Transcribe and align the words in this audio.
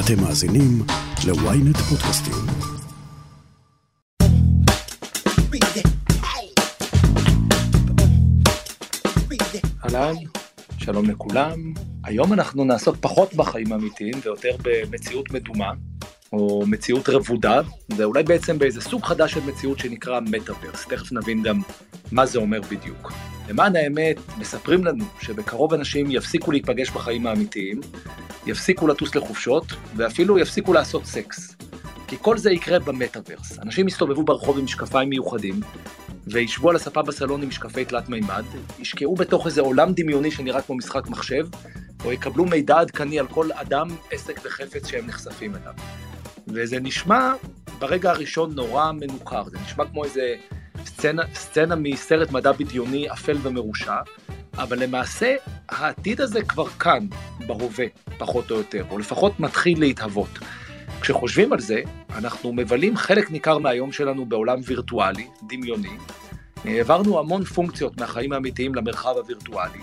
אתם 0.00 0.22
מאזינים 0.22 0.82
ל-ynet 1.26 1.78
פודקאסטים. 1.78 2.34
אהלן, 9.84 10.14
שלום 10.78 11.10
לכולם. 11.10 11.72
היום 12.04 12.32
אנחנו 12.32 12.64
נעסוק 12.64 12.96
פחות 13.00 13.34
בחיים 13.34 13.72
האמיתיים 13.72 14.14
ויותר 14.22 14.56
במציאות 14.62 15.30
מדומה, 15.30 15.70
או 16.32 16.64
מציאות 16.66 17.08
רבודה, 17.08 17.60
ואולי 17.96 18.22
בעצם 18.22 18.58
באיזה 18.58 18.80
סוג 18.80 19.04
חדש 19.04 19.32
של 19.32 19.40
מציאות 19.46 19.78
שנקרא 19.78 20.20
מטאוורס. 20.20 20.86
תכף 20.88 21.12
נבין 21.12 21.42
גם 21.42 21.60
מה 22.12 22.26
זה 22.26 22.38
אומר 22.38 22.60
בדיוק. 22.60 23.12
למען 23.48 23.76
האמת, 23.76 24.16
מספרים 24.38 24.84
לנו 24.84 25.04
שבקרוב 25.20 25.74
אנשים 25.74 26.10
יפסיקו 26.10 26.52
להיפגש 26.52 26.90
בחיים 26.90 27.26
האמיתיים, 27.26 27.80
יפסיקו 28.46 28.86
לטוס 28.86 29.14
לחופשות, 29.14 29.64
ואפילו 29.96 30.38
יפסיקו 30.38 30.72
לעשות 30.72 31.04
סקס. 31.04 31.56
כי 32.08 32.16
כל 32.20 32.38
זה 32.38 32.50
יקרה 32.50 32.78
במטאוורס. 32.78 33.58
אנשים 33.58 33.88
יסתובבו 33.88 34.22
ברחוב 34.22 34.58
עם 34.58 34.64
משקפיים 34.64 35.08
מיוחדים, 35.08 35.60
וישבו 36.26 36.70
על 36.70 36.76
הספה 36.76 37.02
בסלון 37.02 37.42
עם 37.42 37.48
משקפי 37.48 37.84
תלת 37.84 38.08
מימד, 38.08 38.44
ישקעו 38.78 39.14
בתוך 39.14 39.46
איזה 39.46 39.60
עולם 39.60 39.92
דמיוני 39.92 40.30
שנראה 40.30 40.62
כמו 40.62 40.76
משחק 40.76 41.08
מחשב, 41.08 41.46
או 42.04 42.12
יקבלו 42.12 42.44
מידע 42.44 42.78
עדכני 42.78 43.18
על 43.18 43.26
כל 43.26 43.52
אדם, 43.52 43.88
עסק 44.10 44.40
וחפץ 44.44 44.86
שהם 44.86 45.06
נחשפים 45.06 45.54
אליו. 45.54 45.74
וזה 46.48 46.80
נשמע 46.80 47.32
ברגע 47.78 48.10
הראשון 48.10 48.54
נורא 48.54 48.92
מנוכר, 48.92 49.44
זה 49.48 49.58
נשמע 49.64 49.84
כמו 49.84 50.04
איזה 50.04 50.34
סצנה, 50.84 51.22
סצנה 51.34 51.74
מסרט 51.76 52.30
מדע 52.30 52.52
בדיוני 52.52 53.12
אפל 53.12 53.36
ומרושע, 53.42 53.96
אבל 54.54 54.82
למעשה 54.82 55.34
העתיד 55.68 56.20
הזה 56.20 56.42
כבר 56.42 56.66
כאן, 56.66 57.06
בהווה, 57.46 57.86
פחות 58.18 58.50
או 58.50 58.56
יותר, 58.56 58.84
או 58.90 58.98
לפחות 58.98 59.40
מתחיל 59.40 59.80
להתהוות. 59.80 60.38
כשחושבים 61.00 61.52
על 61.52 61.60
זה, 61.60 61.80
אנחנו 62.16 62.52
מבלים 62.52 62.96
חלק 62.96 63.30
ניכר 63.30 63.58
מהיום 63.58 63.92
שלנו 63.92 64.26
בעולם 64.26 64.58
וירטואלי, 64.64 65.26
דמיוני. 65.48 65.96
העברנו 66.64 67.18
המון 67.18 67.44
פונקציות 67.44 68.00
מהחיים 68.00 68.32
האמיתיים 68.32 68.74
למרחב 68.74 69.14
הווירטואלי. 69.16 69.78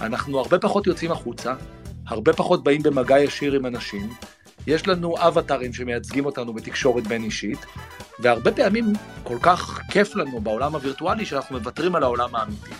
אנחנו 0.00 0.38
הרבה 0.38 0.58
פחות 0.58 0.86
יוצאים 0.86 1.12
החוצה, 1.12 1.54
הרבה 2.06 2.32
פחות 2.32 2.64
באים 2.64 2.82
במגע 2.82 3.20
ישיר 3.20 3.52
עם 3.54 3.66
אנשים, 3.66 4.08
יש 4.68 4.88
לנו 4.88 5.14
אבטארים 5.18 5.72
שמייצגים 5.72 6.26
אותנו 6.26 6.52
בתקשורת 6.52 7.06
בין 7.06 7.24
אישית, 7.24 7.66
והרבה 8.18 8.52
פעמים 8.52 8.92
כל 9.22 9.36
כך 9.42 9.80
כיף 9.90 10.16
לנו 10.16 10.40
בעולם 10.40 10.74
הווירטואלי 10.74 11.26
שאנחנו 11.26 11.58
מוותרים 11.58 11.94
על 11.94 12.02
העולם 12.02 12.34
האמיתי. 12.34 12.70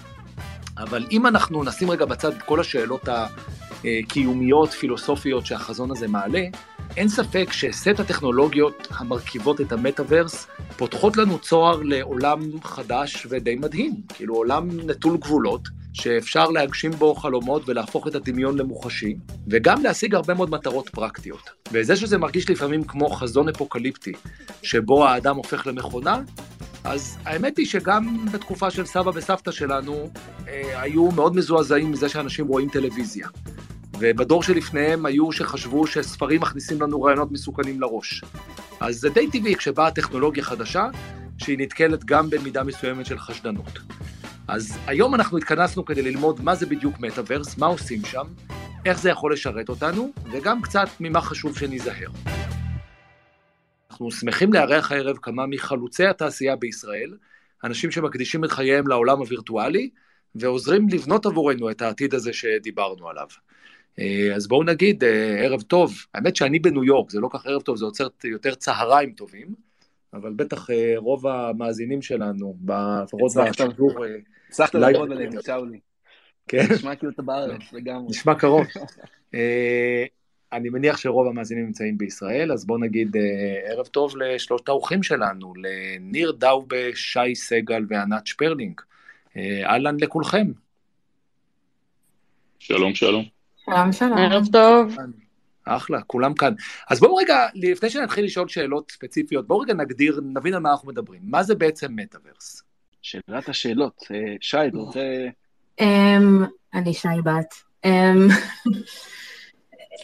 אבל 0.79 1.07
אם 1.11 1.27
אנחנו 1.27 1.65
נשים 1.65 1.91
רגע 1.91 2.05
בצד 2.05 2.33
את 2.33 2.43
כל 2.43 2.61
השאלות 2.61 3.09
הקיומיות, 3.85 4.71
פילוסופיות 4.71 5.47
שהחזון 5.47 5.91
הזה 5.91 6.09
מעלה, 6.09 6.45
אין 6.97 7.09
ספק 7.09 7.49
שסט 7.53 8.01
הטכנולוגיות 8.01 8.89
המרכיבות 8.91 9.61
את 9.61 9.73
המטאוורס 9.73 10.47
פותחות 10.77 11.17
לנו 11.17 11.39
צוהר 11.39 11.81
לעולם 11.83 12.41
חדש 12.63 13.27
ודי 13.31 13.55
מדהים, 13.55 13.95
כאילו 14.15 14.35
עולם 14.35 14.69
נטול 14.87 15.17
גבולות, 15.17 15.69
שאפשר 16.01 16.51
להגשים 16.51 16.91
בו 16.91 17.15
חלומות 17.15 17.69
ולהפוך 17.69 18.07
את 18.07 18.15
הדמיון 18.15 18.59
למוחשי, 18.59 19.17
וגם 19.49 19.83
להשיג 19.83 20.15
הרבה 20.15 20.35
מאוד 20.35 20.51
מטרות 20.51 20.89
פרקטיות. 20.89 21.51
וזה 21.73 21.97
שזה 21.97 22.19
מרגיש 22.19 22.51
לפעמים 22.51 22.85
כמו 22.85 23.09
חזון 23.09 23.49
אפוקליפטי, 23.49 24.13
שבו 24.63 25.07
האדם 25.07 25.37
הופך 25.37 25.67
למכונה, 25.67 26.21
אז 26.85 27.19
האמת 27.25 27.59
היא 27.59 27.67
שגם 27.67 28.27
בתקופה 28.33 28.71
של 28.71 28.87
סבא 28.87 29.11
וסבתא 29.15 29.51
שלנו, 29.51 30.11
אה, 30.49 30.83
היו 30.83 31.11
מאוד 31.11 31.37
מזועזעים 31.37 31.93
מזה 31.93 32.09
שאנשים 32.09 32.47
רואים 32.47 32.69
טלוויזיה. 32.69 33.29
ובדור 33.99 34.43
שלפניהם 34.43 35.07
היו 35.07 35.33
שחשבו 35.33 35.87
שספרים 35.87 36.41
מכניסים 36.41 36.83
לנו 36.83 37.03
רעיונות 37.03 37.33
מסוכנים 37.33 37.81
לראש. 37.81 38.25
אז 38.81 38.97
זה 39.01 39.09
די 39.11 39.31
טבעי 39.31 39.55
כשבאה 39.55 39.91
טכנולוגיה 39.91 40.45
חדשה, 40.45 40.89
שהיא 41.39 41.59
נתקלת 41.59 42.05
גם 42.05 42.31
במידה 42.31 42.65
מסוימת 42.65 43.07
של 43.07 43.19
חשדנות. 43.19 43.79
אז 44.49 44.79
היום 44.87 45.15
אנחנו 45.15 45.39
התכנסנו 45.39 45.85
כדי 45.85 46.03
ללמוד 46.03 46.41
מה 46.41 46.55
זה 46.55 46.67
בדיוק 46.67 47.01
מטאוורס, 47.01 47.59
מה 47.59 47.67
עושים 47.67 48.05
שם, 48.05 48.27
איך 48.87 48.99
זה 48.99 49.11
יכול 49.11 49.33
לשרת 49.33 49.69
אותנו, 49.69 50.13
וגם 50.33 50.63
קצת 50.63 50.89
ממה 51.01 51.21
חשוב 51.21 51.59
שניזהר. 51.59 52.09
אנחנו 53.91 54.11
שמחים 54.11 54.53
לארח 54.53 54.93
הערב 54.93 55.17
כמה 55.23 55.47
מחלוצי 55.47 56.07
התעשייה 56.07 56.57
בישראל, 56.57 57.17
אנשים 57.65 57.91
שמקדישים 57.91 58.45
את 58.45 58.51
חייהם 58.51 58.89
לעולם 58.89 59.19
הווירטואלי, 59.19 59.91
ועוזרים 60.35 60.89
לבנות 60.89 61.27
עבורנו 61.27 61.71
את 61.71 61.83
העתיד 61.83 62.15
הזה 62.15 62.33
שדיברנו 62.33 63.09
עליו. 63.09 63.27
אה, 63.99 64.33
אז 64.37 64.49
בואו 64.49 64.63
נגיד 64.63 65.05
אה, 65.05 65.45
ערב 65.45 65.63
טוב, 65.63 65.95
האמת 66.15 66.37
שאני 66.37 66.59
בניו 66.59 66.85
יורק, 66.85 67.11
זה 67.11 67.21
לא 67.21 67.29
כך 67.33 67.47
ערב 67.47 67.63
טוב, 67.63 67.77
זה 67.77 67.85
יוצר 67.85 68.09
יותר 68.25 68.55
צהריים 68.55 69.13
טובים, 69.13 69.55
אבל 70.15 70.33
בטח 70.37 70.71
אה, 70.71 70.95
רוב 70.97 71.27
המאזינים 71.27 72.03
שלנו, 72.03 72.57
לפחות 73.03 73.33
בשידור... 73.37 74.05
הצלחת 74.49 74.75
לעבוד 74.75 75.13
עליהם, 75.13 75.31
שאולי. 75.47 75.79
כן. 76.49 76.67
נשמע 76.71 76.95
כאילו 76.97 77.13
אתה 77.13 77.23
בארץ 77.23 77.61
לגמרי. 77.73 78.07
נשמע 78.11 78.35
קרוב. 78.35 78.67
אני 80.53 80.69
מניח 80.69 80.97
שרוב 80.97 81.27
המאזינים 81.27 81.67
נמצאים 81.67 81.99
בישראל, 81.99 82.53
אז 82.53 82.67
בואו 82.67 82.79
נגיד 82.79 83.17
ערב 83.65 83.87
טוב 83.87 84.17
לשלושת 84.17 84.69
האורחים 84.69 85.03
שלנו, 85.03 85.53
לניר 85.57 86.33
דאובה, 86.33 86.95
שי 86.95 87.35
סגל 87.35 87.85
וענת 87.89 88.27
שפרלינג. 88.27 88.81
אהלן 89.37 89.97
לכולכם. 90.01 90.47
שלום, 92.59 92.95
שלום. 92.95 93.25
שלום, 93.65 93.93
שלום. 93.93 94.19
ערב 94.19 94.45
טוב. 94.53 94.97
אחלה, 95.65 96.03
כולם 96.03 96.35
כאן. 96.35 96.55
אז 96.91 97.01
בואו 97.01 97.15
רגע, 97.15 97.47
לפני 97.55 97.91
שנתחיל 97.91 98.25
לשאול 98.25 98.49
שאלות 98.49 98.91
ספציפיות, 98.91 99.47
בואו 99.47 99.61
רגע 99.61 99.75
נגדיר, 99.75 100.21
נבין 100.35 100.55
על 100.55 100.61
מה 100.61 100.71
אנחנו 100.71 100.89
מדברים. 100.89 101.21
מה 101.25 101.43
זה 101.43 101.55
בעצם 101.55 101.97
מטאוורס? 101.97 102.68
שאלת 103.03 103.49
השאלות. 103.49 104.05
אה, 104.11 104.35
שי, 104.41 104.57
אתה 104.69 104.77
רוצה... 104.77 105.01
אמ, 105.81 106.45
אני 106.75 106.95
שי 106.95 107.09
בת. 107.25 107.55
אמ, 107.85 107.91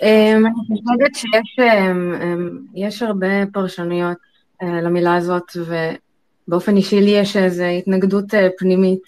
אמ, 0.03 0.47
אני 0.47 0.55
חושבת 0.67 1.15
שיש 2.75 3.03
הרבה 3.03 3.27
פרשנויות 3.53 4.19
אה, 4.63 4.81
למילה 4.81 5.17
הזאת, 5.17 5.57
ובאופן 6.47 6.77
אישי 6.77 7.01
לי 7.01 7.11
יש 7.11 7.37
איזו 7.37 7.65
התנגדות 7.65 8.35
אה, 8.35 8.49
פנימית 8.59 9.03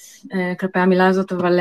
כלפי 0.58 0.78
המילה 0.78 1.06
הזאת, 1.06 1.32
אבל 1.32 1.60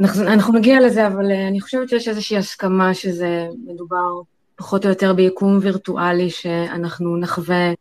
אנחנו, 0.00 0.52
נגיע 0.52 0.80
לזה, 0.80 1.06
אבל 1.06 1.30
אני 1.48 1.60
חושבת 1.60 1.88
שיש 1.88 2.08
איזושהי 2.08 2.36
הסכמה 2.36 2.94
שזה 2.94 3.46
מדובר 3.66 4.20
פחות 4.56 4.84
או 4.84 4.90
יותר 4.90 5.12
ביקום 5.12 5.58
וירטואלי 5.62 6.30
שאנחנו 6.30 7.16
נחווה 7.16 7.72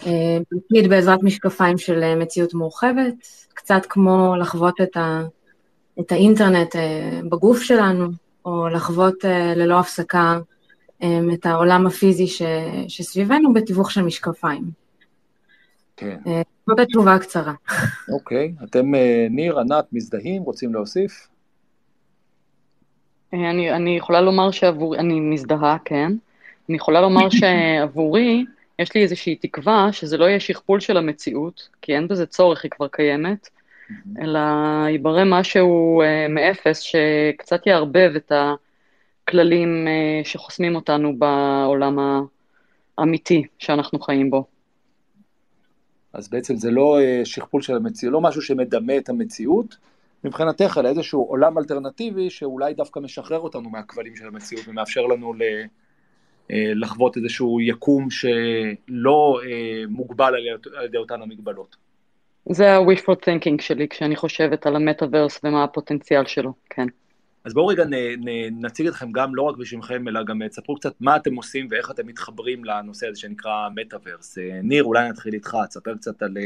uh, 0.00 0.88
בעזרת 0.88 1.22
משקפיים 1.22 1.78
של 1.78 2.02
uh, 2.02 2.18
מציאות 2.22 2.54
מורחבת, 2.54 3.14
קצת 3.54 3.86
כמו 3.88 4.34
לחוות 4.40 4.80
את, 4.82 4.96
ה, 4.96 5.22
את 6.00 6.12
האינטרנט 6.12 6.74
uh, 6.74 6.78
בגוף 7.28 7.62
שלנו, 7.62 8.08
או 8.44 8.68
לחוות 8.68 9.24
ללא 9.56 9.78
הפסקה 9.80 10.38
את 11.34 11.46
העולם 11.46 11.86
הפיזי 11.86 12.26
ש, 12.26 12.42
שסביבנו 12.88 13.52
בתיווך 13.52 13.90
של 13.90 14.02
משקפיים. 14.02 14.64
כן. 15.96 16.16
זאת 16.66 16.78
התשובה 16.78 17.14
הקצרה. 17.14 17.52
אוקיי, 18.12 18.52
אתם, 18.64 18.92
ניר, 19.30 19.58
ענת, 19.58 19.84
מזדהים, 19.92 20.42
רוצים 20.42 20.74
להוסיף? 20.74 21.28
אה, 23.34 23.50
אני, 23.50 23.72
אני 23.72 23.96
יכולה 23.96 24.20
לומר 24.20 24.50
שעבורי, 24.50 24.98
אני 24.98 25.20
מזדהה, 25.20 25.76
כן. 25.84 26.12
אני 26.68 26.76
יכולה 26.76 27.00
לומר 27.00 27.28
שעבורי, 27.38 28.44
יש 28.78 28.94
לי 28.94 29.02
איזושהי 29.02 29.36
תקווה 29.36 29.88
שזה 29.92 30.16
לא 30.16 30.24
יהיה 30.24 30.40
שכפול 30.40 30.80
של 30.80 30.96
המציאות, 30.96 31.68
כי 31.82 31.94
אין 31.94 32.08
בזה 32.08 32.26
צורך, 32.26 32.64
היא 32.64 32.70
כבר 32.70 32.88
קיימת, 32.88 33.48
אלא 34.20 34.38
ייברא 34.88 35.24
משהו 35.26 36.02
uh, 36.02 36.32
מאפס 36.32 36.80
שקצת 36.80 37.66
יערבב 37.66 38.12
את 38.16 38.32
הכללים 38.32 39.86
uh, 39.86 40.26
שחוסמים 40.28 40.76
אותנו 40.76 41.18
בעולם 41.18 41.98
האמיתי 42.98 43.42
שאנחנו 43.58 44.00
חיים 44.00 44.30
בו. 44.30 44.44
אז 46.12 46.28
בעצם 46.28 46.56
זה 46.56 46.70
לא 46.70 46.98
uh, 46.98 47.24
שכפול 47.24 47.62
של 47.62 47.76
המציאות, 47.76 48.12
לא 48.12 48.20
משהו 48.20 48.42
שמדמה 48.42 48.96
את 48.96 49.08
המציאות, 49.08 49.76
מבחינתך 50.24 50.78
על 50.78 50.86
איזשהו 50.86 51.22
עולם 51.22 51.58
אלטרנטיבי 51.58 52.30
שאולי 52.30 52.74
דווקא 52.74 53.00
משחרר 53.00 53.38
אותנו 53.38 53.70
מהכבלים 53.70 54.16
של 54.16 54.26
המציאות 54.26 54.68
ומאפשר 54.68 55.06
לנו 55.06 55.34
אה, 55.42 55.64
לחוות 56.50 57.16
איזשהו 57.16 57.60
יקום 57.60 58.10
שלא 58.10 59.40
אה, 59.44 59.82
מוגבל 59.88 60.34
על 60.76 60.84
ידי 60.84 60.96
אותן 60.96 61.22
המגבלות. 61.22 61.76
זה 62.48 62.72
ה-wishful 62.72 63.14
thinking 63.24 63.62
שלי 63.62 63.88
כשאני 63.88 64.16
חושבת 64.16 64.66
על 64.66 64.76
המטאוורס 64.76 65.40
ומה 65.44 65.64
הפוטנציאל 65.64 66.26
שלו, 66.26 66.52
כן. 66.70 66.86
אז 67.44 67.54
בואו 67.54 67.66
רגע 67.66 67.84
נ, 67.84 67.94
נ, 67.94 68.28
נציג 68.64 68.86
אתכם 68.86 69.12
גם 69.12 69.34
לא 69.34 69.42
רק 69.42 69.56
בשמכם, 69.56 70.08
אלא 70.08 70.24
גם 70.24 70.48
תספרו 70.48 70.76
קצת 70.76 70.94
מה 71.00 71.16
אתם 71.16 71.34
עושים 71.34 71.68
ואיך 71.70 71.90
אתם 71.90 72.06
מתחברים 72.06 72.64
לנושא 72.64 73.06
הזה 73.08 73.20
שנקרא 73.20 73.68
מטאוורס. 73.74 74.38
אה, 74.38 74.60
ניר, 74.62 74.84
אולי 74.84 75.08
נתחיל 75.08 75.34
איתך, 75.34 75.56
תספר 75.68 75.94
קצת 75.94 76.22
על 76.22 76.36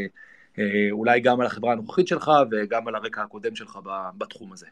אה, 0.58 0.64
אולי 0.90 1.20
גם 1.20 1.40
על 1.40 1.46
החברה 1.46 1.72
הנוכחית 1.72 2.08
שלך 2.08 2.30
וגם 2.50 2.88
על 2.88 2.94
הרקע 2.94 3.22
הקודם 3.22 3.56
שלך 3.56 3.78
בתחום 4.18 4.52
הזה. 4.52 4.66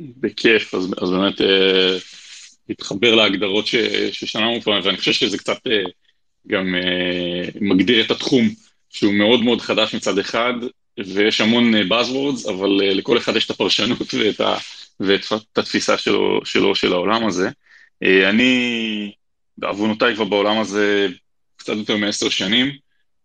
בכיף, 0.00 0.74
אז, 0.74 0.94
אז 1.02 1.10
באמת 1.10 1.40
אה, 1.40 1.96
להתחבר 2.68 3.14
להגדרות 3.14 3.66
ששמענו 4.12 4.60
פה, 4.60 4.74
ואני 4.84 4.96
חושב 4.96 5.12
שזה 5.12 5.38
קצת 5.38 5.58
גם 6.46 6.74
מגדיר 7.60 8.04
את 8.04 8.10
התחום, 8.10 8.48
שהוא 8.90 9.14
מאוד 9.14 9.42
מאוד 9.42 9.60
חדש 9.60 9.94
מצד 9.94 10.18
אחד, 10.18 10.52
ויש 11.06 11.40
המון 11.40 11.74
Buzzwords, 11.74 12.50
אבל 12.50 12.68
לכל 12.68 13.18
אחד 13.18 13.36
יש 13.36 13.44
את 13.44 13.50
הפרשנות 13.50 14.14
ואת, 14.14 14.40
ה, 14.40 14.56
ואת 15.00 15.26
התפיסה 15.56 15.98
שלו, 15.98 16.40
שלו 16.44 16.74
של 16.74 16.92
העולם 16.92 17.26
הזה. 17.26 17.48
אני, 18.02 19.12
בעוונותיי 19.58 20.14
כבר 20.14 20.24
בעולם 20.24 20.58
הזה 20.58 21.08
קצת 21.56 21.76
יותר 21.76 21.96
מעשר 21.96 22.28
שנים, 22.28 22.70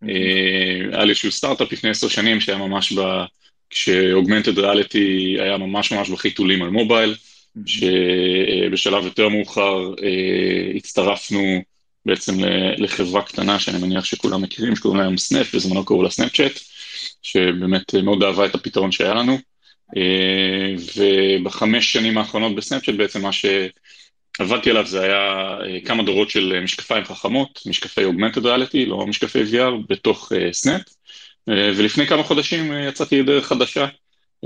היה 0.02 1.04
לי 1.04 1.10
איזשהו 1.10 1.32
סטארט-אפ 1.32 1.72
לפני 1.72 1.90
עשר 1.90 2.08
שנים 2.08 2.40
שהיה 2.40 2.58
ממש 2.58 2.92
ב... 2.92 3.24
כש 3.70 3.97
augmented 3.97 4.58
reality 4.58 5.36
היה 5.40 5.56
ממש 5.56 5.92
ממש 5.92 6.10
בחיתולים 6.10 6.62
על 6.62 6.70
מובייל, 6.70 7.14
שבשלב 7.66 9.04
יותר 9.04 9.28
מאוחר 9.28 9.94
אה, 10.02 10.76
הצטרפנו 10.76 11.62
בעצם 12.06 12.32
לחברה 12.78 13.22
קטנה 13.22 13.58
שאני 13.60 13.78
מניח 13.78 14.04
שכולם 14.04 14.42
מכירים, 14.42 14.76
שקוראים 14.76 15.00
להם 15.00 15.16
סנאפ, 15.16 15.54
בזמנו 15.54 15.84
קראו 15.84 16.02
לה 16.02 16.10
סנאפצ'אט, 16.10 16.52
שבאמת 17.22 17.94
מאוד 17.94 18.22
אהבה 18.22 18.46
את 18.46 18.54
הפתרון 18.54 18.92
שהיה 18.92 19.14
לנו. 19.14 19.38
אה, 19.96 20.74
ובחמש 20.96 21.92
שנים 21.92 22.18
האחרונות 22.18 22.54
בסנאפצ'אט 22.54 22.94
בעצם 22.94 23.22
מה 23.22 23.30
שעבדתי 23.32 24.70
עליו 24.70 24.86
זה 24.86 25.02
היה 25.02 25.56
אה, 25.66 25.80
כמה 25.84 26.02
דורות 26.02 26.30
של 26.30 26.60
משקפיים 26.62 27.04
חכמות, 27.04 27.60
משקפי 27.66 28.04
augmented 28.04 28.46
reality, 28.46 28.86
לא 28.86 29.06
משקפי 29.06 29.42
VR, 29.42 29.72
בתוך 29.88 30.32
סנאפ. 30.52 30.82
אה, 31.48 31.70
ולפני 31.76 32.06
כמה 32.06 32.22
חודשים 32.22 32.72
אה, 32.72 32.88
יצאתי 32.88 33.22
לדרך 33.22 33.46
חדשה, 33.46 33.86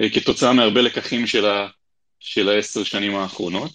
אה, 0.01 0.11
כתוצאה 0.11 0.53
מהרבה 0.53 0.83
לקחים 0.83 1.27
של, 1.27 1.45
של 2.21 2.49
העשר 2.49 2.85
שנים 2.85 3.15
האחרונות. 3.15 3.71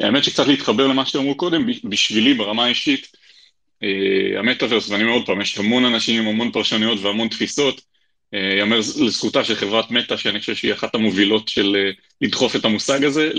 האמת 0.00 0.24
שקצת 0.24 0.46
להתחבר 0.46 0.86
למה 0.86 1.06
שאמרו 1.06 1.36
קודם, 1.36 1.66
בשבילי 1.84 2.34
ברמה 2.34 2.64
האישית, 2.64 3.06
המטאוורס, 4.38 4.88
ואני 4.88 5.02
אומר 5.02 5.14
עוד 5.14 5.26
פעם, 5.26 5.40
יש 5.40 5.58
המון 5.58 5.84
אנשים 5.84 6.22
עם 6.22 6.28
המון 6.28 6.52
פרשנויות 6.52 6.98
והמון 7.00 7.28
תפיסות, 7.28 7.80
יאמר 8.58 8.78
לזכותה 8.78 9.44
של 9.44 9.54
חברת 9.54 9.90
מטא, 9.90 10.16
שאני 10.16 10.40
חושב 10.40 10.54
שהיא 10.54 10.72
אחת 10.72 10.94
המובילות 10.94 11.48
של 11.48 11.76
לדחוף 12.20 12.56
את 12.56 12.64
המושג 12.64 13.04
הזה, 13.04 13.30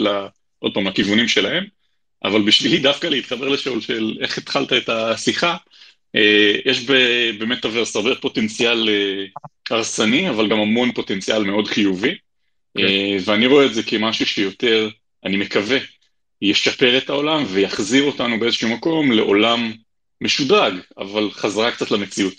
עוד 0.59 0.73
פעם, 0.73 0.87
לכיוונים 0.87 1.27
שלהם, 1.27 1.65
אבל 2.23 2.41
בשבילי 2.41 2.79
דווקא 2.79 3.07
להתחבר 3.07 3.49
לשאול 3.49 3.81
של 3.81 4.17
איך 4.21 4.37
התחלת 4.37 4.73
את 4.73 4.89
השיחה, 4.89 5.57
אה, 6.15 6.55
יש 6.65 6.85
במטאוורס 7.39 7.95
הרבה 7.95 8.15
פוטנציאל 8.15 8.89
אה, 8.89 9.25
הרסני, 9.69 10.29
אבל 10.29 10.49
גם 10.49 10.59
המון 10.59 10.91
פוטנציאל 10.91 11.43
מאוד 11.43 11.67
חיובי, 11.67 12.15
okay. 12.77 12.81
אה, 12.81 13.17
ואני 13.25 13.47
רואה 13.47 13.65
את 13.65 13.73
זה 13.73 13.83
כמשהו 13.83 14.25
שיותר, 14.25 14.89
אני 15.25 15.37
מקווה, 15.37 15.77
ישפר 16.41 16.97
את 16.97 17.09
העולם 17.09 17.43
ויחזיר 17.47 18.03
אותנו 18.03 18.39
באיזשהו 18.39 18.69
מקום 18.69 19.11
לעולם 19.11 19.71
משודרג, 20.21 20.73
אבל 20.97 21.31
חזרה 21.31 21.71
קצת 21.71 21.91
למציאות. 21.91 22.33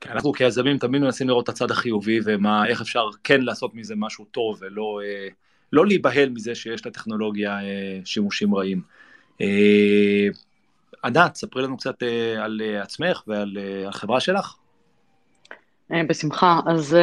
כן, 0.00 0.10
אנחנו 0.10 0.32
כיזמים 0.32 0.78
תמיד 0.78 1.00
מנסים 1.00 1.28
לראות 1.28 1.44
את 1.44 1.48
הצד 1.48 1.70
החיובי 1.70 2.18
ואיך 2.20 2.80
אפשר 2.80 3.08
כן 3.24 3.40
לעשות 3.40 3.74
מזה 3.74 3.94
משהו 3.96 4.24
טוב 4.24 4.58
ולא 4.60 5.00
לא 5.72 5.86
להיבהל 5.86 6.28
מזה 6.28 6.54
שיש 6.54 6.86
לטכנולוגיה 6.86 7.58
שימושים 8.04 8.54
רעים. 8.54 8.80
ענת, 11.04 11.34
ספרי 11.34 11.62
לנו 11.62 11.76
קצת 11.76 12.02
אה, 12.02 12.44
על 12.44 12.60
אה, 12.64 12.82
עצמך 12.82 13.22
ועל 13.26 13.58
אה, 13.58 13.88
החברה 13.88 14.20
שלך. 14.20 14.54
בשמחה. 15.90 16.60
אז 16.66 16.96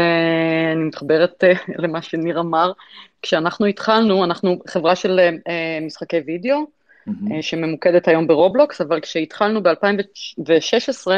אני 0.76 0.84
מתחברת 0.84 1.44
למה 1.78 2.02
שניר 2.02 2.40
אמר. 2.40 2.72
כשאנחנו 3.22 3.66
התחלנו, 3.66 4.24
אנחנו 4.24 4.60
חברה 4.68 4.96
של 4.96 5.20
משחקי 5.82 6.18
וידאו, 6.26 6.58
mm-hmm. 7.10 7.42
שממוקדת 7.42 8.08
היום 8.08 8.28
ברובלוקס, 8.28 8.82
אבל 8.82 9.00
כשהתחלנו 9.00 9.64
ב-2016, 9.64 11.12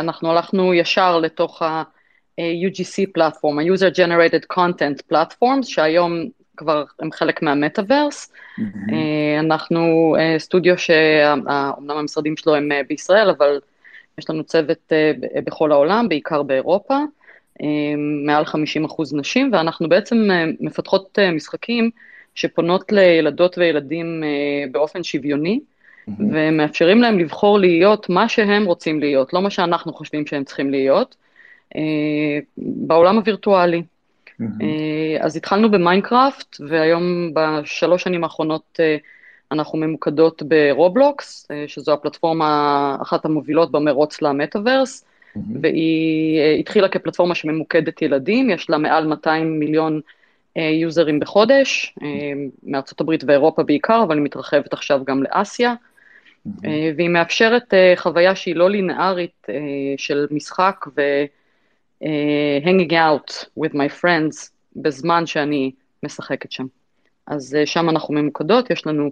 אנחנו 0.00 0.30
הלכנו 0.30 0.74
ישר 0.74 1.18
לתוך 1.18 1.62
ה-UGC 1.62 3.12
פלטפורם, 3.12 3.58
ה-user 3.58 3.94
generated 3.94 4.56
content 4.56 5.12
platforms, 5.12 5.62
שהיום 5.62 6.28
כבר 6.58 6.84
הם 7.00 7.12
חלק 7.12 7.42
מהמטאוורס. 7.42 8.32
Mm-hmm. 8.32 8.92
אנחנו 9.40 10.14
אה, 10.18 10.38
סטודיו 10.38 10.78
שאומנם 10.78 11.96
המשרדים 11.96 12.36
שלו 12.36 12.54
הם 12.54 12.72
אה, 12.72 12.80
בישראל, 12.88 13.30
אבל 13.30 13.60
יש 14.18 14.30
לנו 14.30 14.44
צוות 14.44 14.92
בכל 15.44 15.72
העולם, 15.72 16.08
בעיקר 16.08 16.42
באירופה, 16.42 16.98
מעל 18.26 18.44
50 18.44 18.84
אחוז 18.84 19.14
נשים, 19.14 19.50
ואנחנו 19.52 19.88
בעצם 19.88 20.28
מפתחות 20.60 21.18
משחקים 21.32 21.90
שפונות 22.34 22.92
לילדות 22.92 23.58
וילדים 23.58 24.22
באופן 24.72 25.02
שוויוני, 25.02 25.60
mm-hmm. 25.60 26.12
ומאפשרים 26.30 27.02
להם 27.02 27.18
לבחור 27.18 27.58
להיות 27.58 28.08
מה 28.08 28.28
שהם 28.28 28.64
רוצים 28.64 29.00
להיות, 29.00 29.32
לא 29.32 29.42
מה 29.42 29.50
שאנחנו 29.50 29.92
חושבים 29.92 30.26
שהם 30.26 30.44
צריכים 30.44 30.70
להיות, 30.70 31.16
בעולם 32.56 33.16
הווירטואלי. 33.16 33.82
Mm-hmm. 33.82 34.64
אז 35.20 35.36
התחלנו 35.36 35.70
במיינקראפט, 35.70 36.56
והיום 36.68 37.30
בשלוש 37.34 38.02
שנים 38.02 38.24
האחרונות 38.24 38.80
אה, 38.80 38.96
אנחנו 39.52 39.78
ממוקדות 39.78 40.42
ברובלוקס, 40.42 41.48
אה, 41.50 41.64
שזו 41.66 41.92
הפלטפורמה 41.92 42.96
אחת 43.02 43.24
המובילות 43.24 43.72
במרוץ 43.72 44.22
למטאוורס, 44.22 45.04
mm-hmm. 45.04 45.40
והיא 45.62 46.60
התחילה 46.60 46.88
כפלטפורמה 46.88 47.34
שממוקדת 47.34 48.02
ילדים, 48.02 48.50
יש 48.50 48.70
לה 48.70 48.78
מעל 48.78 49.06
200 49.06 49.58
מיליון 49.60 50.00
יוזרים 50.56 51.20
בחודש, 51.20 51.94
mm-hmm. 51.98 52.04
מארצות 52.62 53.00
הברית 53.00 53.24
ואירופה 53.26 53.62
בעיקר, 53.62 54.02
אבל 54.02 54.16
היא 54.16 54.24
מתרחבת 54.24 54.72
עכשיו 54.72 55.00
גם 55.04 55.22
לאסיה, 55.22 55.74
mm-hmm. 55.74 56.68
והיא 56.96 57.08
מאפשרת 57.08 57.74
חוויה 57.96 58.34
שהיא 58.34 58.56
לא 58.56 58.70
לינארית 58.70 59.46
של 59.96 60.26
משחק 60.30 60.86
ו... 60.96 61.00
hanging 62.64 62.92
out 62.92 63.46
with 63.56 63.74
my 63.74 63.88
friends 64.00 64.50
בזמן 64.76 65.26
שאני 65.26 65.72
משחקת 66.02 66.52
שם. 66.52 66.66
אז 67.26 67.56
שם 67.64 67.88
אנחנו 67.88 68.14
ממוקדות, 68.14 68.70
יש 68.70 68.86
לנו 68.86 69.10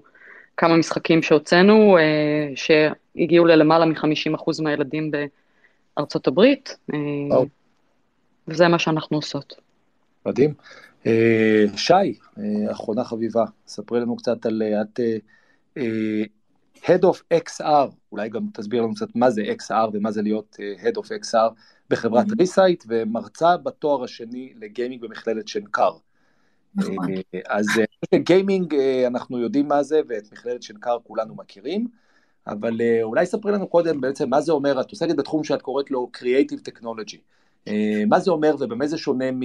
כמה 0.56 0.76
משחקים 0.76 1.22
שהוצאנו, 1.22 1.96
uh, 1.98 2.00
שהגיעו 2.56 3.46
ללמעלה 3.46 3.86
מ-50% 3.86 4.62
מהילדים 4.62 5.10
בארצות 5.96 6.26
הברית, 6.26 6.76
uh, 6.90 6.94
oh. 7.32 7.46
וזה 8.48 8.68
מה 8.68 8.78
שאנחנו 8.78 9.16
עושות. 9.16 9.54
מדהים. 10.26 10.54
Uh, 11.04 11.08
שי, 11.76 11.92
uh, 11.92 12.40
אחרונה 12.72 13.04
חביבה, 13.04 13.44
ספרי 13.66 14.00
לנו 14.00 14.16
קצת 14.16 14.46
על 14.46 14.62
את 14.62 15.00
uh, 15.00 15.78
uh, 15.78 15.82
Head 16.84 17.02
of 17.02 17.38
XR, 17.48 17.90
אולי 18.12 18.28
גם 18.28 18.42
תסביר 18.52 18.82
לנו 18.82 18.94
קצת 18.94 19.16
מה 19.16 19.30
זה 19.30 19.42
XR 19.42 19.90
ומה 19.92 20.10
זה 20.10 20.22
להיות 20.22 20.56
Head 20.82 20.96
of 20.96 21.06
XR 21.06 21.54
בחברת 21.90 22.26
ריסייט, 22.38 22.82
mm-hmm. 22.82 22.88
ומרצה 22.88 23.56
בתואר 23.56 24.04
השני 24.04 24.52
לגיימינג 24.60 25.02
במכללת 25.02 25.48
שנקר. 25.48 25.90
נכון. 26.76 26.96
אה, 27.34 27.40
אז 27.48 27.66
אה, 27.78 28.18
גיימינג 28.28 28.74
אה, 28.74 29.06
אנחנו 29.06 29.38
יודעים 29.38 29.68
מה 29.68 29.82
זה, 29.82 30.00
ואת 30.08 30.32
מכללת 30.32 30.62
שנקר 30.62 30.96
כולנו 31.04 31.34
מכירים, 31.34 31.86
אבל 32.46 32.80
אולי 33.02 33.26
ספרי 33.26 33.52
לנו 33.52 33.66
קודם 33.66 34.00
בעצם 34.00 34.30
מה 34.30 34.40
זה 34.40 34.52
אומר, 34.52 34.80
את 34.80 34.90
עוסקת 34.90 35.16
בתחום 35.16 35.44
שאת 35.44 35.62
קוראת 35.62 35.90
לו 35.90 36.10
Creative 36.16 36.70
Technology. 36.70 37.18
מה 38.06 38.20
זה 38.20 38.30
אומר 38.30 38.54
ובמה 38.60 38.86
זה 38.86 38.98
שונה 38.98 39.30
מ... 39.32 39.40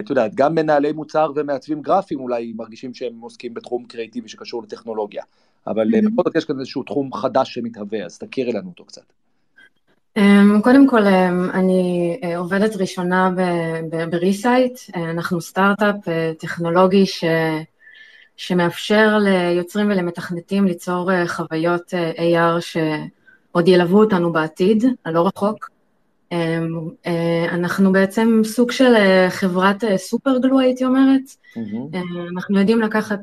את 0.00 0.10
יודעת, 0.10 0.34
גם 0.34 0.54
מנהלי 0.54 0.92
מוצר 0.92 1.32
ומעצבים 1.36 1.82
גרפיים 1.82 2.20
אולי 2.20 2.52
מרגישים 2.56 2.94
שהם 2.94 3.20
עוסקים 3.20 3.54
בתחום 3.54 3.84
קריאיטיבי 3.84 4.28
שקשור 4.28 4.62
לטכנולוגיה, 4.62 5.22
אבל. 5.66 5.88
בכל 6.00 6.22
זאת 6.24 6.36
יש 6.36 6.44
כאן 6.44 6.58
איזשהו 6.58 6.82
תחום 6.82 7.12
חדש 7.14 7.54
שמתהווה, 7.54 8.04
אז 8.04 8.18
תכירי 8.18 8.52
לנו 8.52 8.68
אותו 8.68 8.84
קצת. 8.84 9.02
אמ, 10.16 10.60
קודם 10.62 10.88
כל, 10.88 11.06
אמ, 11.06 11.50
אני 11.50 12.16
אה, 12.24 12.38
עובדת 12.38 12.76
ראשונה 12.76 13.30
בריסייט, 14.10 14.78
אה, 14.96 15.10
אנחנו 15.10 15.40
סטארט-אפ 15.40 16.08
אה, 16.08 16.32
טכנולוגי 16.38 17.06
ש... 17.06 17.24
שמאפשר 18.36 19.18
ליוצרים 19.18 19.90
ולמתכנתים 19.90 20.64
ליצור 20.66 21.10
חוויות 21.26 21.94
AR 22.16 22.60
שעוד 22.60 23.68
ילוו 23.68 23.98
אותנו 23.98 24.32
בעתיד, 24.32 24.84
הלא 25.04 25.26
רחוק. 25.26 25.70
אמ, 26.32 26.88
אנחנו 27.52 27.92
בעצם 27.92 28.40
סוג 28.44 28.72
של 28.72 28.94
חברת 29.28 29.84
super 29.96 30.38
glue, 30.38 30.60
הייתי 30.60 30.84
אומרת. 30.84 31.22
Mm-hmm. 31.56 31.96
אנחנו 32.34 32.58
יודעים 32.58 32.80
לקחת 32.80 33.18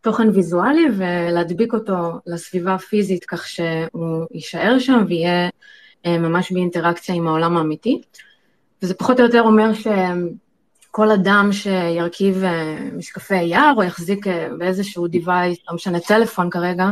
תוכן 0.00 0.28
ויזואלי 0.28 0.86
ולהדביק 0.96 1.74
אותו 1.74 2.12
לסביבה 2.26 2.74
הפיזית 2.74 3.24
כך 3.24 3.48
שהוא 3.48 4.26
יישאר 4.30 4.78
שם 4.78 5.04
ויהיה 5.08 5.48
ממש 6.06 6.52
באינטראקציה 6.52 7.14
עם 7.14 7.26
העולם 7.26 7.56
האמיתי, 7.56 8.00
וזה 8.82 8.94
פחות 8.94 9.20
או 9.20 9.24
יותר 9.24 9.42
אומר 9.42 9.70
שכל 9.74 11.10
אדם 11.10 11.50
שירכיב 11.52 12.44
אה, 12.44 12.78
משקפי 12.96 13.54
AR 13.54 13.76
או 13.76 13.82
יחזיק 13.82 14.26
אה, 14.26 14.48
באיזשהו 14.58 15.06
device, 15.06 15.62
לא 15.68 15.74
משנה 15.74 16.00
טלפון 16.00 16.50
כרגע, 16.50 16.90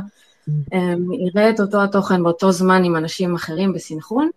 יראה 1.27 1.51
את 1.51 1.61
אותו 1.61 1.83
התוכן 1.83 2.23
באותו 2.23 2.53
זמן 2.53 2.85
עם 2.85 2.97
אנשים 2.97 3.35
אחרים 3.35 3.73
בסינכרון, 3.73 4.31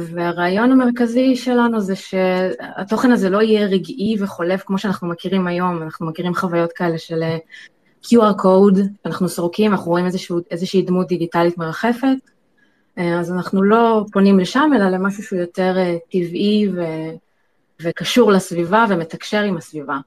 והרעיון 0.00 0.72
המרכזי 0.72 1.36
שלנו 1.36 1.80
זה 1.80 1.96
שהתוכן 1.96 3.12
הזה 3.12 3.30
לא 3.30 3.42
יהיה 3.42 3.66
רגעי 3.66 4.16
וחולף 4.20 4.62
כמו 4.66 4.78
שאנחנו 4.78 5.08
מכירים 5.08 5.46
היום, 5.46 5.82
אנחנו 5.82 6.06
מכירים 6.06 6.34
חוויות 6.34 6.72
כאלה 6.72 6.98
של 6.98 7.22
QR 8.04 8.42
code, 8.42 8.80
אנחנו 9.06 9.28
סורקים, 9.28 9.72
אנחנו 9.72 9.90
רואים 9.90 10.06
איזשהו, 10.06 10.38
איזושהי 10.50 10.82
דמות 10.82 11.08
דיגיטלית 11.08 11.58
מרחפת, 11.58 12.16
אז 12.96 13.32
אנחנו 13.32 13.62
לא 13.62 14.04
פונים 14.12 14.38
לשם, 14.38 14.70
אלא 14.76 14.88
למשהו 14.88 15.22
שהוא 15.22 15.38
יותר 15.38 15.76
טבעי 16.12 16.68
ו... 16.74 16.80
וקשור 17.82 18.32
לסביבה 18.32 18.86
ומתקשר 18.88 19.40
עם 19.40 19.56
הסביבה. 19.56 19.98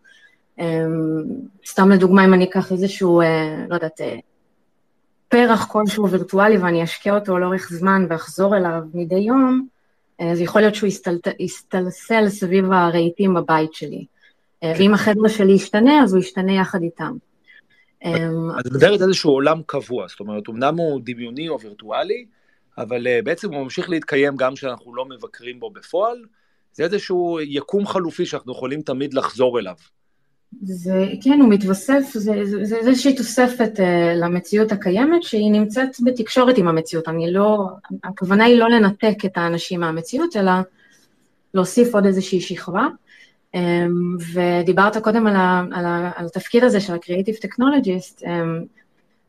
סתם 1.66 1.92
לדוגמה, 1.92 2.26
אם 2.26 2.34
אני 2.34 2.44
אקח 2.44 2.72
איזשהו, 2.72 3.22
לא 3.70 3.76
יודעת, 3.76 4.02
פרח 5.30 5.68
כלשהו 5.72 6.10
וירטואלי 6.10 6.58
ואני 6.58 6.84
אשקיע 6.84 7.16
אותו 7.16 7.40
לאורך 7.40 7.70
זמן 7.72 8.06
ואחזור 8.10 8.58
אליו 8.58 8.82
מדי 8.94 9.16
יום, 9.16 9.68
אז 10.20 10.42
יכול 10.42 10.62
להיות 10.62 10.76
שהוא 10.76 10.90
יסתלסל 11.40 12.30
סביב 12.30 12.72
הרהיטים 12.72 13.34
בבית 13.34 13.74
שלי. 13.74 14.06
ואם 14.64 14.94
החדר 14.94 15.28
שלי 15.28 15.52
ישתנה, 15.52 16.04
אז 16.04 16.14
הוא 16.14 16.22
ישתנה 16.22 16.54
יחד 16.54 16.82
איתם. 16.82 17.18
את 18.04 18.66
מדברת 18.66 19.02
איזשהו 19.02 19.32
עולם 19.32 19.62
קבוע, 19.66 20.08
זאת 20.08 20.20
אומרת, 20.20 20.50
אמנם 20.50 20.78
הוא 20.78 21.02
דמיוני 21.04 21.50
או 21.50 21.60
וירטואלי, 21.60 22.26
אבל 22.78 23.22
בעצם 23.22 23.54
הוא 23.54 23.64
ממשיך 23.64 23.90
להתקיים 23.90 24.36
גם 24.36 24.54
כשאנחנו 24.54 24.96
לא 24.96 25.06
מבקרים 25.06 25.60
בו 25.60 25.70
בפועל, 25.70 26.26
זה 26.74 26.84
איזשהו 26.84 27.40
יקום 27.42 27.88
חלופי 27.88 28.26
שאנחנו 28.26 28.52
יכולים 28.52 28.82
תמיד 28.82 29.14
לחזור 29.14 29.60
אליו. 29.60 29.76
זה, 30.62 31.08
כן, 31.22 31.40
הוא 31.42 31.50
מתווסף, 31.50 32.02
זה 32.14 32.34
איזושהי 32.76 33.16
תוספת 33.16 33.72
uh, 33.78 33.82
למציאות 34.16 34.72
הקיימת 34.72 35.24
שהיא 35.24 35.52
נמצאת 35.52 35.90
בתקשורת 36.04 36.58
עם 36.58 36.68
המציאות. 36.68 37.08
אני 37.08 37.32
לא, 37.32 37.68
הכוונה 38.04 38.44
היא 38.44 38.60
לא 38.60 38.70
לנתק 38.70 39.16
את 39.26 39.38
האנשים 39.38 39.80
מהמציאות, 39.80 40.36
אלא 40.36 40.52
להוסיף 41.54 41.96
עוד 41.96 42.06
איזושהי 42.06 42.42
שכבה. 42.42 42.88
Um, 43.56 43.58
ודיברת 44.34 44.98
קודם 44.98 45.28
על, 45.28 45.36
ה, 45.36 45.64
על, 45.72 45.86
ה, 45.86 46.12
על 46.16 46.26
התפקיד 46.26 46.64
הזה 46.64 46.80
של 46.80 46.94
ה-Creative 46.94 47.46
Technologist, 47.46 48.22
um, 48.22 48.28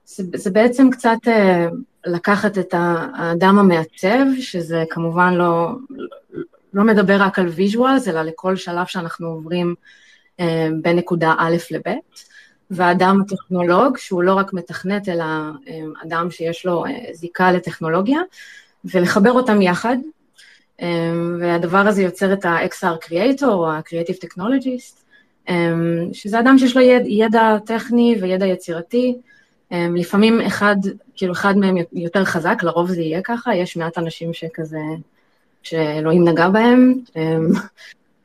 זה, 0.06 0.22
זה 0.34 0.50
בעצם 0.50 0.90
קצת 0.90 1.18
uh, 1.24 1.74
לקחת 2.06 2.58
את 2.58 2.74
האדם 3.16 3.58
המעצב, 3.58 4.24
שזה 4.40 4.84
כמובן 4.90 5.34
לא, 5.34 5.70
לא 6.74 6.84
מדבר 6.84 7.16
רק 7.22 7.38
על 7.38 7.48
visuals, 7.48 8.08
אלא 8.08 8.22
לכל 8.22 8.56
שלב 8.56 8.86
שאנחנו 8.86 9.26
עוברים 9.26 9.74
אה, 10.40 10.68
בין 10.82 10.96
נקודה 10.96 11.34
א' 11.38 11.56
לב', 11.70 11.94
והאדם 12.70 13.20
הטכנולוג, 13.20 13.96
שהוא 13.98 14.22
לא 14.22 14.34
רק 14.34 14.52
מתכנת, 14.52 15.08
אלא 15.08 15.24
אה, 15.68 15.80
אדם 16.06 16.30
שיש 16.30 16.66
לו 16.66 16.86
אה, 16.86 16.90
זיקה 17.12 17.52
לטכנולוגיה, 17.52 18.20
ולחבר 18.84 19.32
אותם 19.32 19.62
יחד, 19.62 19.96
והדבר 21.40 21.78
הזה 21.78 22.02
יוצר 22.02 22.32
את 22.32 22.44
ה-XR 22.44 23.06
Creator, 23.06 23.46
או 23.46 23.70
ה-Creative 23.70 24.26
Technologist, 24.26 25.04
שזה 26.12 26.40
אדם 26.40 26.58
שיש 26.58 26.76
לו 26.76 26.82
ידע, 26.82 27.08
ידע 27.08 27.58
טכני 27.66 28.16
וידע 28.20 28.46
יצירתי, 28.46 29.16
לפעמים 29.70 30.40
אחד, 30.40 30.76
כאילו 31.16 31.32
אחד 31.32 31.56
מהם 31.56 31.76
יותר 31.92 32.24
חזק, 32.24 32.62
לרוב 32.62 32.90
זה 32.90 33.00
יהיה 33.00 33.20
ככה, 33.24 33.54
יש 33.54 33.76
מעט 33.76 33.98
אנשים 33.98 34.32
שכזה, 34.32 34.78
שאלוהים 35.62 36.28
נגע 36.28 36.48
בהם, 36.48 36.94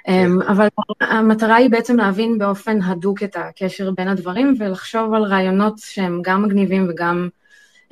אמ, 0.08 0.42
אבל 0.42 0.68
המטרה 1.02 1.56
היא 1.56 1.70
בעצם 1.70 1.98
להבין 1.98 2.38
באופן 2.38 2.82
הדוק 2.82 3.24
את 3.24 3.36
הקשר 3.36 3.92
בין 3.92 4.08
הדברים 4.08 4.56
ולחשוב 4.60 5.14
על 5.14 5.24
רעיונות 5.24 5.74
שהם 5.78 6.22
גם 6.24 6.44
מגניבים 6.44 6.88
וגם 6.90 7.30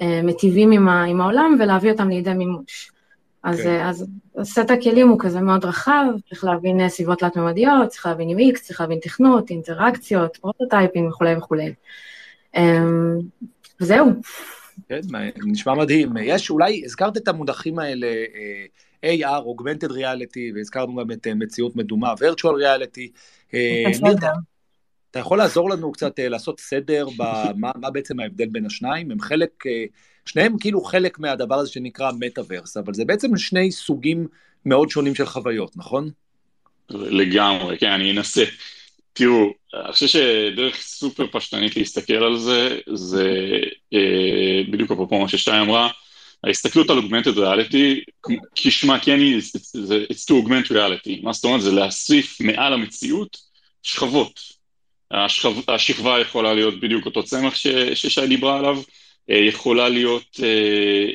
מטיבים 0.01 0.71
עם, 0.71 0.89
עם 0.89 1.21
העולם 1.21 1.57
ולהביא 1.59 1.91
אותם 1.91 2.09
לידי 2.09 2.33
מימוש. 2.33 2.91
אז, 3.43 3.59
okay. 3.59 3.63
כן. 3.63 3.85
אז 3.85 4.05
סט 4.43 4.71
הכלים 4.71 5.09
הוא 5.09 5.19
כזה 5.19 5.41
מאוד 5.41 5.65
רחב, 5.65 6.05
צריך 6.29 6.43
להבין 6.43 6.81
אה, 6.81 6.89
סביבות 6.89 7.19
תלת-ממדיות, 7.19 7.87
צריך 7.87 8.05
להבין 8.05 8.37
UX, 8.39 8.59
צריך 8.59 8.81
להבין 8.81 8.99
תכנות, 9.01 9.49
אינטראקציות, 9.49 10.37
פרוטוטייפים 10.37 11.07
וכולי 11.07 11.35
וכולי. 11.35 11.65
אמ, 11.65 11.73
וזהו. 13.81 14.07
כן, 14.89 14.99
נשמע 15.45 15.73
מדהים. 15.73 16.09
יש, 16.23 16.49
אולי, 16.49 16.81
הזכרת 16.85 17.17
את 17.17 17.27
המונחים 17.27 17.79
האלה, 17.79 18.07
אה, 19.03 19.15
AR, 19.15 19.43
Augmented 19.43 19.89
Reality, 19.89 20.55
והזכרנו 20.55 20.95
גם 20.95 21.11
את 21.11 21.27
אה, 21.27 21.33
מציאות 21.33 21.75
מדומה, 21.75 22.13
virtual 22.13 22.53
reality. 22.63 23.07
אה, 23.53 23.83
אתה 25.11 25.19
יכול 25.19 25.37
לעזור 25.37 25.69
לנו 25.69 25.91
קצת 25.91 26.19
לעשות 26.19 26.59
סדר 26.59 27.07
במה 27.17 27.71
מה 27.75 27.89
בעצם 27.89 28.19
ההבדל 28.19 28.45
בין 28.45 28.65
השניים? 28.65 29.11
הם 29.11 29.19
חלק, 29.19 29.63
שניהם 30.25 30.57
כאילו 30.59 30.81
חלק 30.81 31.19
מהדבר 31.19 31.55
הזה 31.55 31.71
שנקרא 31.71 32.11
מטאוורס, 32.19 32.77
אבל 32.77 32.93
זה 32.93 33.05
בעצם 33.05 33.37
שני 33.37 33.71
סוגים 33.71 34.27
מאוד 34.65 34.89
שונים 34.89 35.15
של 35.15 35.25
חוויות, 35.25 35.77
נכון? 35.77 36.09
לגמרי, 36.89 37.77
כן, 37.77 37.89
אני 37.89 38.11
אנסה. 38.11 38.43
תראו, 39.17 39.53
אני 39.73 39.93
חושב 39.93 40.07
שדרך 40.07 40.81
סופר 40.81 41.27
פשטנית 41.31 41.77
להסתכל 41.77 42.23
על 42.23 42.37
זה, 42.37 42.77
זה 42.93 43.59
אה, 43.93 44.61
בדיוק 44.71 44.91
אפרופו 44.91 45.19
מה 45.19 45.29
ששתיים 45.29 45.61
אמרה, 45.61 45.89
ההסתכלות 46.43 46.89
על 46.89 46.97
augmented 46.99 47.37
reality, 47.37 48.11
כשמה 48.55 48.99
כן 48.99 49.19
היא, 49.19 49.41
it's 50.11 50.25
to 50.25 50.45
augment 50.45 50.71
reality, 50.71 51.23
מה 51.23 51.33
זאת 51.33 51.43
אומרת? 51.43 51.61
זה 51.61 51.71
להוסיף 51.71 52.41
מעל 52.41 52.73
המציאות 52.73 53.37
שכבות. 53.83 54.39
השכב, 55.11 55.53
השכבה 55.67 56.19
יכולה 56.19 56.53
להיות 56.53 56.79
בדיוק 56.79 57.05
אותו 57.05 57.23
צמח 57.23 57.55
ששי 57.93 58.27
דיברה 58.27 58.59
עליו, 58.59 58.81
אה, 59.29 59.37
יכולה 59.37 59.89
להיות 59.89 60.39
אה, 60.43 60.47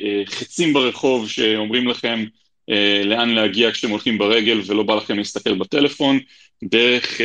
אה, 0.03 0.25
חצים 0.25 0.73
ברחוב 0.73 1.29
שאומרים 1.29 1.87
לכם 1.87 2.25
לאן 3.05 3.29
להגיע 3.29 3.71
כשאתם 3.71 3.89
הולכים 3.89 4.17
ברגל 4.17 4.61
ולא 4.65 4.83
בא 4.83 4.95
לכם 4.95 5.17
להסתכל 5.17 5.53
בטלפון, 5.53 6.19
דרך, 6.69 7.21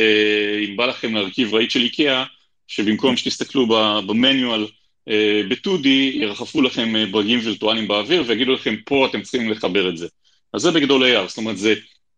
אם 0.67 0.77
בא 0.77 0.85
לכם 0.85 1.15
להרכיב 1.15 1.53
רהיט 1.53 1.71
של 1.71 1.81
איקאה, 1.81 2.23
שבמקום 2.67 3.17
שתסתכלו 3.17 3.67
במניואל 4.07 4.67
אה, 5.09 5.41
ב-2D 5.49 5.87
ירחפו 6.13 6.61
לכם 6.61 6.95
אה, 6.95 7.05
ברגים 7.05 7.39
וירטואליים 7.43 7.87
באוויר 7.87 8.23
ויגידו 8.27 8.53
לכם 8.53 8.75
פה 8.85 9.07
אתם 9.09 9.21
צריכים 9.21 9.51
לחבר 9.51 9.89
את 9.89 9.97
זה. 9.97 10.07
אז 10.53 10.61
זה 10.61 10.71
בגדול 10.71 11.03
AR, 11.03 11.27
זאת 11.27 11.37
אומרת 11.37 11.57
זה 11.57 11.73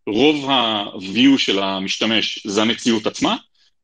רוב 0.08 0.50
ה-view 0.50 1.38
של 1.38 1.60
המשתמש 1.60 2.48
זה 2.48 2.62
המציאות 2.62 3.08
עצמה, 3.08 3.36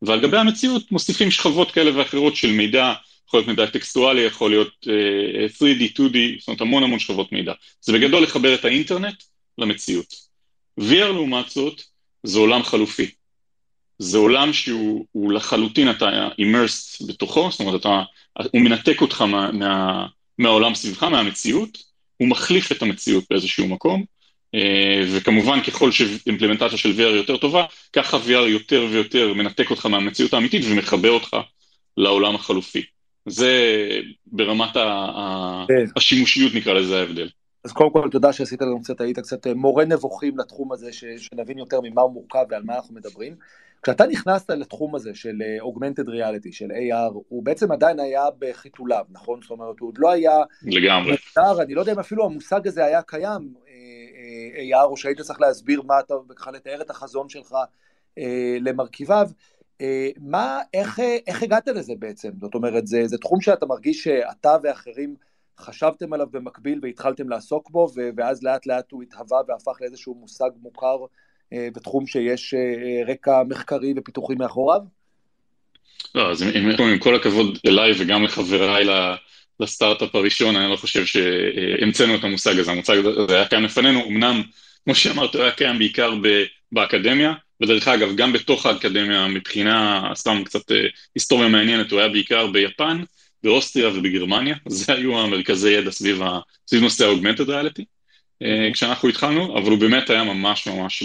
ועל 0.01 0.22
גבי 0.22 0.38
המציאות 0.38 0.91
מוסיפים 0.91 1.32
שכבות 1.32 1.72
כאלה 1.72 1.98
ואחרות 1.98 2.36
של 2.36 2.51
מידע, 2.51 2.94
יכול 3.27 3.39
להיות 3.39 3.48
מידע 3.48 3.65
טקסטואלי, 3.65 4.22
יכול 4.22 4.51
להיות 4.51 4.86
uh, 4.86 5.62
3D, 5.62 5.98
2D, 5.98 6.17
זאת 6.39 6.48
אומרת 6.48 6.62
המון 6.62 6.84
המון 6.84 7.00
שכבות 7.00 7.32
מידע. 7.32 7.53
זה 7.82 7.94
בגדול 7.94 8.24
לחבר 8.24 8.56
את 8.56 8.65
האינטרנט 8.65 9.24
למציאות. 9.58 10.13
VR 10.79 11.12
לעומת 11.13 11.50
זאת, 11.50 11.82
זה 12.24 12.39
עולם 12.39 12.63
חלופי. 12.63 13.12
זה 14.00 14.18
עולם 14.18 14.54
שהוא 14.54 15.32
לחלוטין 15.32 15.89
אתה 15.89 16.27
אימרסט 16.39 17.01
בתוכו, 17.08 17.51
זאת 17.51 17.60
אומרת 17.60 17.82
אתה, 17.82 18.01
הוא 18.51 18.62
מנתק 18.62 19.01
אותך 19.01 19.22
מה, 19.22 19.51
מה, 19.51 20.06
מהעולם 20.38 20.75
סביבך, 20.75 21.04
מהמציאות, 21.04 21.77
הוא 22.18 22.27
מחליף 22.27 22.72
את 22.72 22.82
המציאות 22.82 23.24
באיזשהו 23.30 23.68
מקום, 23.68 24.04
אה, 24.56 25.04
וכמובן 25.16 25.62
ככל 25.62 25.92
שאימפלמנטציה 25.92 26.77
של 26.77 26.92
VR 26.98 27.16
יותר 27.16 27.38
טובה, 27.38 27.66
ככה 27.94 28.18
VR 28.18 28.48
יותר 28.48 28.88
ויותר 28.92 29.34
מנתק 29.34 29.70
אותך 29.70 29.86
מהמציאות 29.86 30.34
האמיתית 30.34 30.62
ומחבר 30.70 31.12
אותך 31.12 31.38
לעולם 31.98 32.36
החלופי. 32.36 32.84
זה 33.25 33.51
ברמת 34.25 34.75
ה- 34.75 35.66
כן. 35.68 35.86
השימושיות 35.96 36.54
נקרא 36.54 36.74
לזה 36.74 37.00
ההבדל. 37.00 37.30
אז 37.66 37.72
קודם 37.72 37.89
כל 37.92 38.10
תודה 38.12 38.34
שעשית 38.34 38.62
לנו 38.62 38.82
קצת, 38.82 39.01
היית 39.01 39.20
קצת 39.20 39.48
מורה 39.48 39.86
נבוכים 39.86 40.38
לתחום 40.38 40.72
הזה, 40.72 40.89
שנבין 40.94 41.58
יותר 41.58 41.80
ממה 41.84 42.01
הוא 42.01 42.13
מורכב 42.13 42.46
ועל 42.50 42.63
מה 42.63 42.75
אנחנו 42.75 42.96
מדברים. 42.96 43.36
כשאתה 43.88 44.08
נכנסת 44.08 44.50
לתחום 44.50 44.96
הזה 44.96 45.15
של 45.15 45.41
אה, 45.41 45.58
Augmented 45.62 46.08
Reality, 46.08 46.51
של 46.51 46.72
AR, 46.72 47.13
הוא 47.27 47.44
בעצם 47.44 47.72
עדיין 47.72 48.00
היה 48.00 48.24
בחיתוליו, 48.39 49.06
נכון? 49.10 49.39
זאת 49.41 49.51
אומרת, 49.51 49.79
הוא 49.79 49.89
עוד 49.89 49.98
לא 49.98 50.12
היה... 50.12 50.38
לגמרי. 50.63 51.12
מותר, 51.12 51.62
אני 51.62 51.74
לא 51.74 51.79
יודע 51.79 51.94
אם 51.94 52.00
אפילו 52.00 52.25
המושג 52.25 52.67
הזה 52.67 52.86
היה 52.86 53.01
קיים, 53.01 53.53
אה, 53.67 53.74
אה, 54.74 54.82
AR, 54.82 54.86
או 54.86 54.98
שהיית 54.98 55.22
צריך 55.22 55.41
להסביר 55.41 55.82
מה 55.82 56.00
אתה, 56.00 56.13
בכלל 56.27 56.53
לתאר 56.53 56.82
את 56.82 56.89
החזון 56.89 57.29
שלך 57.29 57.56
למרכיביו. 58.60 59.29
מה, 60.20 60.62
איך, 60.74 61.00
איך 61.27 61.44
הגעת 61.44 61.67
לזה 61.67 61.94
בעצם? 62.00 62.29
זאת 62.41 62.56
אומרת, 62.56 62.88
זה, 62.88 63.08
זה 63.08 63.17
תחום 63.17 63.41
שאתה 63.41 63.65
מרגיש 63.65 64.03
שאתה 64.03 64.58
ואחרים 64.63 65.15
חשבתם 65.60 66.13
עליו 66.13 66.27
במקביל 66.32 66.79
והתחלתם 66.84 67.29
לעסוק 67.29 67.70
בו, 67.70 67.88
ואז 68.17 68.44
לאט 68.44 68.65
לאט 68.65 68.91
הוא 68.91 69.03
התהווה 69.03 69.41
והפך 69.48 69.82
לאיזשהו 69.82 70.15
מושג 70.15 70.50
מוכר 70.62 70.98
בתחום 71.51 72.08
שיש 72.08 72.54
אה, 72.54 73.13
רקע 73.13 73.44
מחקרי 73.50 73.94
ופיתוחי 73.98 74.36
מאחוריו? 74.36 74.80
לא, 76.16 76.32
אז 76.32 76.42
עם, 76.42 76.72
עם 76.80 77.00
כל 77.00 77.16
הכבוד 77.16 77.58
אליי 77.66 77.92
וגם 77.98 78.24
לחבריי 78.24 78.86
לסטארט-אפ 79.60 80.16
הראשון, 80.16 80.56
אני 80.56 80.72
לא 80.72 80.75
חושב 80.75 81.06
שהמצאנו 81.06 82.16
את 82.16 82.24
המושג 82.24 82.60
הזה, 82.60 82.72
המושג 82.72 82.98
הזה 83.06 83.36
היה 83.36 83.48
קיים 83.48 83.63
לפנינו, 83.63 84.06
אמנם, 84.08 84.42
כמו 84.84 84.96
שאמרת, 84.96 85.36
הוא 85.36 85.44
היה 85.44 85.51
קיים 85.51 85.77
בעיקר 85.77 86.13
באקדמיה, 86.72 87.34
ודרך 87.62 87.88
אגב, 87.88 88.16
גם 88.16 88.34
בתוך 88.34 88.66
האקדמיה, 88.66 89.27
מבחינה, 89.27 90.04
סתם 90.16 90.42
קצת 90.46 90.72
אה, 90.72 90.77
היסטוריה 91.16 91.50
מעניינת, 91.50 91.92
הוא 91.92 92.00
היה 92.00 92.10
בעיקר 92.10 92.48
ביפן, 92.48 93.04
באוסטריה 93.44 93.89
ובגרמניה, 93.89 94.56
זה 94.68 94.94
היו 94.94 95.20
המרכזי 95.20 95.72
ידע 95.72 95.92
סביב, 95.92 96.22
סביב 96.68 96.82
נושא 96.82 97.06
ה-Augmented 97.06 97.48
Reality. 97.48 97.97
כשאנחנו 98.74 99.10
התחלנו, 99.10 99.58
אבל 99.58 99.72
הוא 99.72 99.79
באמת 99.79 100.10
היה 100.10 100.24
ממש 100.24 100.67
ממש 100.67 101.03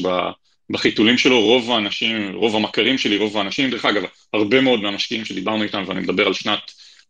בחיתולים 0.70 1.18
שלו, 1.18 1.40
רוב 1.40 1.70
האנשים, 1.70 2.34
רוב 2.34 2.56
המכרים 2.56 2.98
שלי, 2.98 3.16
רוב 3.16 3.38
האנשים, 3.38 3.70
דרך 3.70 3.84
אגב, 3.84 4.02
הרבה 4.32 4.60
מאוד 4.60 4.80
מהמשקיעים 4.80 5.24
שדיברנו 5.24 5.62
איתם, 5.62 5.84
ואני 5.86 6.00
מדבר 6.00 6.26
על 6.26 6.32
שנת 6.32 6.58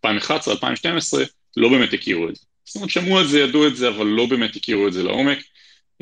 2011-2012, 0.06 0.08
לא 1.56 1.68
באמת 1.68 1.92
הכירו 1.92 2.28
את 2.28 2.36
זה. 2.36 2.42
זאת 2.64 2.76
אומרת, 2.76 2.90
שמעו 2.90 3.20
את 3.20 3.28
זה, 3.28 3.40
ידעו 3.40 3.66
את 3.66 3.76
זה, 3.76 3.88
אבל 3.88 4.06
לא 4.06 4.26
באמת 4.26 4.56
הכירו 4.56 4.88
את 4.88 4.92
זה 4.92 5.02
לעומק. 5.02 5.38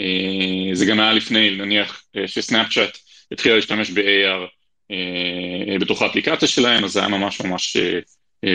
אה, 0.00 0.74
זה 0.74 0.86
גם 0.86 1.00
היה 1.00 1.12
לפני, 1.12 1.50
נניח, 1.50 2.02
אה, 2.16 2.28
שסנאפצ'אט 2.28 2.98
התחילה 3.32 3.56
להשתמש 3.56 3.90
ב-AR 3.90 4.46
אה, 4.90 5.78
בתוך 5.80 6.02
האפליקציה 6.02 6.48
שלהם, 6.48 6.84
אז 6.84 6.92
זה 6.92 7.00
היה 7.00 7.08
ממש 7.08 7.40
ממש 7.40 7.76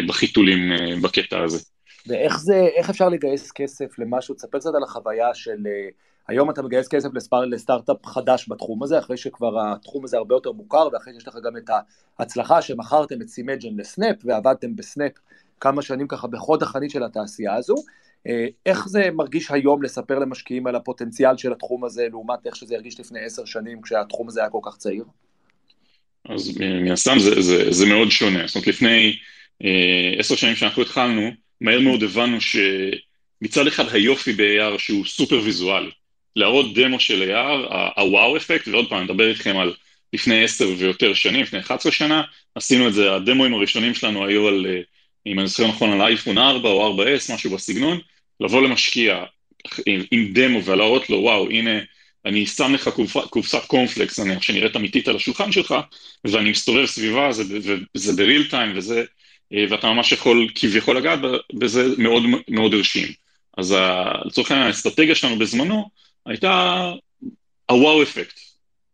בחיתולים 0.08 0.72
בקטע 1.02 1.44
הזה. 1.44 1.60
ואיך 2.08 2.40
זה, 2.40 2.68
איך 2.76 2.90
אפשר 2.90 3.10
לגייס 3.10 3.52
כסף 3.52 4.00
למשהו? 4.00 4.36
תספר 4.36 4.60
קצת 4.60 4.76
על 4.76 4.84
החוויה 4.84 5.34
של 5.34 5.68
היום 6.28 6.50
אתה 6.50 6.62
מגייס 6.62 6.88
כסף 6.88 7.10
לספר, 7.14 7.46
לסטארט-אפ 7.46 8.06
חדש 8.06 8.50
בתחום 8.50 8.84
הזה, 8.84 9.00
אחרי 9.00 9.18
שכבר 9.18 9.60
התחום 9.60 10.04
הזה 10.04 10.18
הרבה 10.18 10.36
יותר 10.36 10.52
מוכר, 10.52 10.88
ואחרי 10.94 11.14
שיש 11.14 11.28
לך 11.28 11.36
גם 11.44 11.58
את 11.58 11.70
ההצלחה 12.20 12.62
שמכרתם 12.62 13.22
את 13.22 13.28
סימג'ן 13.28 13.78
לסנאפ, 13.78 14.16
ועבדתם 14.24 14.76
בסנאפ 14.76 15.12
כמה 15.60 15.82
שנים 15.82 16.08
ככה 16.08 16.28
בחוד 16.28 16.64
החנית 16.64 16.92
של 16.92 17.04
התעשייה 17.04 17.56
הזו. 17.56 17.76
אה, 18.28 18.48
איך 18.66 18.88
זה 18.88 19.10
מרגיש 19.14 19.52
היום 19.52 19.84
לספר 19.84 20.20
למשקיעים 20.20 20.68
על 20.68 20.76
הפוטנציאל 20.76 21.38
של 21.38 21.52
התחום 21.52 21.86
הזה, 21.86 22.08
לעומת 22.10 22.46
איך 22.46 22.56
שזה 22.56 22.76
הרגיש 22.76 23.00
לפני 23.00 23.20
עשר 23.20 23.46
שנים, 23.46 23.82
כשהתחום 23.82 24.28
הזה 24.28 24.40
היה 24.40 24.50
כל 24.50 24.60
כך 24.64 24.78
צעיר? 24.78 25.04
אז 26.30 26.58
מן 26.60 26.92
הסתם 26.92 27.20
זה, 27.20 27.42
זה, 27.42 27.72
זה 27.72 27.86
מאוד 27.86 28.10
שונה. 28.10 28.48
זאת 28.48 28.56
אומרת, 28.56 28.68
לפני 28.68 29.16
אה, 29.64 30.20
עשר 30.20 30.36
שנים 30.36 30.56
שאנחנו 30.56 30.82
התחלנו, 30.82 31.22
מהר 31.66 31.80
מאוד 31.80 32.04
הבנו 32.04 32.38
שמצד 32.42 33.68
אחד 33.68 33.96
היופי 33.96 34.34
ב-AR 34.34 34.80
שהוא 34.80 35.06
סופר 35.06 35.42
ויזואלי. 35.44 35.90
להראות 36.36 36.74
דמו 36.74 37.00
של 37.00 37.32
AR, 37.32 37.74
הוואו 38.02 38.38
אפקט, 38.38 38.68
ועוד 38.68 38.90
פעם, 38.90 38.98
אני 38.98 39.06
מדבר 39.06 39.30
איתכם 39.30 39.58
על 39.58 39.74
לפני 40.14 40.44
עשר 40.44 40.68
ויותר 40.78 41.14
שנים, 41.14 41.42
לפני 41.42 41.60
11 41.60 41.92
שנה, 41.92 42.22
עשינו 42.56 42.88
את 42.88 42.94
זה, 42.94 43.16
הדמוים 43.16 43.54
הראשונים 43.54 43.94
שלנו 43.94 44.26
היו 44.26 44.48
על, 44.48 44.66
אה, 44.70 44.82
אם 45.28 45.40
אני 45.40 45.48
זוכר 45.48 45.68
נכון, 45.68 45.92
על 45.92 46.02
אייפון 46.02 46.38
4 46.38 46.70
או 46.70 46.98
4S, 46.98 47.34
משהו 47.34 47.52
בסגנון, 47.52 48.00
לבוא 48.40 48.62
למשקיע 48.62 49.24
עם, 49.86 50.04
עם 50.12 50.34
דמו 50.34 50.64
ולהראות 50.66 51.10
לו, 51.10 51.18
וואו, 51.18 51.50
הנה, 51.50 51.80
אני 52.26 52.46
שם 52.46 52.74
לך 52.74 52.90
קופסת 53.30 53.66
קורנפלקס, 53.68 54.20
נניח, 54.20 54.42
שנראית 54.42 54.76
אמיתית 54.76 55.08
על 55.08 55.16
השולחן 55.16 55.52
שלך, 55.52 55.76
ואני 56.26 56.50
מסתובב 56.50 56.86
סביבה, 56.86 57.32
זה, 57.32 57.44
זה 57.94 58.14
בריל 58.14 58.50
טיים, 58.50 58.78
וזה, 58.78 59.04
ואתה 59.52 59.88
ממש 59.88 60.12
יכול 60.12 60.48
כביכול 60.56 60.98
לגעת 60.98 61.20
בזה 61.54 61.86
מאוד 61.98 62.24
מאוד 62.50 62.74
הרשים. 62.74 63.08
אז 63.58 63.76
לצורך 64.26 64.52
העניין, 64.52 64.68
האסטרטגיה 64.68 65.16
שלנו 65.16 65.40
בזמנו 65.40 65.90
הייתה 66.26 66.92
הוואו 67.70 68.04
אפקט, 68.04 68.40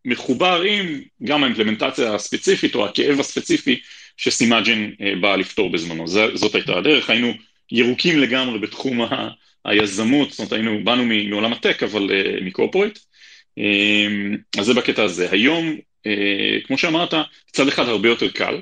מחובר 0.06 0.62
עם 0.62 1.02
גם 1.24 1.44
האימפלמנטציה 1.44 2.16
הספציפית 2.16 2.76
או 2.76 2.86
הכאב 2.86 3.20
הספציפי 3.20 3.80
שסימאג'ין 4.18 4.94
אה, 5.02 5.14
באה 5.22 5.36
לפתור 5.36 5.72
בזמנו. 5.72 6.08
זאת 6.08 6.56
הייתה 6.56 6.78
הדרך, 6.78 7.10
היינו 7.10 7.34
ירוקים 7.72 8.20
לגמרי 8.20 8.60
בתחום 8.60 9.02
ה, 9.02 9.30
היזמות, 9.66 10.30
זאת 10.30 10.40
אומרת 10.40 10.54
היינו, 10.54 10.84
באנו 10.84 11.06
מעולם 11.06 11.54
הטק 11.54 11.84
אבל 11.84 12.10
uh, 12.10 12.44
מקורפורט, 12.44 13.00
um, 13.60 14.60
אז 14.60 14.66
זה 14.66 14.74
בקטע 14.74 15.04
הזה. 15.04 15.32
היום, 15.32 15.78
uh, 16.08 16.68
כמו 16.68 16.78
שאמרת, 16.78 17.14
צד 17.52 17.68
אחד 17.68 17.88
הרבה 17.88 18.10
יותר 18.10 18.32
קל, 18.32 18.62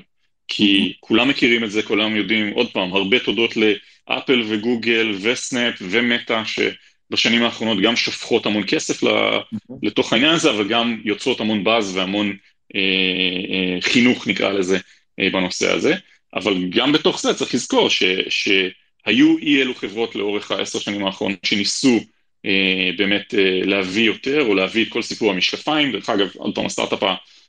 כי 0.52 0.92
כולם 1.00 1.28
מכירים 1.28 1.64
את 1.64 1.70
זה, 1.70 1.82
כולם 1.82 2.16
יודעים, 2.16 2.52
עוד 2.52 2.72
פעם, 2.72 2.92
הרבה 2.92 3.18
תודות 3.18 3.54
לאפל 3.56 4.42
וגוגל 4.48 5.14
וסנאפ 5.22 5.74
ומטא, 5.80 6.42
שבשנים 6.44 7.42
האחרונות 7.42 7.78
גם 7.82 7.96
שופכות 7.96 8.46
המון 8.46 8.62
כסף 8.66 9.00
לתוך 9.82 10.12
העניין 10.12 10.34
הזה, 10.34 10.50
אבל 10.50 10.68
גם 10.68 11.00
יוצרות 11.04 11.40
המון 11.40 11.64
באז 11.64 11.96
והמון 11.96 12.36
אה, 12.74 12.80
אה, 13.50 13.80
חינוך, 13.80 14.26
נקרא 14.26 14.52
לזה, 14.52 14.78
אה, 15.20 15.30
בנושא 15.32 15.72
הזה. 15.72 15.94
אבל 16.34 16.54
גם 16.70 16.92
בתוך 16.92 17.20
זה 17.20 17.34
צריך 17.34 17.54
לזכור 17.54 17.90
ש, 17.90 18.02
ש, 18.28 18.48
היו 19.06 19.38
אי 19.38 19.62
אלו 19.62 19.74
חברות 19.74 20.16
לאורך 20.16 20.50
העשר 20.50 20.78
שנים 20.78 21.06
האחרונות 21.06 21.38
שניסו 21.44 22.00
אה, 22.46 22.90
באמת 22.98 23.34
אה, 23.34 23.60
להביא 23.64 24.06
יותר, 24.06 24.42
או 24.42 24.54
להביא 24.54 24.84
את 24.84 24.88
כל 24.88 25.02
סיפור 25.02 25.30
המשקפיים, 25.30 25.92
דרך 25.92 26.10
אגב, 26.10 26.28
עוד 26.36 26.54
פעם, 26.54 26.66
הסטארט-אפ, 26.66 27.02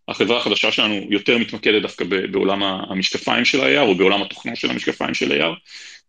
החברה 0.07 0.37
החדשה 0.37 0.71
שלנו 0.71 1.07
יותר 1.09 1.37
מתמקדת 1.37 1.81
דווקא 1.81 2.05
בעולם 2.31 2.63
המשקפיים 2.63 3.45
של 3.45 3.61
ה-AR, 3.61 3.81
או 3.81 3.95
בעולם 3.95 4.21
התוכנה 4.21 4.55
של 4.55 4.69
המשקפיים 4.69 5.13
של 5.13 5.41
AR, 5.41 5.55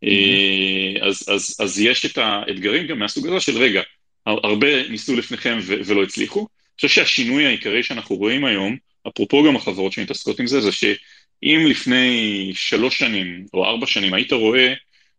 אה, 0.05 1.09
אז, 1.09 1.25
אז, 1.29 1.57
אז 1.61 1.81
יש 1.81 2.07
את 2.07 2.19
האתגרים 2.19 2.87
גם 2.87 2.99
מהסוג 2.99 3.27
הזה 3.27 3.41
של 3.41 3.59
רגע, 3.59 3.83
הרבה 4.27 4.89
ניסו 4.89 5.17
לפניכם 5.17 5.59
ו- 5.63 5.81
ולא 5.85 6.03
הצליחו. 6.03 6.41
אני 6.41 6.77
חושב 6.77 6.89
שהשינוי 6.89 7.47
העיקרי 7.47 7.83
שאנחנו 7.83 8.17
רואים 8.17 8.45
היום, 8.45 8.77
אפרופו 9.09 9.45
גם 9.45 9.57
החברות 9.57 9.93
שמתעסקות 9.93 10.41
עם 10.41 10.47
זה, 10.47 10.61
זה 10.61 10.73
שאם 10.73 11.67
לפני 11.69 12.51
שלוש 12.55 12.99
שנים 12.99 13.47
או 13.55 13.65
ארבע 13.65 13.87
שנים 13.87 14.15
היית 14.15 14.33
רואה 14.33 14.75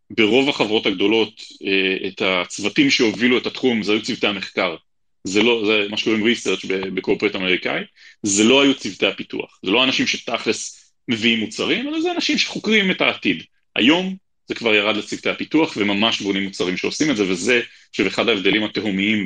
ברוב 0.09 0.49
החברות 0.49 0.85
הגדולות, 0.85 1.41
אה, 1.65 2.07
את 2.07 2.21
הצוותים 2.21 2.89
שהובילו 2.89 3.37
את 3.37 3.45
התחום, 3.45 3.83
זה 3.83 3.91
היו 3.91 4.01
צוותי 4.01 4.27
המחקר. 4.27 4.75
זה 5.23 5.43
לא, 5.43 5.63
זה 5.65 5.87
מה 5.89 5.97
שקוראים 5.97 6.23
research 6.23 6.65
ב 6.65 6.72
corporate 6.72 7.35
אמריקאי, 7.35 7.81
זה 8.23 8.43
לא 8.43 8.61
היו 8.61 8.75
צוותי 8.75 9.05
הפיתוח. 9.05 9.59
זה 9.65 9.71
לא 9.71 9.83
אנשים 9.83 10.07
שתכלס 10.07 10.93
מביאים 11.07 11.39
מוצרים, 11.39 11.87
אלא 11.87 12.01
זה 12.01 12.11
אנשים 12.11 12.37
שחוקרים 12.37 12.91
את 12.91 13.01
העתיד. 13.01 13.43
היום 13.75 14.15
זה 14.47 14.55
כבר 14.55 14.73
ירד 14.73 14.95
לצוותי 14.95 15.29
הפיתוח, 15.29 15.73
וממש 15.77 16.21
בונים 16.21 16.43
מוצרים 16.43 16.77
שעושים 16.77 17.11
את 17.11 17.17
זה, 17.17 17.23
וזה, 17.29 17.61
עכשיו 17.89 18.07
אחד 18.07 18.29
ההבדלים 18.29 18.63
התהומיים 18.63 19.25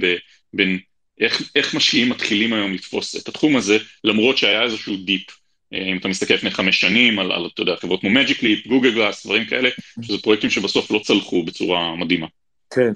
בין 0.54 0.80
איך, 1.20 1.52
איך 1.56 1.76
משקיעים 1.76 2.10
מתחילים 2.10 2.54
היום 2.54 2.74
לתפוס 2.74 3.16
את 3.16 3.28
התחום 3.28 3.56
הזה, 3.56 3.78
למרות 4.04 4.38
שהיה 4.38 4.64
איזשהו 4.64 4.98
dip. 4.98 5.30
אה, 5.74 5.92
אם 5.92 5.98
אתה 5.98 6.08
מסתכל 6.08 6.34
לפני 6.34 6.52
חמש 6.52 6.80
שנים 6.80 7.20
על, 7.20 7.32
על 7.32 7.50
אתה 7.54 7.62
יודע, 7.62 7.76
חברות 7.76 8.02
כמו 8.02 8.10
Leap, 8.10 8.70
גוגל 8.70 8.92
גלאס, 8.92 9.26
דברים 9.26 9.46
כאלה, 9.46 9.70
שזה 10.02 10.18
פרויקטים 10.18 10.50
שבסוף 10.50 10.92
לא 10.92 11.00
צלחו 11.00 11.44
בצורה 11.44 11.96
מדהימה. 11.96 12.28
כן, 12.70 12.92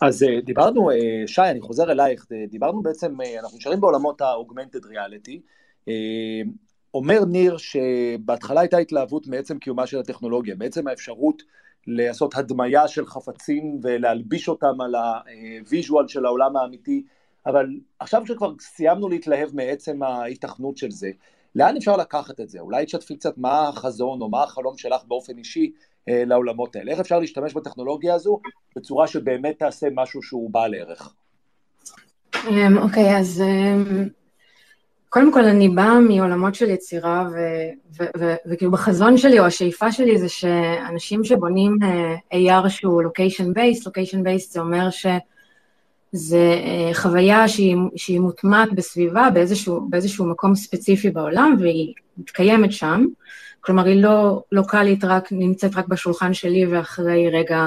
אז 0.00 0.22
אה, 0.22 0.40
דיברנו, 0.40 0.90
אה, 0.90 0.96
שי, 1.26 1.42
אני 1.42 1.60
חוזר 1.60 1.90
אלייך, 1.90 2.26
דיברנו 2.48 2.82
בעצם, 2.82 3.16
אנחנו 3.40 3.58
נשארים 3.58 3.80
בעולמות 3.80 4.20
ה-Augmented 4.20 4.84
Reality. 4.84 5.40
אומר 6.94 7.24
ניר 7.24 7.56
שבהתחלה 7.56 8.60
הייתה 8.60 8.78
התלהבות 8.78 9.26
מעצם 9.26 9.58
קיומה 9.58 9.86
של 9.86 9.98
הטכנולוגיה, 9.98 10.54
בעצם 10.54 10.88
האפשרות 10.88 11.42
לעשות 11.86 12.34
הדמיה 12.34 12.88
של 12.88 13.06
חפצים 13.06 13.78
ולהלביש 13.82 14.48
אותם 14.48 14.80
על 14.80 14.94
הוויז'ואל 14.94 16.08
של 16.08 16.26
העולם 16.26 16.56
האמיתי, 16.56 17.02
אבל 17.46 17.66
עכשיו 17.98 18.26
שכבר 18.26 18.52
סיימנו 18.60 19.08
להתלהב 19.08 19.54
מעצם 19.54 20.02
ההיתכנות 20.02 20.76
של 20.76 20.90
זה, 20.90 21.10
לאן 21.54 21.76
אפשר 21.76 21.96
לקחת 21.96 22.40
את 22.40 22.48
זה? 22.48 22.60
אולי 22.60 22.86
תשתפי 22.86 23.16
קצת 23.16 23.38
מה 23.38 23.68
החזון 23.68 24.20
או 24.20 24.28
מה 24.28 24.42
החלום 24.42 24.78
שלך 24.78 25.04
באופן 25.04 25.38
אישי 25.38 25.62
אה, 25.62 25.70
לעולמות 26.08 26.76
האלה. 26.76 26.92
איך 26.92 27.00
אפשר 27.00 27.18
להשתמש 27.18 27.54
בטכנולוגיה 27.54 28.14
הזו 28.14 28.40
בצורה 28.76 29.06
שבאמת 29.06 29.58
תעשה 29.58 29.86
משהו 29.94 30.22
שהוא 30.22 30.50
בעל 30.50 30.74
ערך? 30.74 31.14
אמ, 32.48 32.78
אוקיי, 32.78 33.16
אז 33.16 33.42
um, 33.46 34.08
קודם 35.08 35.32
כל 35.32 35.44
אני 35.44 35.68
באה 35.68 36.00
מעולמות 36.00 36.54
של 36.54 36.70
יצירה, 36.70 37.28
וכאילו 38.46 38.70
בחזון 38.70 39.18
שלי 39.18 39.38
או 39.38 39.44
השאיפה 39.44 39.92
שלי 39.92 40.18
זה 40.18 40.28
שאנשים 40.28 41.24
שבונים 41.24 41.76
uh, 41.82 42.34
AR 42.34 42.68
שהוא 42.68 43.02
location 43.02 43.52
base, 43.52 43.86
location 43.86 44.22
base 44.22 44.52
זה 44.52 44.60
אומר 44.60 44.90
ש... 44.90 45.06
זה 46.12 46.60
אה, 46.64 46.94
חוויה 46.94 47.48
שהיא, 47.48 47.76
שהיא 47.96 48.20
מוטמעת 48.20 48.72
בסביבה 48.72 49.28
באיזשהו, 49.34 49.86
באיזשהו 49.90 50.26
מקום 50.26 50.54
ספציפי 50.54 51.10
בעולם 51.10 51.56
והיא 51.60 51.94
מתקיימת 52.18 52.72
שם, 52.72 53.06
כלומר 53.60 53.84
היא 53.84 54.02
לא 54.02 54.42
לוקאלית 54.52 55.04
רק, 55.04 55.28
נמצאת 55.32 55.76
רק 55.76 55.88
בשולחן 55.88 56.34
שלי 56.34 56.66
ואחרי 56.66 57.30
רגע 57.30 57.66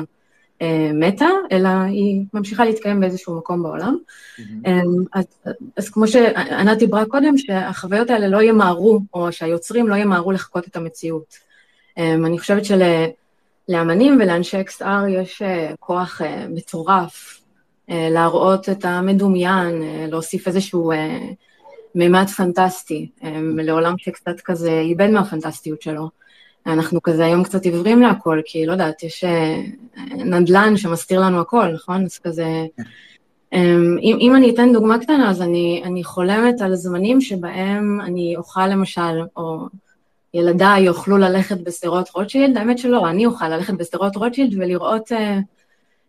אה, 0.61 0.91
מתה, 0.93 1.27
אלא 1.51 1.69
היא 1.69 2.21
ממשיכה 2.33 2.65
להתקיים 2.65 2.99
באיזשהו 2.99 3.37
מקום 3.37 3.63
בעולם. 3.63 3.97
Mm-hmm. 3.97 4.41
אה, 4.67 4.81
אז, 5.13 5.25
אז 5.77 5.89
כמו 5.89 6.07
שענת 6.07 6.77
דיברה 6.77 7.05
קודם, 7.05 7.37
שהחוויות 7.37 8.09
האלה 8.09 8.27
לא 8.27 8.41
ימהרו, 8.41 8.99
או 9.13 9.31
שהיוצרים 9.31 9.87
לא 9.87 9.95
ימהרו 9.95 10.31
לחקות 10.31 10.67
את 10.67 10.75
המציאות. 10.75 11.49
אה, 11.97 12.13
אני 12.13 12.39
חושבת 12.39 12.63
שלאמנים 12.65 14.17
ולאנשי 14.21 14.61
XR 14.61 15.07
יש 15.09 15.41
אה, 15.41 15.71
כוח 15.79 16.21
אה, 16.21 16.45
מטורף 16.49 17.38
להראות 17.89 18.69
את 18.69 18.85
המדומיין, 18.85 19.81
אה, 19.81 20.05
להוסיף 20.09 20.47
איזשהו 20.47 20.91
אה, 20.91 21.19
מימד 21.95 22.27
פנטסטי 22.27 23.09
לעולם 23.57 23.97
שקצת 23.97 24.39
כזה 24.41 24.79
איבד 24.79 25.09
מהפנטסטיות 25.09 25.81
שלו. 25.81 26.09
אנחנו 26.65 27.01
כזה 27.01 27.25
היום 27.25 27.43
קצת 27.43 27.65
עיוורים 27.65 28.01
להכל, 28.01 28.41
כי 28.45 28.65
לא 28.65 28.71
יודעת, 28.71 29.03
יש 29.03 29.23
נדל"ן 30.11 30.77
שמסתיר 30.77 31.19
לנו 31.19 31.41
הכל, 31.41 31.67
נכון? 31.67 32.05
אז 32.05 32.17
כזה... 32.17 32.65
אם, 33.53 34.17
אם 34.21 34.35
אני 34.35 34.49
אתן 34.49 34.73
דוגמה 34.73 34.99
קטנה, 34.99 35.29
אז 35.29 35.41
אני, 35.41 35.81
אני 35.85 36.03
חולמת 36.03 36.61
על 36.61 36.75
זמנים 36.75 37.21
שבהם 37.21 38.01
אני 38.01 38.35
אוכל 38.37 38.67
למשל, 38.67 39.21
או 39.37 39.67
ילדיי 40.33 40.83
יוכלו 40.83 41.17
ללכת 41.17 41.57
בשדרות 41.57 42.09
רוטשילד, 42.09 42.57
האמת 42.57 42.77
שלא, 42.77 43.09
אני 43.09 43.25
אוכל 43.25 43.47
ללכת 43.47 43.73
בשדרות 43.73 44.15
רוטשילד 44.15 44.53
ולראות 44.57 45.11
uh, 45.11 45.15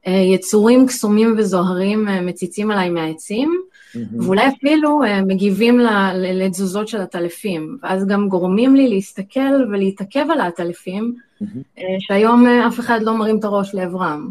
יצורים 0.06 0.86
קסומים 0.86 1.34
וזוהרים 1.38 2.08
מציצים 2.22 2.70
עליי 2.70 2.88
מהעצים, 2.88 3.60
mm-hmm. 3.60 3.98
ואולי 4.24 4.48
אפילו 4.48 5.00
מגיבים 5.26 5.80
לתזוזות 6.14 6.88
של 6.88 7.00
הטלפים, 7.00 7.78
ואז 7.82 8.06
גם 8.06 8.28
גורמים 8.28 8.76
לי 8.76 8.88
להסתכל 8.88 9.64
ולהתעכב 9.70 10.26
על 10.30 10.40
העטלפים, 10.40 11.14
mm-hmm. 11.42 11.80
שהיום 11.98 12.46
אף 12.46 12.80
אחד 12.80 13.02
לא 13.02 13.14
מרים 13.14 13.38
את 13.38 13.44
הראש 13.44 13.74
לעברם. 13.74 14.30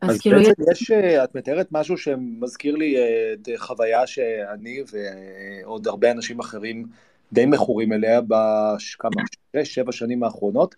אז, 0.00 0.10
אז 0.10 0.20
כאילו... 0.20 0.38
בעצם 0.38 0.62
יש, 0.72 0.90
את 1.24 1.34
מתארת 1.34 1.68
משהו 1.72 1.98
שמזכיר 1.98 2.76
לי 2.76 2.96
את 3.32 3.48
חוויה 3.56 4.06
שאני 4.06 4.82
ועוד 4.92 5.86
הרבה 5.86 6.10
אנשים 6.10 6.40
אחרים 6.40 6.86
די 7.32 7.46
מכורים 7.46 7.92
אליה 7.92 8.20
בכמה, 8.20 9.22
שש, 9.56 9.74
שבע 9.74 9.92
שנים 9.92 10.22
האחרונות, 10.22 10.74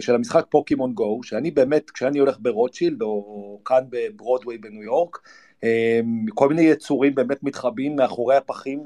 של 0.00 0.14
המשחק 0.14 0.46
פוקימון 0.48 0.92
גו, 0.92 1.22
שאני 1.22 1.50
באמת, 1.50 1.90
כשאני 1.90 2.18
הולך 2.18 2.36
ברוטשילד 2.40 3.02
או 3.02 3.60
כאן 3.64 3.84
בברודוויי 3.90 4.58
בניו 4.58 4.82
יורק, 4.82 5.18
כל 6.34 6.48
מיני 6.48 6.62
יצורים 6.62 7.14
באמת 7.14 7.42
מתחבאים 7.42 7.96
מאחורי 7.96 8.36
הפחים 8.36 8.82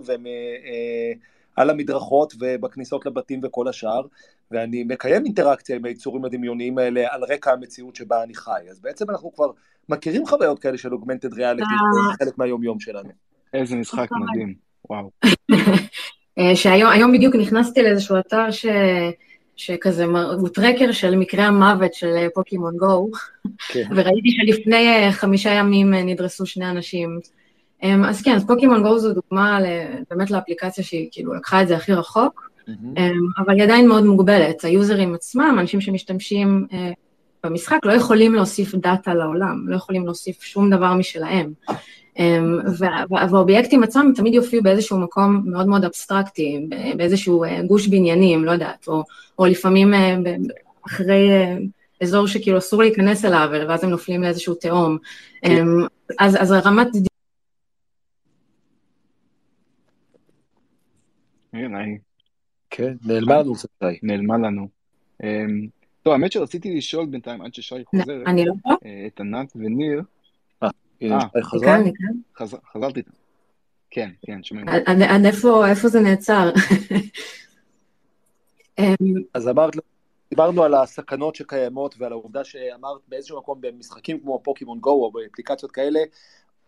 ועל 1.57 1.71
המדרכות 1.71 2.35
ובכניסות 2.41 3.07
לבתים 3.07 3.41
וכל 3.43 3.69
השאר, 3.69 4.03
ואני 4.51 4.85
מקיים 4.85 5.25
אינטראקציה 5.25 5.77
עם 5.77 5.85
היצורים 5.85 6.25
הדמיוניים 6.25 6.79
האלה 6.79 7.05
על 7.11 7.25
רקע 7.25 7.53
המציאות 7.53 7.97
שבה 7.97 8.23
אני 8.23 8.35
חי. 8.35 8.61
אז 8.71 8.81
בעצם 8.81 9.11
אנחנו 9.11 9.35
כבר 9.35 9.51
מכירים 9.89 10.27
חוויות 10.27 10.59
כאלה 10.59 10.79
של 10.79 10.93
אוגמנטד 10.93 11.35
ריאליטי, 11.35 11.69
זה 11.95 12.11
אה. 12.11 12.17
חלק 12.17 12.39
מהיום-יום 12.39 12.81
שלנו. 12.81 13.09
איזה 13.55 13.77
משחק 13.77 14.09
מדהים, 14.13 14.55
וואו. 14.91 15.11
אה, 16.39 16.57
שהיום 16.57 17.13
בדיוק 17.13 17.35
נכנסתי 17.37 17.83
לאיזשהו 17.83 18.17
אתר 18.19 18.51
ש... 18.51 18.67
שכזה, 19.57 20.05
הוא 20.39 20.49
טרקר 20.49 20.93
של 20.93 21.17
מקרי 21.17 21.43
המוות 21.43 21.95
של 21.95 22.13
אה, 22.17 22.27
פוקימון 22.35 22.77
גו, 22.77 23.11
כן. 23.69 23.89
וראיתי 23.97 24.31
שלפני 24.31 25.13
חמישה 25.13 25.51
ימים 25.51 25.95
נדרסו 25.95 26.47
שני 26.47 26.71
אנשים. 26.71 27.19
אז 27.83 28.23
כן, 28.23 28.35
אז 28.35 28.47
פוקימון 28.47 28.83
גו 28.83 28.99
זו 28.99 29.13
דוגמה 29.15 29.59
באמת 30.11 30.31
לאפליקציה 30.31 30.85
שהיא 30.85 31.09
כאילו 31.13 31.35
לקחה 31.35 31.63
את 31.63 31.69
זה 31.69 31.77
הכי 31.77 31.93
רחוק, 31.93 32.51
mm-hmm. 32.69 33.01
אבל 33.39 33.55
היא 33.55 33.63
עדיין 33.63 33.89
מאוד 33.89 34.05
מוגבלת. 34.05 34.65
היוזרים 34.65 35.15
עצמם, 35.15 35.57
אנשים 35.61 35.81
שמשתמשים 35.81 36.67
במשחק, 37.45 37.79
לא 37.85 37.93
יכולים 37.93 38.35
להוסיף 38.35 38.75
דאטה 38.75 39.15
לעולם, 39.15 39.69
לא 39.69 39.77
יכולים 39.77 40.05
להוסיף 40.05 40.43
שום 40.43 40.71
דבר 40.71 40.95
משלהם. 40.95 41.53
Um, 42.19 42.21
והאובייקטים 43.11 43.83
עצמם 43.83 44.13
תמיד 44.17 44.35
יופיעו 44.35 44.63
באיזשהו 44.63 44.99
מקום 44.99 45.43
מאוד 45.47 45.67
מאוד 45.67 45.85
אבסטרקטי, 45.85 46.67
באיזשהו 46.97 47.45
uh, 47.45 47.49
גוש 47.67 47.87
בניינים, 47.87 48.45
לא 48.45 48.51
יודעת, 48.51 48.89
או, 48.89 49.05
או 49.39 49.47
לפעמים 49.47 49.95
uh, 49.95 49.97
אחרי 50.87 51.29
uh, 51.29 51.61
אזור 52.03 52.27
שכאילו 52.27 52.59
אסור 52.59 52.83
להיכנס 52.83 53.25
אליו, 53.25 53.49
ואז 53.69 53.85
הם 53.85 53.91
נופלים 53.91 54.23
לאיזשהו 54.23 54.55
תהום. 54.55 54.99
Um, 55.47 55.49
אז, 56.19 56.37
אז 56.43 56.51
הרמת... 56.51 56.89
כן, 62.71 62.95
נעלמה 63.05 63.39
לנו 63.39 63.55
קצת 63.55 63.69
שי. 63.83 63.99
נעלמה 64.03 64.39
לנו. 64.39 64.69
אמ, 65.23 65.67
טוב, 66.03 66.13
האמת 66.13 66.33
שרציתי 66.33 66.77
לשאול 66.77 67.07
בינתיים, 67.07 67.43
עד 67.43 67.55
ששי 67.55 67.85
חוזר, 67.85 68.23
אני 68.27 68.45
לא. 68.45 68.53
אה, 68.87 69.07
את 69.07 69.21
ענת 69.21 69.53
וניר. 69.57 70.03
אה, 70.63 70.69
הנה, 70.69 70.69
שי 70.69 70.69
חזרה? 70.69 70.84
חזרתי. 72.73 73.03
כן, 73.91 74.11
כן, 74.27 74.43
שומעים. 74.43 74.69
עד 74.69 75.25
איפה 75.69 75.89
זה 75.89 76.01
נעצר? 76.01 76.51
אמ, 78.79 78.95
אז 79.35 79.49
אמרת, 79.49 79.73
דיברנו 80.31 80.63
על 80.63 80.75
הסכנות 80.75 81.35
שקיימות 81.35 81.95
ועל 81.99 82.13
העובדה 82.13 82.45
שאמרת 82.45 83.01
באיזשהו 83.09 83.39
מקום 83.39 83.61
במשחקים 83.61 84.21
כמו 84.21 84.41
פוקימון 84.45 84.79
גו 84.79 85.05
או 85.05 85.13
באפליקציות 85.13 85.73
כאלה, 85.73 86.01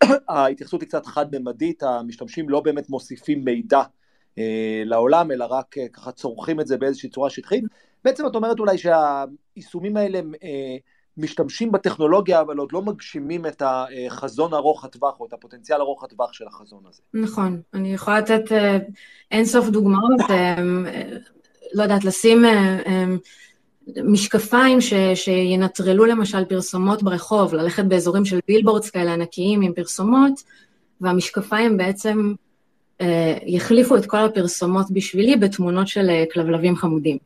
ההתייחסות 0.29 0.81
היא 0.81 0.89
קצת 0.89 1.07
חד-ממדית, 1.07 1.83
המשתמשים 1.83 2.49
לא 2.49 2.61
באמת 2.61 2.91
מוסיפים 2.91 3.45
מידע 3.45 3.83
אה, 4.39 4.83
לעולם, 4.85 5.31
אלא 5.31 5.45
רק 5.45 5.79
אה, 5.79 5.89
ככה 5.89 6.13
צורכים 6.13 6.61
את 6.61 6.67
זה 6.67 6.79
באיזושהי 6.79 7.09
צורה 7.09 7.31
שטחית. 7.31 7.65
בעצם 8.05 8.27
את 8.27 8.35
אומרת 8.35 8.59
אולי 8.59 8.77
שהיישומים 8.79 9.97
האלה 9.97 10.19
אה, 10.19 10.77
משתמשים 11.17 11.73
בטכנולוגיה, 11.73 12.41
אבל 12.41 12.57
עוד 12.57 12.73
לא 12.73 12.83
מגשימים 12.83 13.47
את 13.47 13.63
החזון 13.67 14.55
ארוך 14.55 14.85
הטווח, 14.85 15.21
או 15.21 15.27
את 15.27 15.33
הפוטנציאל 15.33 15.81
ארוך 15.81 16.05
הטווח 16.05 16.33
של 16.33 16.47
החזון 16.47 16.83
הזה. 16.89 17.03
נכון, 17.15 17.61
אני 17.75 17.95
יכולה 17.95 18.19
לתת 18.19 18.45
אינסוף 19.31 19.69
דוגמאות, 19.69 20.21
לא 21.75 21.83
יודעת, 21.83 22.05
לשים 22.05 22.45
משקפיים 24.05 24.81
ש, 24.81 24.95
שינטרלו 25.15 26.05
למשל 26.05 26.45
פרסומות 26.45 27.03
ברחוב, 27.03 27.55
ללכת 27.55 27.85
באזורים 27.85 28.25
של 28.25 28.39
בילבורדס 28.49 28.91
כאלה 28.91 29.13
ענקיים 29.13 29.61
עם 29.61 29.73
פרסומות, 29.73 30.43
והמשקפיים 31.01 31.77
בעצם 31.77 32.35
אה, 33.01 33.39
יחליפו 33.47 33.97
את 33.97 34.07
כל 34.07 34.17
הפרסומות 34.17 34.91
בשבילי 34.91 35.37
בתמונות 35.37 35.89
של 35.89 36.11
אה, 36.11 36.25
כלבלבים 36.33 36.77
חמודים. 36.77 37.19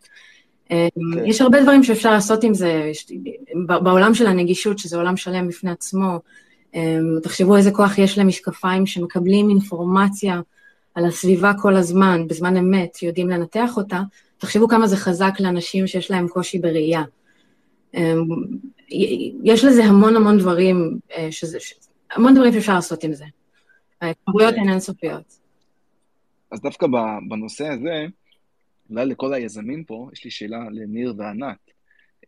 Okay. 0.71 0.73
אה, 0.73 0.89
אוקיי. 0.97 1.31
יש 1.31 1.41
הרבה 1.41 1.63
דברים 1.63 1.83
שאפשר 1.83 2.13
לעשות 2.13 2.45
עם 2.45 2.55
זה, 2.55 2.93
בעולם 3.67 4.15
של 4.15 4.27
הנגישות, 4.27 4.79
שזה 4.79 4.97
עולם 4.97 5.17
שלם 5.17 5.49
בפני 5.49 5.71
עצמו, 5.71 6.19
תחשבו 7.23 7.57
איזה 7.57 7.71
כוח 7.71 7.99
יש 7.99 8.19
למשקפיים 8.19 8.87
שמקבלים 8.87 9.51
אינפורמציה 9.51 10.41
על 10.95 11.05
הסביבה 11.05 11.53
כל 11.61 11.77
הזמן, 11.77 12.27
בזמן 12.29 12.57
אמת, 12.57 13.03
יודעים 13.03 13.29
לנתח 13.29 13.77
אותה, 13.77 14.03
תחשבו 14.39 14.69
כמה 14.69 14.87
זה 14.87 14.97
חזק 14.97 15.33
לאנשים 15.41 15.87
שיש 15.87 16.11
להם 16.11 16.29
קושי 16.29 16.59
בראייה. 16.59 17.03
יש 19.45 19.65
לזה 19.65 19.85
המון 19.85 20.17
המון 20.17 20.39
דברים, 20.39 20.99
שזה, 21.31 21.59
המון 22.15 22.35
דברים 22.35 22.53
שאפשר 22.53 22.75
לעשות 22.75 23.05
עם 23.05 23.13
זה. 23.13 23.25
האפשרויות 24.01 24.55
הן 24.55 24.69
אינסופיות. 24.69 25.39
אז 26.53 26.61
דווקא 26.61 26.87
בנושא 27.29 27.67
הזה, 27.67 28.07
אולי 28.91 29.07
לכל 29.07 29.35
היזמים 29.35 29.85
פה, 29.85 30.09
יש 30.13 30.25
לי 30.25 30.31
שאלה 30.31 30.59
לניר 30.71 31.15
וענת. 31.19 31.71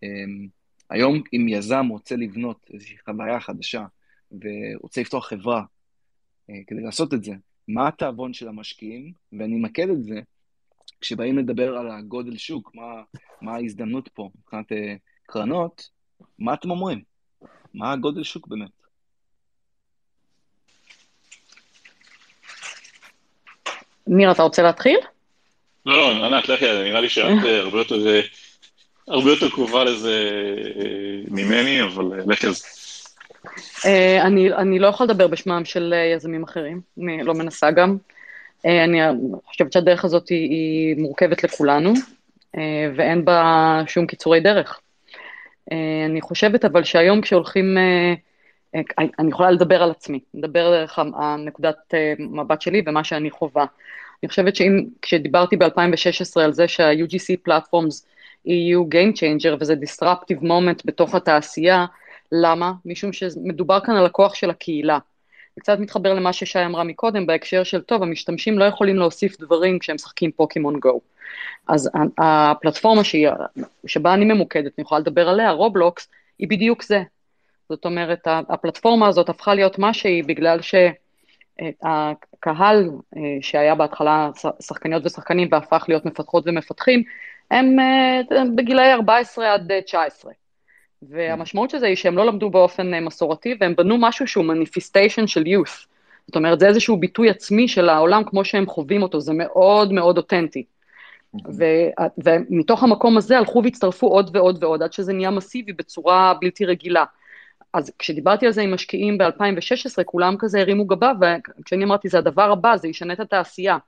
אמ, 0.02 0.48
היום 0.90 1.22
אם 1.32 1.48
יזם 1.48 1.86
רוצה 1.88 2.16
לבנות 2.16 2.70
איזושהי 2.72 2.96
חוויה 3.04 3.40
חדשה 3.40 3.84
ורוצה 4.30 5.00
לפתוח 5.00 5.28
חברה 5.28 5.62
אה, 6.50 6.54
כדי 6.66 6.80
לעשות 6.80 7.14
את 7.14 7.24
זה, 7.24 7.32
מה 7.68 7.88
התיאבון 7.88 8.32
של 8.32 8.48
המשקיעים? 8.48 9.12
ואני 9.32 9.56
אמקד 9.56 9.88
את 9.88 10.02
זה, 10.02 10.20
כשבאים 11.00 11.38
לדבר 11.38 11.76
על 11.76 11.90
הגודל 11.90 12.36
שוק, 12.36 12.74
מה, 12.74 13.02
מה 13.40 13.54
ההזדמנות 13.54 14.08
פה 14.08 14.30
מבחינת 14.38 14.72
uh, 14.72 14.74
קרנות, 15.26 15.90
מה 16.38 16.54
אתם 16.54 16.70
אומרים? 16.70 17.02
מה 17.74 17.92
הגודל 17.92 18.22
שוק 18.22 18.48
באמת? 18.48 18.70
ניר, 24.06 24.32
אתה 24.32 24.42
רוצה 24.42 24.62
להתחיל? 24.62 24.98
לא, 25.86 25.96
לא, 25.96 26.26
ענת, 26.26 26.48
לכי, 26.48 26.64
נראה 26.64 27.00
לי 27.00 27.08
שאת 27.08 27.44
אה, 27.44 27.58
הרבה 27.58 27.78
יותר, 27.78 28.06
אה, 28.06 28.20
הרבה 29.08 29.30
יותר 29.30 29.50
קרובה 29.50 29.84
לזה 29.84 30.30
אה, 30.76 31.20
ממני, 31.28 31.82
אבל 31.82 32.20
לכי 32.26 32.46
על 32.46 32.52
זה. 32.52 32.66
אני, 34.20 34.52
אני 34.52 34.78
לא 34.78 34.86
יכול 34.86 35.06
לדבר 35.06 35.26
בשמם 35.26 35.64
של 35.64 35.94
יזמים 36.14 36.42
אחרים, 36.42 36.80
אני 36.98 37.24
לא 37.24 37.34
מנסה 37.34 37.70
גם. 37.70 37.96
אני 38.64 38.98
חושבת 39.46 39.72
שהדרך 39.72 40.04
הזאת 40.04 40.28
היא, 40.28 40.50
היא 40.50 40.96
מורכבת 41.02 41.44
לכולנו, 41.44 41.92
ואין 42.96 43.24
בה 43.24 43.80
שום 43.86 44.06
קיצורי 44.06 44.40
דרך. 44.40 44.80
אני 46.06 46.20
חושבת 46.20 46.64
אבל 46.64 46.84
שהיום 46.84 47.20
כשהולכים, 47.20 47.78
אני 49.18 49.30
יכולה 49.30 49.50
לדבר 49.50 49.82
על 49.82 49.90
עצמי, 49.90 50.20
לדבר 50.34 50.70
דרך 50.70 50.98
הנקודת 50.98 51.94
מבט 52.18 52.60
שלי 52.60 52.82
ומה 52.86 53.04
שאני 53.04 53.30
חווה. 53.30 53.64
אני 54.22 54.28
חושבת 54.28 54.56
שאם, 54.56 54.84
כשדיברתי 55.02 55.56
ב-2016 55.56 56.40
על 56.40 56.52
זה 56.52 56.68
שה-UGC 56.68 57.48
Platforms 57.48 58.06
יהיו 58.44 58.84
Game 58.84 59.16
Changer 59.16 59.56
וזה 59.60 59.74
disruptive 59.74 60.42
moment 60.42 60.82
בתוך 60.84 61.14
התעשייה, 61.14 61.86
למה? 62.32 62.72
משום 62.84 63.12
שמדובר 63.12 63.80
כאן 63.80 63.96
על 63.96 64.06
הכוח 64.06 64.34
של 64.34 64.50
הקהילה. 64.50 64.98
זה 65.56 65.60
קצת 65.60 65.78
מתחבר 65.78 66.14
למה 66.14 66.32
ששי 66.32 66.64
אמרה 66.66 66.84
מקודם 66.84 67.26
בהקשר 67.26 67.62
של, 67.62 67.80
טוב, 67.80 68.02
המשתמשים 68.02 68.58
לא 68.58 68.64
יכולים 68.64 68.96
להוסיף 68.96 69.40
דברים 69.40 69.78
כשהם 69.78 69.94
משחקים 69.94 70.32
פוקימון 70.32 70.80
גו. 70.80 71.00
אז 71.68 71.90
הפלטפורמה 72.18 73.04
שהיא, 73.04 73.28
שבה 73.86 74.14
אני 74.14 74.24
ממוקדת, 74.24 74.72
אני 74.78 74.82
יכולה 74.82 74.98
לדבר 75.00 75.28
עליה, 75.28 75.50
רובלוקס, 75.50 76.08
היא 76.38 76.48
בדיוק 76.48 76.82
זה. 76.82 77.02
זאת 77.68 77.84
אומרת, 77.84 78.20
הפלטפורמה 78.26 79.08
הזאת 79.08 79.28
הפכה 79.28 79.54
להיות 79.54 79.78
מה 79.78 79.94
שהיא 79.94 80.24
בגלל 80.24 80.62
ש... 80.62 80.74
הקהל 81.82 82.90
אה, 83.16 83.20
שהיה 83.40 83.74
בהתחלה 83.74 84.30
שחקניות 84.60 85.06
ושחקנים 85.06 85.48
והפך 85.50 85.84
להיות 85.88 86.04
מפתחות 86.04 86.44
ומפתחים, 86.46 87.02
הם 87.50 87.78
אה, 87.80 88.20
בגילאי 88.56 88.92
14 88.92 89.54
עד 89.54 89.72
19. 89.86 90.32
והמשמעות 91.02 91.70
של 91.70 91.78
זה 91.78 91.86
היא 91.86 91.96
שהם 91.96 92.16
לא 92.16 92.26
למדו 92.26 92.50
באופן 92.50 92.94
אה, 92.94 93.00
מסורתי 93.00 93.54
והם 93.60 93.74
בנו 93.76 93.96
משהו 93.98 94.26
שהוא 94.26 94.44
מניפיסטיישן 94.44 95.26
של 95.26 95.42
youth. 95.42 95.86
זאת 96.26 96.36
אומרת, 96.36 96.60
זה 96.60 96.66
איזשהו 96.66 96.96
ביטוי 96.96 97.30
עצמי 97.30 97.68
של 97.68 97.88
העולם 97.88 98.24
כמו 98.24 98.44
שהם 98.44 98.66
חווים 98.66 99.02
אותו, 99.02 99.20
זה 99.20 99.32
מאוד 99.32 99.92
מאוד 99.92 100.16
אותנטי. 100.16 100.64
ו- 101.34 102.02
ומתוך 102.24 102.82
המקום 102.82 103.16
הזה 103.16 103.38
הלכו 103.38 103.62
והצטרפו 103.64 104.06
עוד 104.06 104.36
ועוד 104.36 104.64
ועוד, 104.64 104.82
עד 104.82 104.92
שזה 104.92 105.12
נהיה 105.12 105.30
מסיבי 105.30 105.72
בצורה 105.72 106.34
בלתי 106.40 106.64
רגילה. 106.64 107.04
אז 107.72 107.92
כשדיברתי 107.98 108.46
על 108.46 108.52
זה 108.52 108.62
עם 108.62 108.74
משקיעים 108.74 109.18
ב-2016, 109.18 110.04
כולם 110.04 110.36
כזה 110.38 110.60
הרימו 110.60 110.84
גבה, 110.84 111.12
וכשאני 111.60 111.84
אמרתי, 111.84 112.08
זה 112.08 112.18
הדבר 112.18 112.52
הבא, 112.52 112.76
זה 112.76 112.88
ישנה 112.88 113.12
את 113.12 113.20
התעשייה, 113.20 113.78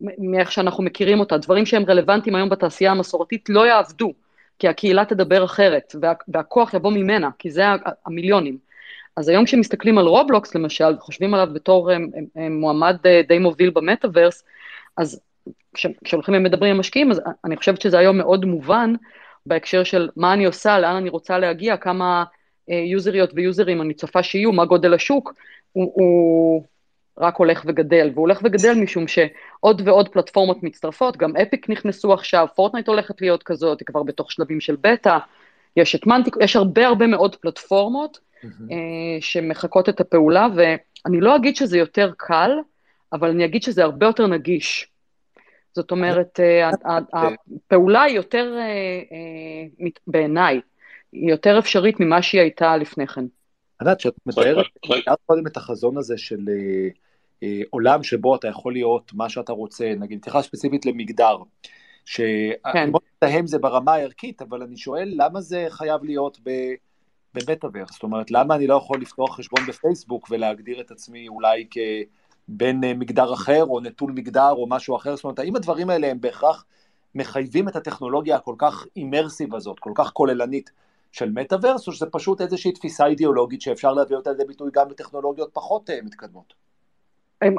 מאיך 0.00 0.52
שאנחנו 0.52 0.84
מכירים 0.84 1.20
אותה. 1.20 1.38
דברים 1.38 1.66
שהם 1.66 1.84
רלוונטיים 1.88 2.36
היום 2.36 2.48
בתעשייה 2.48 2.90
המסורתית 2.90 3.48
לא 3.48 3.66
יעבדו, 3.66 4.12
כי 4.58 4.68
הקהילה 4.68 5.04
תדבר 5.04 5.44
אחרת, 5.44 5.96
וה, 6.00 6.12
והכוח 6.28 6.74
יבוא 6.74 6.92
ממנה, 6.92 7.30
כי 7.38 7.50
זה 7.50 7.62
המיליונים. 8.06 8.58
אז 9.16 9.28
היום 9.28 9.44
כשמסתכלים 9.44 9.98
על 9.98 10.06
רובלוקס 10.06 10.54
למשל, 10.54 10.94
וחושבים 10.98 11.34
עליו 11.34 11.48
בתור 11.54 11.90
הם, 11.90 12.10
הם, 12.14 12.24
הם 12.36 12.60
מועמד 12.60 12.96
אה, 13.06 13.20
די 13.28 13.38
מוביל 13.38 13.70
במטאוורס, 13.70 14.44
אז 14.96 15.20
כשהולכים 16.04 16.34
ומדברים 16.34 16.74
עם 16.74 16.80
משקיעים, 16.80 17.10
אז 17.10 17.20
אני 17.44 17.56
חושבת 17.56 17.80
שזה 17.80 17.98
היום 17.98 18.18
מאוד 18.18 18.44
מובן 18.44 18.94
בהקשר 19.46 19.84
של 19.84 20.08
מה 20.16 20.32
אני 20.32 20.44
עושה, 20.44 20.78
לאן 20.78 20.96
אני 20.96 21.08
רוצה 21.08 21.38
להגיע, 21.38 21.76
כמה 21.76 22.24
אה, 22.28 22.41
יוזריות 22.74 23.30
ויוזרים 23.34 23.82
אני 23.82 23.94
צופה 23.94 24.22
שיהיו, 24.22 24.52
מה 24.52 24.64
גודל 24.64 24.94
השוק, 24.94 25.34
הוא, 25.72 25.92
הוא 25.94 26.64
רק 27.18 27.36
הולך 27.36 27.62
וגדל, 27.66 28.10
והוא 28.14 28.22
הולך 28.22 28.40
וגדל 28.44 28.74
משום 28.74 29.08
שעוד 29.08 29.82
ועוד 29.84 30.08
פלטפורמות 30.08 30.62
מצטרפות, 30.62 31.16
גם 31.16 31.36
אפיק 31.36 31.68
נכנסו 31.68 32.12
עכשיו, 32.12 32.46
פורטנייט 32.54 32.88
הולכת 32.88 33.20
להיות 33.20 33.42
כזאת, 33.42 33.80
היא 33.80 33.86
כבר 33.86 34.02
בתוך 34.02 34.32
שלבים 34.32 34.60
של 34.60 34.76
בטא, 34.80 35.18
יש 35.76 35.94
את 35.94 36.06
ניאנטיק, 36.06 36.36
יש 36.40 36.56
הרבה 36.56 36.86
הרבה 36.86 37.06
מאוד 37.06 37.36
פלטפורמות 37.36 38.18
mm-hmm. 38.18 38.46
אה, 38.46 39.20
שמחקות 39.20 39.88
את 39.88 40.00
הפעולה, 40.00 40.48
ואני 40.56 41.20
לא 41.20 41.36
אגיד 41.36 41.56
שזה 41.56 41.78
יותר 41.78 42.12
קל, 42.16 42.50
אבל 43.12 43.30
אני 43.30 43.44
אגיד 43.44 43.62
שזה 43.62 43.84
הרבה 43.84 44.06
יותר 44.06 44.26
נגיש. 44.26 44.88
זאת 45.74 45.90
אומרת, 45.90 46.40
אה, 46.40 46.70
הפעולה 47.12 48.02
היא 48.02 48.16
יותר, 48.16 48.54
אה, 48.58 49.86
בעיניי, 50.06 50.60
היא 51.12 51.30
יותר 51.30 51.58
אפשרית 51.58 52.00
ממה 52.00 52.22
שהיא 52.22 52.40
הייתה 52.40 52.76
לפני 52.76 53.06
כן. 53.06 53.24
ענת, 53.80 53.98
כשאת 53.98 54.14
מתארת, 54.26 54.66
מתארת 54.98 55.18
קודם 55.26 55.46
את 55.46 55.56
החזון 55.56 55.96
הזה 55.96 56.18
של 56.18 56.40
עולם 57.70 58.02
שבו 58.02 58.36
אתה 58.36 58.48
יכול 58.48 58.72
להיות 58.72 59.12
מה 59.14 59.28
שאתה 59.28 59.52
רוצה, 59.52 59.92
נגיד, 59.98 60.18
תתייחס 60.18 60.44
ספציפית 60.44 60.86
למגדר, 60.86 61.36
שאני 62.04 62.90
מאוד 62.90 63.02
מתאם 63.16 63.46
זה 63.46 63.58
ברמה 63.58 63.92
הערכית, 63.92 64.42
אבל 64.42 64.62
אני 64.62 64.76
שואל 64.76 65.12
למה 65.16 65.40
זה 65.40 65.66
חייב 65.68 66.04
להיות 66.04 66.38
במטאוורס, 67.34 67.92
זאת 67.92 68.02
אומרת, 68.02 68.30
למה 68.30 68.54
אני 68.54 68.66
לא 68.66 68.74
יכול 68.74 69.00
לפתוח 69.00 69.36
חשבון 69.36 69.66
בפייסבוק 69.68 70.26
ולהגדיר 70.30 70.80
את 70.80 70.90
עצמי 70.90 71.28
אולי 71.28 71.66
כבן 71.70 72.84
אה, 72.84 72.94
מגדר 72.94 73.34
אחר, 73.34 73.64
או 73.64 73.80
נטול 73.80 74.12
מגדר, 74.12 74.50
או 74.50 74.66
משהו 74.68 74.96
אחר, 74.96 75.16
זאת 75.16 75.24
אומרת, 75.24 75.38
האם 75.38 75.56
הדברים 75.56 75.90
האלה 75.90 76.10
הם 76.10 76.20
בהכרח 76.20 76.64
מחייבים 77.14 77.68
את 77.68 77.76
הטכנולוגיה 77.76 78.36
הכל 78.36 78.54
כך 78.58 78.86
immersive 78.96 79.54
הזאת, 79.54 79.78
כל 79.78 79.92
כך 79.94 80.10
כוללנית 80.12 80.70
של 81.12 81.30
מטאוורס, 81.30 81.86
או 81.86 81.92
שזה 81.92 82.06
פשוט 82.06 82.40
איזושהי 82.40 82.72
תפיסה 82.72 83.06
אידיאולוגית 83.06 83.60
שאפשר 83.62 83.92
להביא 83.92 84.16
אותה 84.16 84.30
לידי 84.30 84.44
ביטוי 84.44 84.70
גם 84.74 84.88
בטכנולוגיות 84.88 85.50
פחות 85.52 85.90
uh, 85.90 85.92
מתקדמות? 86.04 86.54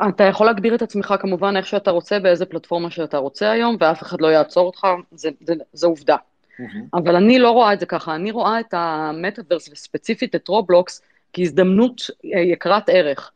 אתה 0.09 0.23
יכול 0.23 0.47
להגדיר 0.47 0.75
את 0.75 0.81
עצמך 0.81 1.13
כמובן 1.19 1.57
איך 1.57 1.67
שאתה 1.67 1.91
רוצה, 1.91 2.19
באיזה 2.19 2.45
פלטפורמה 2.45 2.91
שאתה 2.91 3.17
רוצה 3.17 3.51
היום, 3.51 3.77
ואף 3.79 4.01
אחד 4.01 4.21
לא 4.21 4.27
יעצור 4.27 4.65
אותך, 4.65 4.87
זה, 5.11 5.29
זה, 5.41 5.53
זה 5.73 5.87
עובדה. 5.87 6.15
Mm-hmm. 6.15 6.63
אבל 6.93 7.15
אני 7.15 7.39
לא 7.39 7.51
רואה 7.51 7.73
את 7.73 7.79
זה 7.79 7.85
ככה, 7.85 8.15
אני 8.15 8.31
רואה 8.31 8.59
את 8.59 8.73
המטאוורס, 8.73 9.69
וספציפית 9.71 10.35
את 10.35 10.47
רובלוקס, 10.47 11.01
כהזדמנות 11.33 12.01
אה, 12.35 12.39
יקרת 12.39 12.89
ערך. 12.89 13.31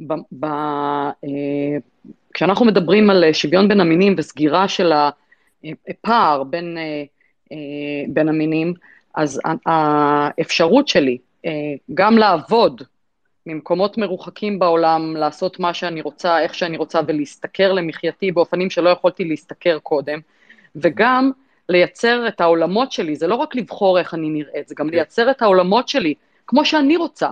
ב, 0.00 0.12
ב, 0.32 0.44
אה, 0.44 1.78
כשאנחנו 2.34 2.66
מדברים 2.66 3.10
על 3.10 3.32
שוויון 3.32 3.68
בין 3.68 3.80
המינים 3.80 4.14
וסגירה 4.18 4.68
של 4.68 4.92
הפער 5.88 6.44
בין, 6.44 6.78
אה, 6.78 7.04
אה, 7.52 7.56
בין 8.08 8.28
המינים, 8.28 8.74
אז 9.18 9.40
האפשרות 9.66 10.88
שלי 10.88 11.18
אה, 11.46 11.50
גם 11.94 12.18
לעבוד 12.18 12.82
ממקומות 13.46 13.98
מרוחקים 13.98 14.58
בעולם, 14.58 15.16
לעשות 15.16 15.60
מה 15.60 15.74
שאני 15.74 16.00
רוצה, 16.00 16.40
איך 16.40 16.54
שאני 16.54 16.76
רוצה, 16.76 17.00
ולהשתכר 17.06 17.72
למחייתי 17.72 18.32
באופנים 18.32 18.70
שלא 18.70 18.90
יכולתי 18.90 19.24
להשתכר 19.24 19.78
קודם, 19.78 20.18
וגם 20.76 21.30
לייצר 21.68 22.28
את 22.28 22.40
העולמות 22.40 22.92
שלי, 22.92 23.16
זה 23.16 23.26
לא 23.26 23.34
רק 23.34 23.54
לבחור 23.56 23.98
איך 23.98 24.14
אני 24.14 24.30
נראית, 24.30 24.68
זה 24.68 24.74
גם 24.78 24.86
כן. 24.86 24.94
לייצר 24.94 25.30
את 25.30 25.42
העולמות 25.42 25.88
שלי 25.88 26.14
כמו 26.46 26.64
שאני 26.64 26.96
רוצה, 26.96 27.30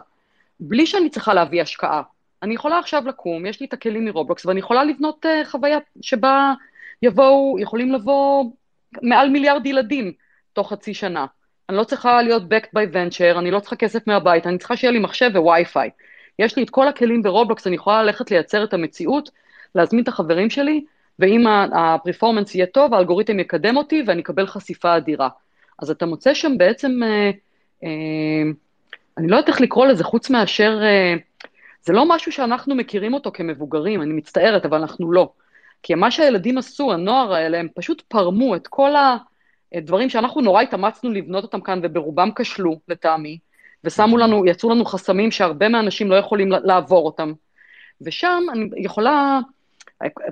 בלי 0.60 0.86
שאני 0.86 1.10
צריכה 1.10 1.34
להביא 1.34 1.62
השקעה. 1.62 2.02
אני 2.42 2.54
יכולה 2.54 2.78
עכשיו 2.78 3.02
לקום, 3.06 3.46
יש 3.46 3.60
לי 3.60 3.66
את 3.66 3.72
הכלים 3.72 4.04
מרובלוקס, 4.04 4.46
ואני 4.46 4.60
יכולה 4.60 4.84
לבנות 4.84 5.26
uh, 5.26 5.48
חוויה 5.48 5.78
שבה 6.00 6.54
יבואו, 7.02 7.56
יכולים 7.60 7.92
לבוא 7.92 8.44
מעל 9.02 9.28
מיליארד 9.28 9.66
ילדים 9.66 10.12
תוך 10.52 10.72
חצי 10.72 10.94
שנה. 10.94 11.26
אני 11.68 11.76
לא 11.76 11.84
צריכה 11.84 12.22
להיות 12.22 12.42
backed 12.42 12.78
by 12.78 12.94
venture, 12.94 13.38
אני 13.38 13.50
לא 13.50 13.60
צריכה 13.60 13.76
כסף 13.76 14.06
מהבית, 14.06 14.46
אני 14.46 14.58
צריכה 14.58 14.76
שיהיה 14.76 14.92
לי 14.92 14.98
מחשב 14.98 15.30
ווי-פיי. 15.34 15.90
יש 16.38 16.56
לי 16.56 16.62
את 16.62 16.70
כל 16.70 16.88
הכלים 16.88 17.22
ברובלוקס, 17.22 17.66
אני 17.66 17.76
יכולה 17.76 18.02
ללכת 18.02 18.30
לייצר 18.30 18.64
את 18.64 18.74
המציאות, 18.74 19.30
להזמין 19.74 20.02
את 20.02 20.08
החברים 20.08 20.50
שלי, 20.50 20.84
ואם 21.18 21.46
הפרפורמנס 21.72 22.54
יהיה 22.54 22.66
טוב, 22.66 22.94
האלגוריתם 22.94 23.40
יקדם 23.40 23.76
אותי 23.76 24.02
ואני 24.06 24.22
אקבל 24.22 24.46
חשיפה 24.46 24.96
אדירה. 24.96 25.28
אז 25.78 25.90
אתה 25.90 26.06
מוצא 26.06 26.34
שם 26.34 26.58
בעצם, 26.58 27.00
אה, 27.02 27.30
אה, 27.84 28.50
אני 29.18 29.28
לא 29.28 29.36
יודעת 29.36 29.48
איך 29.48 29.60
לקרוא 29.60 29.86
לזה, 29.86 30.04
חוץ 30.04 30.30
מאשר, 30.30 30.78
אה, 30.82 31.14
זה 31.82 31.92
לא 31.92 32.08
משהו 32.08 32.32
שאנחנו 32.32 32.74
מכירים 32.74 33.14
אותו 33.14 33.30
כמבוגרים, 33.34 34.02
אני 34.02 34.12
מצטערת, 34.12 34.64
אבל 34.64 34.78
אנחנו 34.78 35.12
לא. 35.12 35.32
כי 35.82 35.94
מה 35.94 36.10
שהילדים 36.10 36.58
עשו, 36.58 36.92
הנוער 36.92 37.32
האלה, 37.32 37.58
הם 37.58 37.68
פשוט 37.74 38.02
פרמו 38.08 38.56
את 38.56 38.66
כל 38.66 38.90
הדברים 39.74 40.08
שאנחנו 40.08 40.40
נורא 40.40 40.62
התאמצנו 40.62 41.10
לבנות 41.10 41.44
אותם 41.44 41.60
כאן, 41.60 41.80
וברובם 41.82 42.30
כשלו, 42.36 42.80
לטעמי, 42.88 43.38
ושמו 43.84 44.18
לנו, 44.18 44.46
יצאו 44.46 44.70
לנו 44.70 44.84
חסמים 44.84 45.30
שהרבה 45.30 45.68
מהאנשים 45.68 46.10
לא 46.10 46.16
יכולים 46.16 46.48
לעבור 46.64 47.06
אותם. 47.06 47.32
ושם 48.00 48.42
אני 48.52 48.68
יכולה 48.76 49.40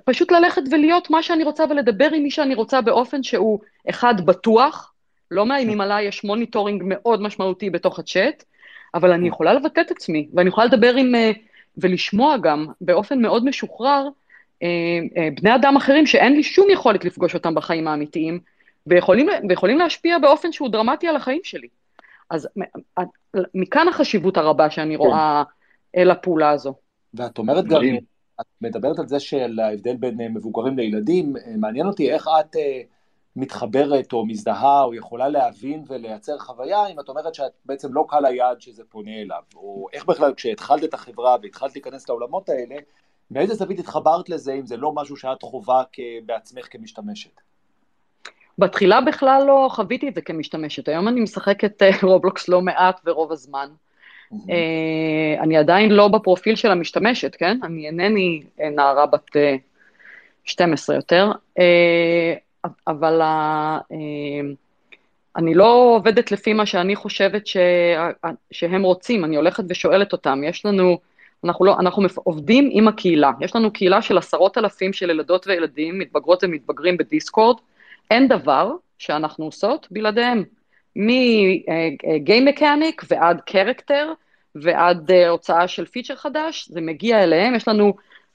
פשוט 0.05 0.33
ללכת 0.33 0.63
ולהיות 0.71 1.11
מה 1.11 1.23
שאני 1.23 1.45
רוצה 1.45 1.65
ולדבר 1.71 2.09
עם 2.15 2.23
מי 2.23 2.31
שאני 2.31 2.55
רוצה 2.55 2.81
באופן 2.81 3.23
שהוא, 3.23 3.59
אחד, 3.91 4.27
בטוח, 4.27 4.93
לא 5.31 5.47
מאיימים 5.47 5.81
עליי, 5.81 6.05
יש 6.05 6.25
monitoring 6.25 6.83
מאוד 6.87 7.23
משמעותי 7.23 7.71
בתוך 7.71 7.99
הצ'אט, 7.99 8.45
אבל 8.95 9.13
אני 9.13 9.29
יכולה 9.29 9.55
לבטא 9.55 9.81
את 9.81 9.91
עצמי, 9.91 10.29
ואני 10.35 10.49
יכולה 10.49 10.67
לדבר 10.67 10.95
עם, 10.95 11.15
אה, 11.15 11.31
ולשמוע 11.79 12.37
גם 12.37 12.67
באופן 12.81 13.23
מאוד 13.23 13.45
משוחרר, 13.45 14.09
אה, 14.63 14.69
אה, 15.17 15.29
בני 15.41 15.55
אדם 15.55 15.77
אחרים 15.77 16.07
שאין 16.07 16.37
לי 16.37 16.43
שום 16.43 16.71
יכולת 16.71 17.05
לפגוש 17.05 17.35
אותם 17.35 17.55
בחיים 17.55 17.89
האמיתיים, 17.89 18.41
ויכולים, 18.87 19.29
ויכולים 19.49 19.79
להשפיע 19.79 20.19
באופן 20.19 20.53
שהוא 20.53 20.69
דרמטי 20.69 21.09
על 21.09 21.17
החיים 21.17 21.41
שלי. 21.45 21.69
אז 22.31 22.49
מכאן 23.55 23.89
החשיבות 23.89 24.37
הרבה 24.37 24.71
שאני 24.71 24.97
רואה 24.97 25.43
כן. 25.93 26.09
לפעולה 26.09 26.51
הזו. 26.51 26.75
ואת 27.15 27.39
אומרת 27.39 27.65
גם, 27.65 27.81
את 28.41 28.47
מדברת 28.61 28.99
על 28.99 29.09
זה 29.09 29.21
של 29.21 29.61
ההבדל 29.61 29.97
בין 29.97 30.21
אה, 30.21 30.29
מבוגרים 30.29 30.77
לילדים, 30.77 31.37
אה, 31.37 31.43
מעניין 31.57 31.87
אותי 31.87 32.13
איך 32.13 32.29
את 32.41 32.57
אה, 32.57 32.81
מתחברת 33.37 34.13
או 34.13 34.27
מזדהה 34.27 34.83
או 34.83 34.95
יכולה 34.95 35.29
להבין 35.29 35.85
ולייצר 35.89 36.39
חוויה, 36.39 36.87
אם 36.87 37.01
את 37.01 37.09
אומרת 37.09 37.35
שאת 37.35 37.53
בעצם 37.65 37.95
לא 37.95 38.07
קל 38.09 38.27
היעד 38.27 38.61
שזה 38.61 38.83
פונה 38.89 39.23
אליו, 39.23 39.43
או 39.57 39.87
איך 39.93 40.05
בכלל 40.05 40.35
כשהתחלת 40.35 40.85
את 40.85 40.95
החברה 40.95 41.37
והתחלת 41.43 41.75
להיכנס 41.75 42.09
לעולמות 42.09 42.49
האלה, 42.49 42.77
מאיזה 43.31 43.55
זווית 43.55 43.79
התחברת 43.79 44.29
לזה 44.29 44.53
אם 44.53 44.67
זה 44.67 44.77
לא 44.77 44.93
משהו 44.93 45.17
שאת 45.17 45.43
חווה 45.43 45.83
בעצמך 46.27 46.67
כמשתמשת? 46.71 47.41
בתחילה 48.59 49.01
בכלל 49.01 49.43
לא 49.47 49.69
חוויתי 49.71 50.09
את 50.09 50.15
זה 50.15 50.21
כמשתמשת, 50.21 50.89
היום 50.89 51.09
אני 51.09 51.21
משחקת 51.21 51.83
רובלוקס 52.03 52.49
לא 52.49 52.63
מעט 52.63 53.01
ורוב 53.05 53.33
הזמן. 53.33 53.69
אה, 54.51 55.43
אני 55.43 55.57
עדיין 55.57 55.91
לא 55.91 56.09
בפרופיל 56.09 56.57
של 56.57 56.71
המשתמשת, 56.71 57.37
כן? 57.37 57.59
אני 57.63 57.87
אינני 57.87 58.43
אה, 58.61 58.71
נערה 58.71 59.07
בת 59.07 59.31
12 60.45 60.95
אה, 60.95 60.99
יותר, 60.99 61.33
אבל 62.87 63.23
אני 65.37 65.55
לא 65.55 65.95
עובדת 65.97 66.33
לפי 66.33 66.53
מה 66.53 66.67
שאני 66.67 66.97
חושבת 66.97 67.47
ש... 67.47 67.57
שהם 68.51 68.83
רוצים, 68.83 69.25
אני 69.25 69.37
הולכת 69.37 69.65
ושואלת 69.69 70.13
אותם. 70.13 70.43
יש 70.45 70.67
לנו, 70.67 70.99
אנחנו, 71.45 71.65
לא, 71.65 71.77
אנחנו 71.79 72.07
עובדים 72.15 72.69
עם 72.73 72.89
הקהילה, 72.89 73.31
יש 73.41 73.57
לנו 73.57 73.73
קהילה 73.73 74.03
של 74.03 74.19
עשרות 74.19 74.59
אלפים 74.59 74.93
של 74.93 75.11
ילדות 75.11 75.47
וילדים, 75.47 75.99
מתבגרות 75.99 76.45
ומתבגרים 76.45 76.97
בדיסקורד, 76.97 77.57
אין 78.11 78.29
דבר 78.29 78.73
שאנחנו 78.99 79.45
עושות 79.45 79.87
בלעדיהם. 79.91 80.45
מ-game 80.97 82.49
mechanic 82.55 83.05
ועד 83.11 83.41
קרקטר 83.41 84.13
ועד 84.55 85.11
uh, 85.11 85.29
הוצאה 85.29 85.69
של 85.69 85.87
פיצ'ר 85.87 86.17
חדש, 86.17 86.69
זה 86.69 86.81
מגיע 86.81 87.23
אליהם, 87.23 87.55
יש 87.55 87.69
לנו 87.69 87.95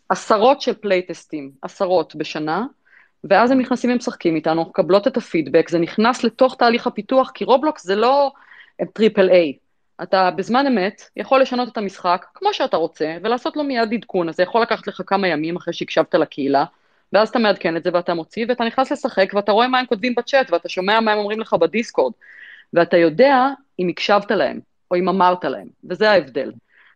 עשרות 0.09 0.61
של 0.61 0.73
פלייטסטים, 0.73 1.51
עשרות 1.61 2.15
בשנה, 2.15 2.65
ואז 3.23 3.51
הם 3.51 3.59
נכנסים 3.59 3.91
ומשחקים 3.91 4.35
איתנו, 4.35 4.61
מקבלות 4.61 5.07
את 5.07 5.17
הפידבק, 5.17 5.69
זה 5.69 5.79
נכנס 5.79 6.23
לתוך 6.23 6.55
תהליך 6.55 6.87
הפיתוח, 6.87 7.31
כי 7.33 7.43
רובלוקס 7.43 7.83
זה 7.83 7.95
לא 7.95 8.31
triple 8.93 9.29
A. 9.29 9.53
אתה 10.03 10.31
בזמן 10.31 10.67
אמת 10.67 11.01
יכול 11.15 11.41
לשנות 11.41 11.67
את 11.67 11.77
המשחק 11.77 12.25
כמו 12.33 12.53
שאתה 12.53 12.77
רוצה, 12.77 13.17
ולעשות 13.23 13.57
לו 13.57 13.63
מיד 13.63 13.93
עדכון, 13.93 14.29
אז 14.29 14.35
זה 14.35 14.43
יכול 14.43 14.61
לקחת 14.61 14.87
לך 14.87 15.01
כמה 15.05 15.27
ימים 15.27 15.55
אחרי 15.55 15.73
שהקשבת 15.73 16.15
לקהילה, 16.15 16.65
ואז 17.13 17.29
אתה 17.29 17.39
מעדכן 17.39 17.77
את 17.77 17.83
זה 17.83 17.89
ואתה 17.93 18.13
מוציא, 18.13 18.45
ואתה 18.49 18.63
נכנס 18.63 18.91
לשחק, 18.91 19.31
ואתה 19.33 19.51
רואה 19.51 19.67
מה 19.67 19.79
הם 19.79 19.85
כותבים 19.85 20.15
בצ'אט, 20.15 20.51
ואתה 20.51 20.69
שומע 20.69 20.99
מה 20.99 21.11
הם 21.11 21.17
אומרים 21.17 21.39
לך 21.39 21.53
בדיסקורד. 21.53 22.13
ואתה 22.73 22.97
יודע 22.97 23.47
אם 23.79 23.89
הקשבת 23.89 24.31
להם. 24.31 24.59
או 24.91 24.95
אם 24.95 25.09
אמרת 25.09 25.45
להם, 25.45 25.67
וזה 25.83 26.11
ההבדל. 26.11 26.51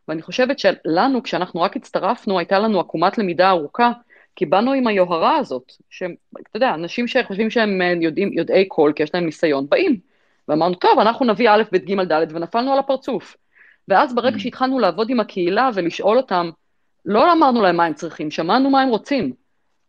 ואני 0.07 0.21
חושבת 0.21 0.59
שלנו, 0.59 1.23
כשאנחנו 1.23 1.61
רק 1.61 1.75
הצטרפנו, 1.75 2.39
הייתה 2.39 2.59
לנו 2.59 2.79
עקומת 2.79 3.17
למידה 3.17 3.49
ארוכה, 3.49 3.91
כי 4.35 4.45
באנו 4.45 4.73
עם 4.73 4.87
היוהרה 4.87 5.37
הזאת, 5.37 5.71
שאתה 5.89 6.55
יודע, 6.55 6.73
אנשים 6.73 7.07
שחושבים 7.07 7.49
שהם 7.49 7.81
אה, 7.81 7.93
יודעים, 8.01 8.33
יודעי 8.33 8.65
קול, 8.65 8.93
כי 8.93 9.03
יש 9.03 9.13
להם 9.13 9.25
ניסיון, 9.25 9.69
באים. 9.69 9.97
ואמרנו, 10.47 10.75
טוב, 10.75 10.99
אנחנו 10.99 11.25
נביא 11.25 11.49
א', 11.49 11.63
ב', 11.71 11.77
ג', 11.77 12.01
ד', 12.01 12.35
ונפלנו 12.35 12.73
על 12.73 12.79
הפרצוף. 12.79 13.37
ואז 13.87 14.15
ברגע 14.15 14.35
mm. 14.35 14.39
שהתחלנו 14.39 14.79
לעבוד 14.79 15.09
עם 15.09 15.19
הקהילה 15.19 15.69
ולשאול 15.73 16.17
אותם, 16.17 16.49
לא 17.05 17.33
אמרנו 17.33 17.61
להם 17.61 17.77
מה 17.77 17.85
הם 17.85 17.93
צריכים, 17.93 18.31
שמענו 18.31 18.69
מה 18.69 18.81
הם 18.81 18.89
רוצים. 18.89 19.33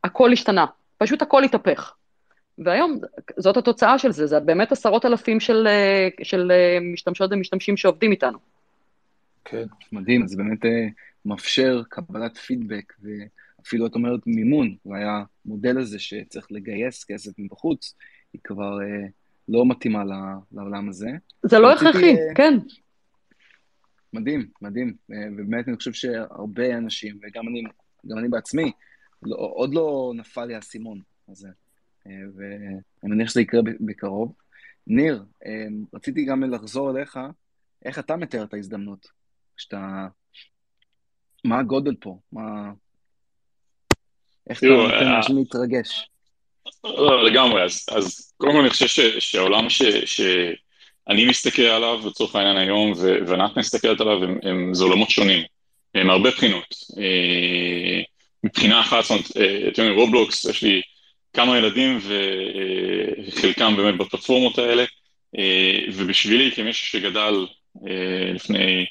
הכל 0.04 0.32
השתנה, 0.32 0.66
פשוט 0.98 1.22
הכל 1.22 1.44
התהפך. 1.44 1.94
והיום 2.58 3.00
זאת 3.36 3.56
התוצאה 3.56 3.98
של 3.98 4.12
זה, 4.12 4.26
זה 4.26 4.40
באמת 4.40 4.72
עשרות 4.72 5.04
אלפים 5.06 5.40
של, 5.40 5.66
אה, 5.66 6.08
של 6.22 6.52
אה, 6.52 6.78
משתמשות 6.92 7.30
ומשתמשים 7.32 7.76
שעובדים 7.76 8.10
איתנו. 8.10 8.38
כן, 9.44 9.64
מדהים, 9.92 10.26
זה 10.26 10.36
באמת 10.36 10.64
אה, 10.64 10.86
מאפשר 11.24 11.82
קבלת 11.88 12.36
פידבק, 12.36 12.92
ואפילו 13.02 13.86
את 13.86 13.94
אומרת 13.94 14.20
מימון, 14.26 14.74
והמודל 14.86 15.78
הזה 15.78 15.98
שצריך 15.98 16.46
לגייס 16.50 17.04
כסף 17.04 17.32
מבחוץ, 17.38 17.94
היא 18.32 18.40
כבר 18.44 18.78
לא 19.48 19.66
מתאימה 19.66 20.02
לעולם 20.52 20.88
הזה. 20.88 21.10
זה 21.42 21.58
לא 21.58 21.72
הכרחי, 21.72 22.14
כן. 22.34 22.54
מדהים, 24.12 24.46
מדהים, 24.62 24.94
ובאמת 25.08 25.68
אני 25.68 25.76
חושב 25.76 25.92
שהרבה 25.92 26.76
אנשים, 26.76 27.18
וגם 27.22 27.48
אני, 27.48 27.62
אני 28.18 28.28
בעצמי, 28.28 28.72
לא, 29.26 29.36
עוד 29.36 29.74
לא 29.74 30.12
נפל 30.16 30.44
לי 30.44 30.54
האסימון 30.54 31.00
הזה. 31.28 31.48
ואני 32.06 32.78
מניח 33.02 33.30
שזה 33.30 33.40
יקרה 33.40 33.60
בקרוב. 33.80 34.32
ניר, 34.86 35.24
אמ, 35.46 35.84
רציתי 35.94 36.24
גם 36.24 36.54
לחזור 36.54 36.90
אליך, 36.90 37.18
איך 37.84 37.98
אתה 37.98 38.16
מתאר 38.16 38.44
את 38.44 38.54
ההזדמנות? 38.54 39.06
שאתה... 39.56 40.06
מה 41.44 41.58
הגודל 41.58 41.94
פה? 42.00 42.18
מה... 42.32 42.72
איך 44.50 44.58
אתה 44.58 44.66
נותן 44.66 45.04
לאנשים 45.04 45.36
להתרגש? 45.36 46.08
לא, 46.84 47.24
לגמרי, 47.24 47.62
אז, 47.62 47.86
אז 47.96 48.32
קודם 48.36 48.52
כל 48.52 48.60
אני 48.60 48.70
חושב 48.70 49.18
שהעולם 49.18 49.70
ש, 49.70 49.82
שאני 50.04 51.26
מסתכל 51.26 51.62
עליו 51.62 52.00
לצורך 52.06 52.36
העניין 52.36 52.56
היום, 52.56 52.92
וענת 53.26 53.56
מסתכלת 53.56 54.00
עליו, 54.00 54.24
הם, 54.24 54.38
הם, 54.42 54.74
זה 54.74 54.84
עולמות 54.84 55.10
שונים, 55.10 55.42
הם 55.94 56.10
הרבה 56.10 56.30
בחינות. 56.30 56.74
אה, 56.98 58.02
מבחינה 58.44 58.80
אחת, 58.80 59.02
זאת 59.02 59.10
אומרת, 59.10 59.36
אה, 59.36 59.68
אתם 59.68 59.82
יודעים, 59.82 59.98
רובלוקס, 59.98 60.44
יש 60.44 60.62
לי 60.62 60.82
כמה 61.32 61.58
ילדים 61.58 61.98
וחלקם 63.28 63.76
באמת 63.76 63.98
בפלטפורמות 63.98 64.58
האלה, 64.58 64.84
ובשבילי 65.92 66.52
כמישהו 66.52 66.86
שגדל 66.86 67.46
אה, 67.88 68.32
לפני 68.34 68.86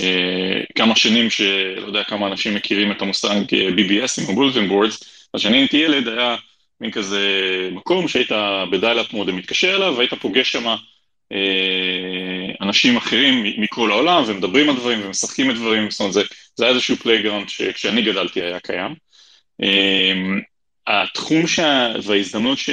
אה, 0.00 0.60
כמה 0.74 0.96
שנים, 0.96 1.30
שלא 1.30 1.86
יודע 1.86 2.04
כמה 2.04 2.26
אנשים 2.26 2.54
מכירים 2.54 2.92
את 2.92 3.02
המושג 3.02 3.36
BBS 3.50 4.28
עם 4.28 4.34
bulletin 4.34 4.68
boards, 4.68 5.28
אז 5.34 5.40
כשאני 5.40 5.56
הייתי 5.56 5.76
ילד 5.76 6.08
היה 6.08 6.36
מין 6.80 6.90
כזה 6.90 7.20
מקום 7.72 8.08
שהיית 8.08 8.30
ב 8.72 8.77
dial-up 8.77 9.12
mode 9.12 9.30
מתקשר 9.30 9.76
אליו 9.76 9.94
והיית 9.96 10.14
פוגש 10.14 10.52
שם 10.52 10.68
אה, 10.68 10.76
אנשים 12.60 12.96
אחרים 12.96 13.44
מכל 13.60 13.90
העולם 13.90 14.22
ומדברים 14.26 14.70
על 14.70 14.76
דברים 14.76 15.00
ומשחקים 15.04 15.50
את 15.50 15.56
דברים, 15.56 15.90
זאת 15.90 16.00
אומרת 16.00 16.12
זה, 16.12 16.22
זה 16.56 16.64
היה 16.64 16.74
איזשהו 16.74 16.96
playground 16.96 17.48
שכשאני 17.48 18.02
גדלתי 18.02 18.42
היה 18.42 18.60
קיים. 18.60 18.94
התחום 20.86 21.46
שה... 21.46 21.92
וההזדמנות 22.02 22.58
ש... 22.58 22.70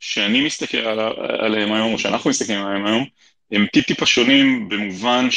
שאני 0.00 0.40
מסתכל 0.40 0.78
על... 0.78 0.98
עליהם 1.38 1.72
היום, 1.72 1.92
או 1.92 1.98
שאנחנו 1.98 2.30
מסתכלים 2.30 2.66
עליהם 2.66 2.86
היום, 2.86 3.04
הם 3.52 3.66
טיפ-טיפה 3.72 4.06
שונים 4.06 4.68
במובן 4.68 5.28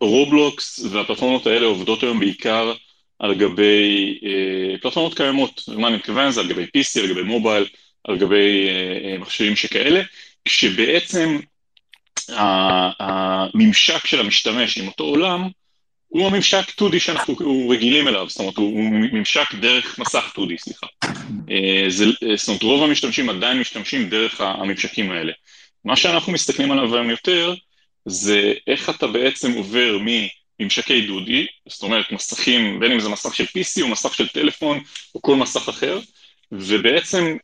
שרובלוקס 0.00 0.84
אה, 0.84 0.90
והפלטפורמות 0.90 1.46
האלה 1.46 1.66
עובדות 1.66 2.02
היום 2.02 2.20
בעיקר 2.20 2.72
על 3.18 3.34
גבי 3.34 4.18
אה, 4.24 4.78
פלטפורמות 4.82 5.16
קיימות, 5.16 5.62
ומה 5.68 5.88
אני 5.88 5.96
מתכוון? 5.96 6.30
זה 6.30 6.40
על 6.40 6.48
גבי 6.48 6.64
PC, 6.64 7.00
על 7.00 7.08
גבי 7.08 7.22
מובייל, 7.22 7.66
על 8.04 8.18
גבי 8.18 8.68
אה, 8.68 9.18
מכשירים 9.18 9.56
שכאלה, 9.56 10.02
כשבעצם 10.44 11.38
הממשק 12.28 14.06
של 14.06 14.20
המשתמש 14.20 14.78
עם 14.78 14.86
אותו 14.86 15.04
עולם 15.04 15.48
הוא 16.08 16.26
הממשק 16.26 16.68
2D 16.80 16.98
שאנחנו 16.98 17.36
רגילים 17.68 18.08
אליו, 18.08 18.28
זאת 18.28 18.40
אומרת, 18.40 18.56
הוא 18.56 18.82
ממשק 19.12 19.54
דרך 19.60 19.98
מסך 19.98 20.32
2D, 20.36 20.52
סליחה. 20.58 20.86
אה, 21.50 21.84
זה, 21.88 22.04
אה, 22.04 22.36
זאת 22.36 22.48
אומרת, 22.48 22.62
רוב 22.62 22.82
המשתמשים 22.82 23.30
עדיין 23.30 23.60
משתמשים 23.60 24.08
דרך 24.08 24.40
הממשקים 24.40 25.10
האלה. 25.10 25.32
מה 25.84 25.96
שאנחנו 25.96 26.32
מסתכלים 26.32 26.72
עליו 26.72 26.94
היום 26.94 27.10
יותר, 27.10 27.54
זה 28.04 28.52
איך 28.66 28.90
אתה 28.90 29.06
בעצם 29.06 29.52
עובר 29.52 29.98
מממשקי 30.00 31.06
דודי, 31.06 31.46
זאת 31.68 31.82
אומרת, 31.82 32.12
מסכים, 32.12 32.80
בין 32.80 32.92
אם 32.92 33.00
זה 33.00 33.08
מסך 33.08 33.34
של 33.34 33.44
PC 33.44 33.82
או 33.82 33.88
מסך 33.88 34.14
של 34.14 34.28
טלפון 34.28 34.80
או 35.14 35.22
כל 35.22 35.36
מסך 35.36 35.68
אחר, 35.68 36.00
ובעצם 36.52 37.36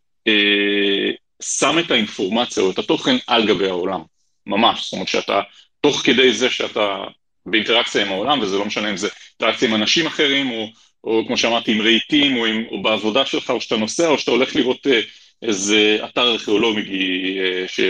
שם 1.43 1.79
את 1.79 1.91
האינפורמציה 1.91 2.63
או 2.63 2.71
את 2.71 2.79
התוכן 2.79 3.17
על 3.27 3.47
גבי 3.47 3.69
העולם, 3.69 4.01
ממש. 4.47 4.85
זאת 4.85 4.93
אומרת, 4.93 5.09
שאתה, 5.09 5.41
תוך 5.81 6.01
כדי 6.05 6.33
זה 6.33 6.51
שאתה 6.51 7.05
באינטראקציה 7.47 8.03
עם 8.03 8.13
העולם, 8.13 8.41
וזה 8.41 8.59
לא 8.59 8.65
משנה 8.65 8.91
אם 8.91 8.97
זה 8.97 9.09
אינטראקציה 9.41 9.69
עם 9.69 9.75
אנשים 9.75 10.07
אחרים, 10.07 10.51
או, 10.51 10.71
או 11.05 11.25
כמו 11.27 11.37
שאמרתי, 11.37 11.73
עם 11.73 11.83
רהיטים, 11.83 12.37
או, 12.37 12.47
או 12.71 12.83
בעבודה 12.83 13.27
שלך, 13.27 13.51
או 13.51 13.61
שאתה 13.61 13.77
נוסע, 13.77 14.09
או 14.09 14.19
שאתה 14.19 14.31
הולך 14.31 14.57
לראות 14.57 14.87
אה, 14.87 15.01
איזה 15.43 15.99
אתר 16.05 16.31
ארכיאולוגי 16.33 17.39
אה, 17.41 17.69
ש, 17.69 17.81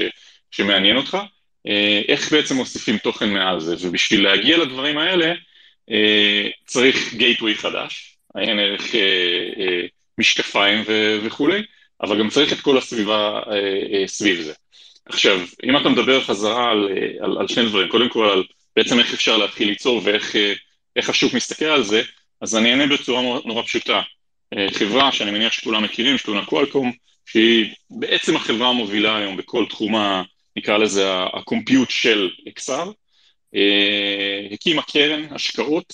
שמעניין 0.51 0.97
אותך, 0.97 1.19
אה, 1.67 2.03
איך 2.09 2.33
בעצם 2.33 2.57
מוסיפים 2.57 2.99
תוכן 2.99 3.31
מעל 3.31 3.61
זה, 3.61 3.77
ובשביל 3.81 4.25
להגיע 4.25 4.59
לדברים 4.59 4.99
האלה, 4.99 5.35
צריך 6.67 7.15
גייטווי 7.15 7.55
חדש, 7.55 8.17
עיין 8.35 8.59
ערך 8.59 8.95
משקפיים 10.19 10.83
ו- 10.87 11.19
וכולי, 11.23 11.63
אבל 12.03 12.19
גם 12.19 12.31
צריך 12.31 12.53
את 12.53 12.61
כל 12.61 12.79
הסביבה 12.79 13.41
סביב 14.07 14.43
זה. 14.43 14.53
עכשיו, 15.07 15.41
אם 15.65 15.77
אתה 15.77 15.89
מדבר 15.89 16.25
חזרה 16.25 16.71
על, 16.71 16.89
על, 17.21 17.39
על 17.39 17.49
שני 17.49 17.67
דברים, 17.69 17.89
קודם 17.89 18.09
כל 18.09 18.29
על 18.29 18.43
בעצם 18.77 18.99
איך 18.99 19.15
אפשר 19.15 19.37
להתחיל 19.37 19.69
ליצור 19.69 20.01
ואיך 20.05 20.37
אה, 20.37 20.53
השוק 20.97 21.35
מסתכל 21.35 21.65
על 21.65 21.83
זה, 21.83 22.03
אז 22.41 22.57
אני 22.57 22.71
אענה 22.71 22.87
בצורה 22.87 23.23
נורא 23.45 23.63
פשוטה. 23.63 24.01
אה, 24.57 24.67
חברה 24.73 25.13
שאני 25.13 25.31
מניח 25.31 25.53
שכולם 25.53 25.83
מכירים, 25.83 26.19
שקוראים 26.19 26.45
קוואלקום, 26.45 26.93
שהיא 27.27 27.75
בעצם 27.91 28.37
החברה 28.37 28.69
המובילה 28.69 29.17
היום 29.17 29.37
בכל 29.37 29.67
תחום, 29.69 29.95
נקרא 30.57 30.77
לזה 30.77 31.07
ה 31.35 31.42
compute 31.42 31.91
של 31.91 32.31
XR, 32.59 32.89
אה, 33.55 34.47
הקימה 34.53 34.83
קרן 34.83 35.25
השקעות 35.31 35.93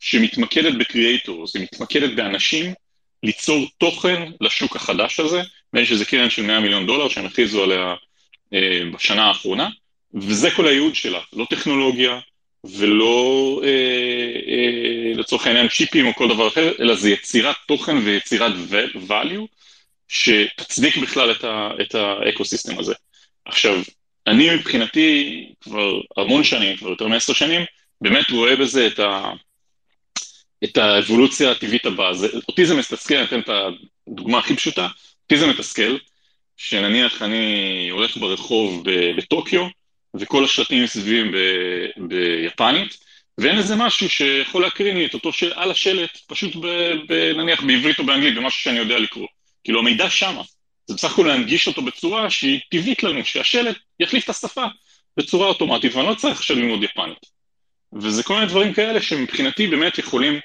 שמתמקדת 0.00 0.74
ב 0.78 0.86
creators, 0.86 1.56
היא 1.56 1.62
מתמקדת 1.62 2.16
באנשים 2.16 2.74
ליצור 3.22 3.66
תוכן 3.78 4.22
לשוק 4.40 4.76
החדש 4.76 5.20
הזה, 5.20 5.42
בין 5.72 5.84
שזה 5.84 6.04
קרן 6.04 6.30
של 6.30 6.42
100 6.42 6.60
מיליון 6.60 6.86
דולר 6.86 7.08
שהם 7.08 7.26
הכריזו 7.26 7.62
עליה 7.62 7.94
בשנה 8.94 9.24
האחרונה, 9.24 9.68
וזה 10.14 10.50
כל 10.50 10.66
הייעוד 10.66 10.94
שלה, 10.94 11.20
לא 11.32 11.46
טכנולוגיה 11.50 12.20
ולא 12.64 13.60
אה, 13.64 13.68
אה, 14.48 15.14
לצורך 15.14 15.46
העניין 15.46 15.68
צ'יפים 15.68 16.06
או 16.06 16.14
כל 16.14 16.28
דבר 16.28 16.48
אחר, 16.48 16.72
אלא 16.80 16.94
זה 16.94 17.10
יצירת 17.10 17.56
תוכן 17.66 17.96
ויצירת 17.96 18.52
value 19.08 19.46
שתצדיק 20.08 20.96
בכלל 20.96 21.30
את, 21.30 21.44
ה, 21.44 21.70
את 21.80 21.94
האקו-סיסטם 21.94 22.78
הזה. 22.78 22.94
עכשיו, 23.44 23.82
אני 24.26 24.54
מבחינתי 24.54 25.46
כבר 25.60 26.00
המון 26.16 26.44
שנים, 26.44 26.76
כבר 26.76 26.90
יותר 26.90 27.08
מעשר 27.08 27.32
שנים, 27.32 27.62
באמת 28.00 28.30
רואה 28.30 28.56
בזה 28.56 28.86
את, 28.86 28.98
ה, 28.98 29.32
את 30.64 30.76
האבולוציה 30.76 31.50
הטבעית 31.50 31.86
הבאה. 31.86 32.14
זה, 32.14 32.28
אותי 32.48 32.66
זה 32.66 32.74
מסתכל, 32.74 33.14
אני 33.14 33.24
אתן 33.24 33.40
את 33.40 33.50
הדוגמה 34.08 34.38
הכי 34.38 34.56
פשוטה, 34.56 34.88
אותי 35.22 35.36
זה 35.36 35.46
מתסכל, 35.46 35.96
שנניח 36.56 37.22
אני 37.22 37.88
הולך 37.90 38.16
ברחוב 38.16 38.84
בטוקיו, 39.16 39.66
וכל 40.14 40.44
השלטים 40.44 40.84
מסביבים 40.84 41.34
ביפנית, 41.96 42.98
ואין 43.38 43.58
איזה 43.58 43.76
משהו 43.76 44.10
שיכול 44.10 44.62
להקרין 44.62 44.96
לי 44.96 45.06
את 45.06 45.14
אותו 45.14 45.32
של 45.32 45.52
על 45.52 45.70
השלט, 45.70 46.18
פשוט 46.26 46.56
ב, 46.56 46.66
ב, 47.08 47.12
נניח 47.12 47.62
בעברית 47.62 47.98
או 47.98 48.06
באנגלית, 48.06 48.34
במשהו 48.34 48.60
שאני 48.60 48.78
יודע 48.78 48.98
לקרוא. 48.98 49.26
כאילו 49.64 49.78
המידע 49.80 50.10
שמה. 50.10 50.42
זה 50.86 50.94
בסך 50.94 51.12
הכל 51.12 51.26
להנגיש 51.26 51.68
אותו 51.68 51.82
בצורה 51.82 52.30
שהיא 52.30 52.60
טבעית 52.70 53.02
לנו, 53.02 53.24
שהשלט 53.24 53.76
יחליף 54.00 54.24
את 54.24 54.28
השפה 54.28 54.64
בצורה 55.16 55.46
אוטומטית, 55.46 55.94
ואני 55.94 56.08
לא 56.08 56.14
צריך 56.14 56.38
עכשיו 56.38 56.56
ללמוד 56.56 56.82
יפנית. 56.82 57.18
וזה 58.00 58.22
כל 58.22 58.34
מיני 58.34 58.46
דברים 58.46 58.74
כאלה 58.74 59.02
שמבחינתי 59.02 59.66
באמת 59.66 59.98
יכולים 59.98 60.40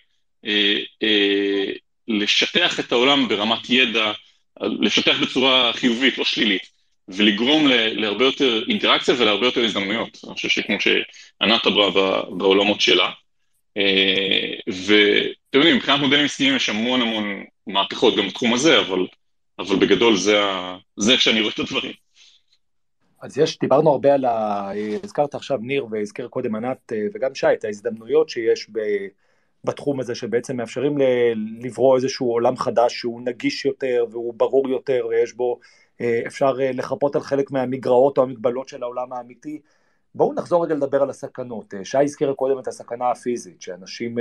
לשטח 2.07 2.79
את 2.79 2.91
העולם 2.91 3.27
ברמת 3.27 3.69
ידע, 3.69 4.11
לשטח 4.61 5.21
בצורה 5.21 5.73
חיובית, 5.73 6.17
לא 6.17 6.23
שלילית. 6.23 6.77
ולגרום 7.07 7.67
להרבה 7.71 8.25
יותר 8.25 8.63
אינטראקציה 8.69 9.15
ולהרבה 9.17 9.45
יותר 9.45 9.63
הזדמנויות. 9.63 10.17
אני 10.27 10.33
חושב 10.33 10.49
שכמו 10.49 10.77
שענת 10.81 11.67
אמרה 11.67 11.91
בעולמות 12.37 12.81
שלה. 12.81 13.11
אה, 13.77 14.53
ואתם 14.67 15.57
יודעים, 15.57 15.75
מבחינת 15.75 15.99
מודלים 15.99 16.25
עסקיים 16.25 16.55
יש 16.55 16.69
המון 16.69 17.01
המון 17.01 17.43
מהפכות 17.67 18.15
גם 18.15 18.27
בתחום 18.27 18.53
הזה, 18.53 18.79
אבל, 18.79 19.07
אבל 19.59 19.75
בגדול 19.75 20.17
זה. 20.17 20.41
זה 20.97 21.11
איך 21.11 21.21
שאני 21.21 21.41
רואה 21.41 21.53
את 21.53 21.59
הדברים. 21.59 21.93
אז 23.21 23.37
יש, 23.37 23.59
דיברנו 23.59 23.91
הרבה 23.91 24.13
על 24.13 24.25
ה... 24.25 24.71
הזכרת 25.03 25.35
עכשיו 25.35 25.57
ניר 25.61 25.85
והזכיר 25.91 26.27
קודם 26.27 26.55
ענת 26.55 26.91
וגם 27.13 27.35
שי 27.35 27.47
את 27.53 27.63
ההזדמנויות 27.63 28.29
שיש 28.29 28.67
ב... 28.71 28.79
בתחום 29.67 29.99
הזה 29.99 30.15
שבעצם 30.15 30.57
מאפשרים 30.57 30.97
לברוא 31.61 31.95
איזשהו 31.95 32.31
עולם 32.31 32.57
חדש 32.57 32.99
שהוא 32.99 33.21
נגיש 33.21 33.65
יותר 33.65 34.05
והוא 34.11 34.33
ברור 34.33 34.69
יותר 34.69 35.07
ויש 35.09 35.33
בו, 35.33 35.59
אפשר 36.27 36.53
לחפות 36.73 37.15
על 37.15 37.21
חלק 37.21 37.51
מהמגרעות 37.51 38.17
או 38.17 38.23
המגבלות 38.23 38.67
של 38.67 38.83
העולם 38.83 39.13
האמיתי. 39.13 39.61
בואו 40.15 40.33
נחזור 40.33 40.65
רגע 40.65 40.75
לדבר 40.75 41.01
על 41.01 41.09
הסכנות. 41.09 41.73
שי 41.83 41.97
הזכיר 42.03 42.33
קודם 42.33 42.59
את 42.59 42.67
הסכנה 42.67 43.11
הפיזית, 43.11 43.61
שאנשים 43.61 44.17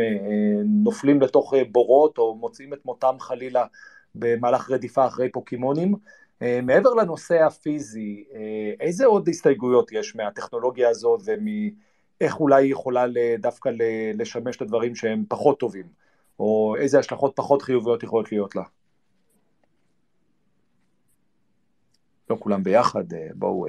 נופלים 0.64 1.20
לתוך 1.20 1.54
בורות 1.72 2.18
או 2.18 2.34
מוצאים 2.34 2.74
את 2.74 2.84
מותם 2.84 3.14
חלילה 3.20 3.64
במהלך 4.14 4.70
רדיפה 4.70 5.06
אחרי 5.06 5.28
פוקימונים. 5.32 5.94
מעבר 6.62 6.94
לנושא 6.94 7.44
הפיזי, 7.44 8.24
איזה 8.80 9.06
עוד 9.06 9.28
הסתייגויות 9.28 9.92
יש 9.92 10.16
מהטכנולוגיה 10.16 10.88
הזאת 10.88 11.20
ומאיך 12.20 12.40
אולי 12.40 12.64
היא 12.64 12.72
יכולה 12.72 13.04
דווקא 13.38 13.70
לשמש 14.14 14.62
לדברים 14.62 14.96
שהם 14.96 15.24
פחות 15.28 15.60
טובים, 15.60 15.86
או 16.38 16.76
איזה 16.78 16.98
השלכות 16.98 17.32
פחות 17.36 17.62
חיוביות 17.62 18.02
יכולות 18.02 18.32
להיות 18.32 18.56
לה? 18.56 18.62
לא 22.30 22.36
כולם 22.40 22.62
ביחד, 22.62 23.04
בואו... 23.34 23.66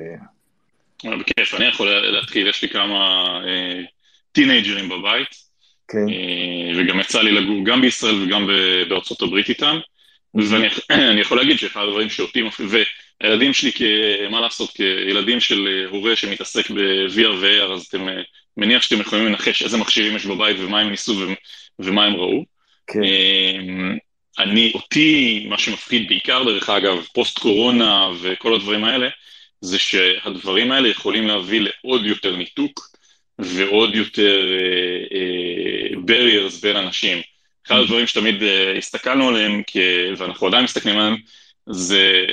בכיף, 1.03 1.53
אני 1.53 1.65
יכול 1.65 1.89
להתחיל, 1.89 2.47
יש 2.47 2.61
לי 2.61 2.69
כמה 2.69 3.27
טינג'רים 4.31 4.89
בבית, 4.89 5.27
כן. 5.87 6.05
וגם 6.77 6.99
יצא 6.99 7.21
לי 7.21 7.31
לגור 7.31 7.65
גם 7.65 7.81
בישראל 7.81 8.23
וגם 8.23 8.47
בארצות 8.89 9.21
הברית 9.21 9.49
איתם. 9.49 9.77
ואני 10.33 11.21
יכול 11.21 11.37
להגיד 11.37 11.59
שאחד 11.59 11.81
הדברים 11.81 12.09
שאותי 12.09 12.41
מפריע, 13.22 13.30
והילדים 13.30 13.53
שלי, 13.53 13.72
מה 14.30 14.41
לעשות, 14.41 14.72
כילדים 14.72 15.39
של 15.39 15.88
הורה 15.89 16.15
שמתעסק 16.15 16.72
ב-VR 16.72 17.34
ו-AR, 17.41 17.72
אז 17.74 17.86
אתם 17.86 18.07
מניח 18.57 18.82
שאתם 18.82 19.01
יכולים 19.01 19.26
לנחש 19.26 19.63
איזה 19.63 19.78
מכשירים 19.78 20.15
יש 20.15 20.26
בבית 20.26 20.57
ומה 20.59 20.80
הם 20.80 20.89
ניסו 20.89 21.13
ומה 21.80 22.05
הם 22.05 22.15
ראו. 22.15 22.45
כן. 22.88 23.01
אני, 24.39 24.72
אותי, 24.76 25.45
מה 25.49 25.57
שמפחיד 25.57 26.07
בעיקר, 26.07 26.43
דרך 26.43 26.70
אגב, 26.70 27.05
פוסט-קורונה 27.13 28.09
וכל 28.22 28.55
הדברים 28.55 28.84
האלה, 28.84 29.07
זה 29.61 29.80
שהדברים 29.80 30.72
האלה 30.72 30.88
יכולים 30.88 31.28
להביא 31.28 31.61
לעוד 31.61 32.05
יותר 32.05 32.36
ניתוק 32.36 32.89
ועוד 33.39 33.95
יותר 33.95 34.41
uh, 34.59 35.13
uh, 35.13 35.97
barriers 35.97 36.61
בין 36.61 36.76
אנשים. 36.76 37.22
אחד 37.68 37.76
הדברים 37.76 38.07
שתמיד 38.07 38.41
uh, 38.41 38.78
הסתכלנו 38.78 39.30
עליהם, 39.30 39.63
כי, 39.68 39.80
ואנחנו 40.18 40.47
עדיין 40.47 40.63
מסתכלים 40.63 40.97
עליהם, 40.97 41.18
זה 41.70 42.26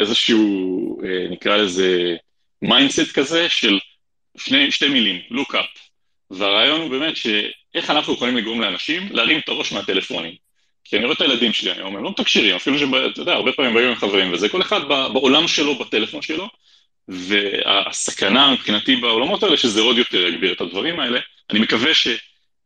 איזשהו, 0.00 0.98
uh, 1.02 1.32
נקרא 1.32 1.56
לזה, 1.56 2.16
mindset 2.62 3.12
כזה 3.12 3.48
של 3.48 3.78
שני, 4.36 4.70
שתי 4.70 4.88
מילים, 4.88 5.20
look 5.30 5.54
up. 5.54 5.78
והרעיון 6.30 6.80
הוא 6.80 6.90
באמת 6.90 7.16
שאיך 7.16 7.90
אנחנו 7.90 8.12
יכולים 8.12 8.36
לגרום 8.36 8.60
לאנשים 8.60 9.08
להרים 9.10 9.38
את 9.38 9.48
הראש 9.48 9.72
מהטלפונים. 9.72 10.34
כי 10.84 10.96
אני 10.96 11.04
רואה 11.04 11.14
את 11.16 11.20
הילדים 11.20 11.52
שלי 11.52 11.72
היום, 11.72 11.96
הם 11.96 12.04
לא 12.04 12.10
מתקשרים, 12.10 12.56
אפילו 12.56 12.78
שאתה 12.78 13.20
יודע, 13.20 13.32
הרבה 13.32 13.52
פעמים 13.52 13.74
באים 13.74 13.88
עם 13.88 13.94
חברים, 13.94 14.32
וזה 14.32 14.48
כל 14.48 14.62
אחד 14.62 14.80
בעולם 14.88 15.48
שלו, 15.48 15.78
בטלפון 15.78 16.22
שלו, 16.22 16.48
והסכנה 17.08 18.52
מבחינתי 18.52 18.96
בעולמות 18.96 19.42
האלה, 19.42 19.56
שזה 19.56 19.80
עוד 19.80 19.98
יותר 19.98 20.26
יגביר 20.26 20.52
את 20.52 20.60
הדברים 20.60 21.00
האלה. 21.00 21.20
אני 21.50 21.58
מקווה 21.58 21.94
ש... 21.94 22.08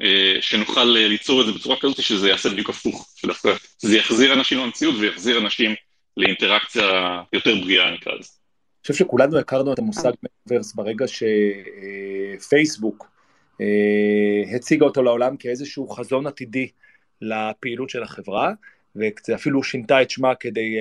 אה, 0.03 0.37
שנוכל 0.41 0.85
ליצור 0.85 1.41
את 1.41 1.47
זה 1.47 1.53
בצורה 1.53 1.77
כזאת 1.81 2.03
שזה 2.03 2.29
יעשה 2.29 2.49
בדיוק 2.49 2.71
הפוך, 2.71 3.09
שדווקא 3.17 3.55
זה 3.79 3.99
יחזיר 3.99 4.33
אנשים 4.33 4.59
למציאות 4.59 4.95
ויחזיר 4.99 5.39
אנשים 5.39 5.75
לאינטראקציה 6.17 7.23
יותר 7.33 7.55
בריאה 7.55 7.91
נקרא 7.91 8.13
לזה. 8.13 8.29
אני 8.31 8.93
חושב 8.93 8.95
שכולנו 9.05 9.39
הכרנו 9.39 9.73
את 9.73 9.79
המושג 9.79 10.13
מטאוורס 10.23 10.75
ברגע 10.75 11.05
שפייסבוק 12.39 13.11
אה, 13.61 14.57
הציגה 14.57 14.87
אותו 14.87 15.03
לעולם 15.03 15.37
כאיזשהו 15.37 15.89
חזון 15.89 16.27
עתידי 16.27 16.69
לפעילות 17.21 17.91
של 17.91 18.03
החברה, 18.03 18.53
ואפילו 19.29 19.63
שינתה 19.63 20.03
את 20.03 20.11
שמה 20.11 20.35
כדי 20.35 20.77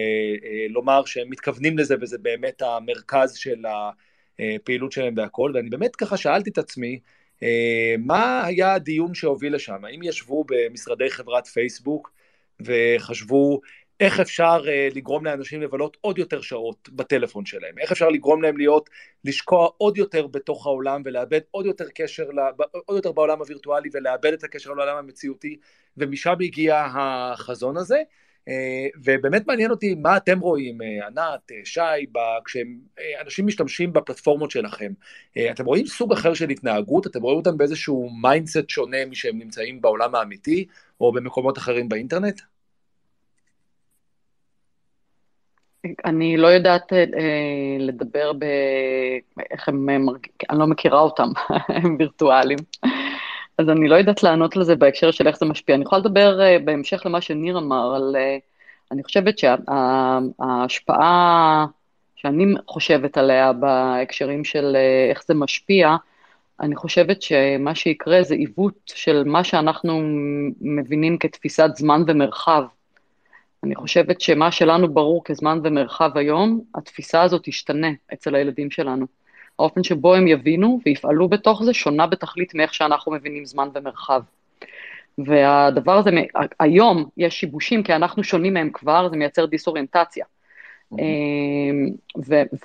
לומר 0.69 1.05
שהם 1.05 1.29
מתכוונים 1.29 1.77
לזה 1.77 1.95
וזה 2.01 2.17
באמת 2.17 2.61
המרכז 2.61 3.35
של 3.35 3.63
הפעילות 3.65 4.91
שלהם 4.91 5.13
והכל, 5.17 5.51
ואני 5.55 5.69
באמת 5.69 5.95
ככה 5.95 6.17
שאלתי 6.17 6.49
את 6.49 6.57
עצמי, 6.57 6.99
מה 7.97 8.45
היה 8.45 8.73
הדיון 8.73 9.13
שהוביל 9.13 9.55
לשם? 9.55 9.85
האם 9.85 10.03
ישבו 10.03 10.45
במשרדי 10.47 11.09
חברת 11.09 11.47
פייסבוק 11.47 12.11
וחשבו 12.61 13.61
איך 14.03 14.19
אפשר 14.19 14.61
uh, 14.63 14.95
לגרום 14.95 15.25
לאנשים 15.25 15.61
לבלות 15.61 15.97
עוד 16.01 16.17
יותר 16.17 16.41
שעות 16.41 16.89
בטלפון 16.91 17.45
שלהם, 17.45 17.79
איך 17.79 17.91
אפשר 17.91 18.09
לגרום 18.09 18.41
להם 18.41 18.57
להיות, 18.57 18.89
לשקוע 19.25 19.69
עוד 19.77 19.97
יותר 19.97 20.27
בתוך 20.27 20.65
העולם 20.65 21.01
ולאבד 21.05 21.39
עוד 21.51 21.65
יותר 21.65 21.85
קשר, 21.95 22.23
עוד 22.85 22.95
יותר 22.95 23.11
בעולם 23.11 23.39
הווירטואלי 23.39 23.89
ולאבד 23.93 24.33
את 24.33 24.43
הקשר 24.43 24.73
לעולם 24.73 24.97
המציאותי, 24.97 25.57
ומשם 25.97 26.33
הגיע 26.41 26.85
החזון 26.95 27.77
הזה. 27.77 28.01
Uh, 28.41 28.45
ובאמת 29.03 29.47
מעניין 29.47 29.71
אותי 29.71 29.95
מה 29.95 30.17
אתם 30.17 30.39
רואים, 30.39 30.77
uh, 30.81 31.05
ענת, 31.05 31.51
uh, 31.51 31.53
שי, 31.63 32.05
כשאנשים 32.45 33.47
משתמשים 33.47 33.93
בפלטפורמות 33.93 34.51
שלכם, 34.51 34.91
אתם 35.51 35.65
רואים 35.65 35.85
סוג 35.85 36.13
אחר 36.13 36.33
של 36.33 36.49
התנהגות, 36.49 37.07
אתם 37.07 37.21
רואים 37.21 37.37
אותם 37.37 37.57
באיזשהו 37.57 38.09
mindset 38.21 38.69
שונה 38.69 39.05
משהם 39.05 39.37
נמצאים 39.37 39.81
בעולם 39.81 40.15
האמיתי, 40.15 40.65
או 41.01 41.11
במקומות 41.11 41.57
אחרים 41.57 41.89
באינטרנט? 41.89 42.41
אני 46.05 46.37
לא 46.37 46.47
יודעת 46.47 46.93
אה, 46.93 47.05
לדבר 47.79 48.33
ב... 48.33 48.45
איך 49.51 49.69
הם 49.69 50.05
מרגישים, 50.05 50.33
אני 50.49 50.59
לא 50.59 50.67
מכירה 50.67 50.99
אותם, 50.99 51.29
הם 51.83 51.95
וירטואליים. 51.99 52.59
אז 53.57 53.69
אני 53.69 53.87
לא 53.87 53.95
יודעת 53.95 54.23
לענות 54.23 54.55
לזה 54.55 54.75
בהקשר 54.75 55.11
של 55.11 55.27
איך 55.27 55.37
זה 55.37 55.45
משפיע. 55.45 55.75
אני 55.75 55.83
יכולה 55.83 56.01
לדבר 56.01 56.41
אה, 56.41 56.59
בהמשך 56.59 57.01
למה 57.05 57.21
שניר 57.21 57.57
אמר, 57.57 57.95
על... 57.95 58.15
אה, 58.15 58.37
אני 58.91 59.03
חושבת 59.03 59.35
שההשפעה 60.39 60.85
שאני 62.15 62.45
חושבת 62.67 63.17
עליה 63.17 63.53
בהקשרים 63.53 64.43
של 64.43 64.75
אה, 64.75 65.09
איך 65.09 65.23
זה 65.27 65.33
משפיע, 65.33 65.95
אני 66.59 66.75
חושבת 66.75 67.21
שמה 67.21 67.75
שיקרה 67.75 68.23
זה 68.23 68.35
עיוות 68.35 68.73
של 68.85 69.23
מה 69.25 69.43
שאנחנו 69.43 70.01
מבינים 70.61 71.17
כתפיסת 71.17 71.69
זמן 71.75 72.03
ומרחב. 72.07 72.63
אני 73.63 73.75
חושבת 73.75 74.21
שמה 74.21 74.51
שלנו 74.51 74.93
ברור 74.93 75.21
כזמן 75.25 75.59
ומרחב 75.63 76.17
היום, 76.17 76.61
התפיסה 76.75 77.21
הזאת 77.21 77.41
תשתנה 77.43 77.87
אצל 78.13 78.35
הילדים 78.35 78.71
שלנו. 78.71 79.05
האופן 79.59 79.83
שבו 79.83 80.15
הם 80.15 80.27
יבינו 80.27 80.79
ויפעלו 80.85 81.29
בתוך 81.29 81.63
זה 81.63 81.73
שונה 81.73 82.07
בתכלית 82.07 82.55
מאיך 82.55 82.73
שאנחנו 82.73 83.11
מבינים 83.11 83.45
זמן 83.45 83.69
ומרחב. 83.73 84.21
והדבר 85.17 85.97
הזה, 85.97 86.09
היום 86.59 87.09
יש 87.17 87.39
שיבושים 87.39 87.83
כי 87.83 87.95
אנחנו 87.95 88.23
שונים 88.23 88.53
מהם 88.53 88.69
כבר, 88.73 89.09
זה 89.09 89.17
מייצר 89.17 89.45
דיסאוריינטציה. 89.45 90.25
אמ, 90.91 91.89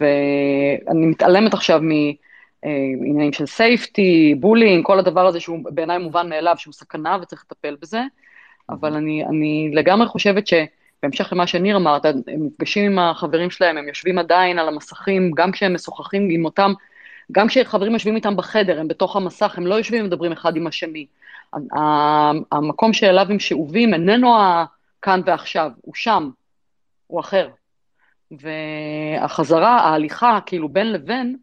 ואני 0.01 1.07
מתעלמת 1.07 1.55
עכשיו 1.55 1.81
מעניינים 2.63 3.33
של 3.33 3.47
safety, 3.47 4.35
bullying, 4.41 4.87
כל 4.87 4.99
הדבר 4.99 5.27
הזה 5.27 5.41
שהוא 5.41 5.59
בעיניי 5.65 5.99
מובן 5.99 6.29
מאליו, 6.29 6.55
שהוא 6.59 6.75
סכנה 6.75 7.19
וצריך 7.23 7.45
לטפל 7.51 7.77
בזה, 7.83 8.01
אבל 8.71 8.95
אני, 8.95 9.25
אני 9.25 9.71
לגמרי 9.75 10.07
חושבת 10.07 10.47
ש... 10.47 10.55
בהמשך 11.03 11.33
למה 11.33 11.47
שניר 11.47 11.77
אמרת, 11.77 12.05
הם 12.05 12.23
נפגשים 12.27 12.93
עם 12.93 12.99
החברים 12.99 13.51
שלהם, 13.51 13.79
הם 13.79 13.89
יושבים 13.89 14.19
עדיין 14.19 14.59
על 14.59 14.69
המסכים, 14.69 15.31
גם 15.37 15.53
כשהם 15.53 15.75
משוחחים 15.75 16.29
עם 16.31 16.45
אותם, 16.45 16.73
גם 17.33 17.49
כשחברים 17.49 17.93
יושבים 17.93 18.17
איתם 18.17 18.37
בחדר, 18.37 18.81
הם 18.81 18.89
בתוך 18.89 19.17
המסך, 19.17 19.59
הם 19.59 19.67
לא 19.67 19.75
יושבים 19.75 20.05
ומדברים 20.05 20.33
אחד 20.33 20.57
עם 20.57 20.67
השני. 20.67 21.07
המקום 22.53 22.93
שאליו 22.93 23.27
הם 23.31 23.39
שאובים 23.39 23.95
איננו 23.95 24.37
כאן 25.03 25.21
ועכשיו, 25.27 25.71
הוא 25.83 25.95
שם, 25.95 26.31
הוא 27.07 27.21
אחר. 27.21 27.49
והחזרה, 28.31 29.81
ההליכה, 29.81 30.39
כאילו 30.47 30.69
בין 30.69 30.93
לבין, 30.93 31.37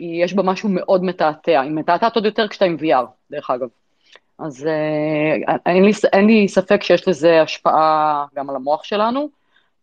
יש 0.00 0.34
בה 0.34 0.42
משהו 0.42 0.68
מאוד 0.68 1.04
מתעתע. 1.04 1.60
היא 1.60 1.70
מתעתעת 1.70 2.14
עוד 2.14 2.24
יותר 2.24 2.48
כשאתה 2.48 2.64
עם 2.64 2.76
VR, 2.80 3.06
דרך 3.30 3.50
אגב. 3.50 3.68
אז 4.38 4.66
אה, 4.66 5.56
אין 5.66 5.84
לי, 5.84 5.92
אין 6.12 6.26
לי 6.26 6.48
ספק 6.48 6.82
שיש 6.82 7.08
לזה 7.08 7.42
השפעה 7.42 8.24
גם 8.34 8.50
על 8.50 8.56
המוח 8.56 8.84
שלנו, 8.84 9.28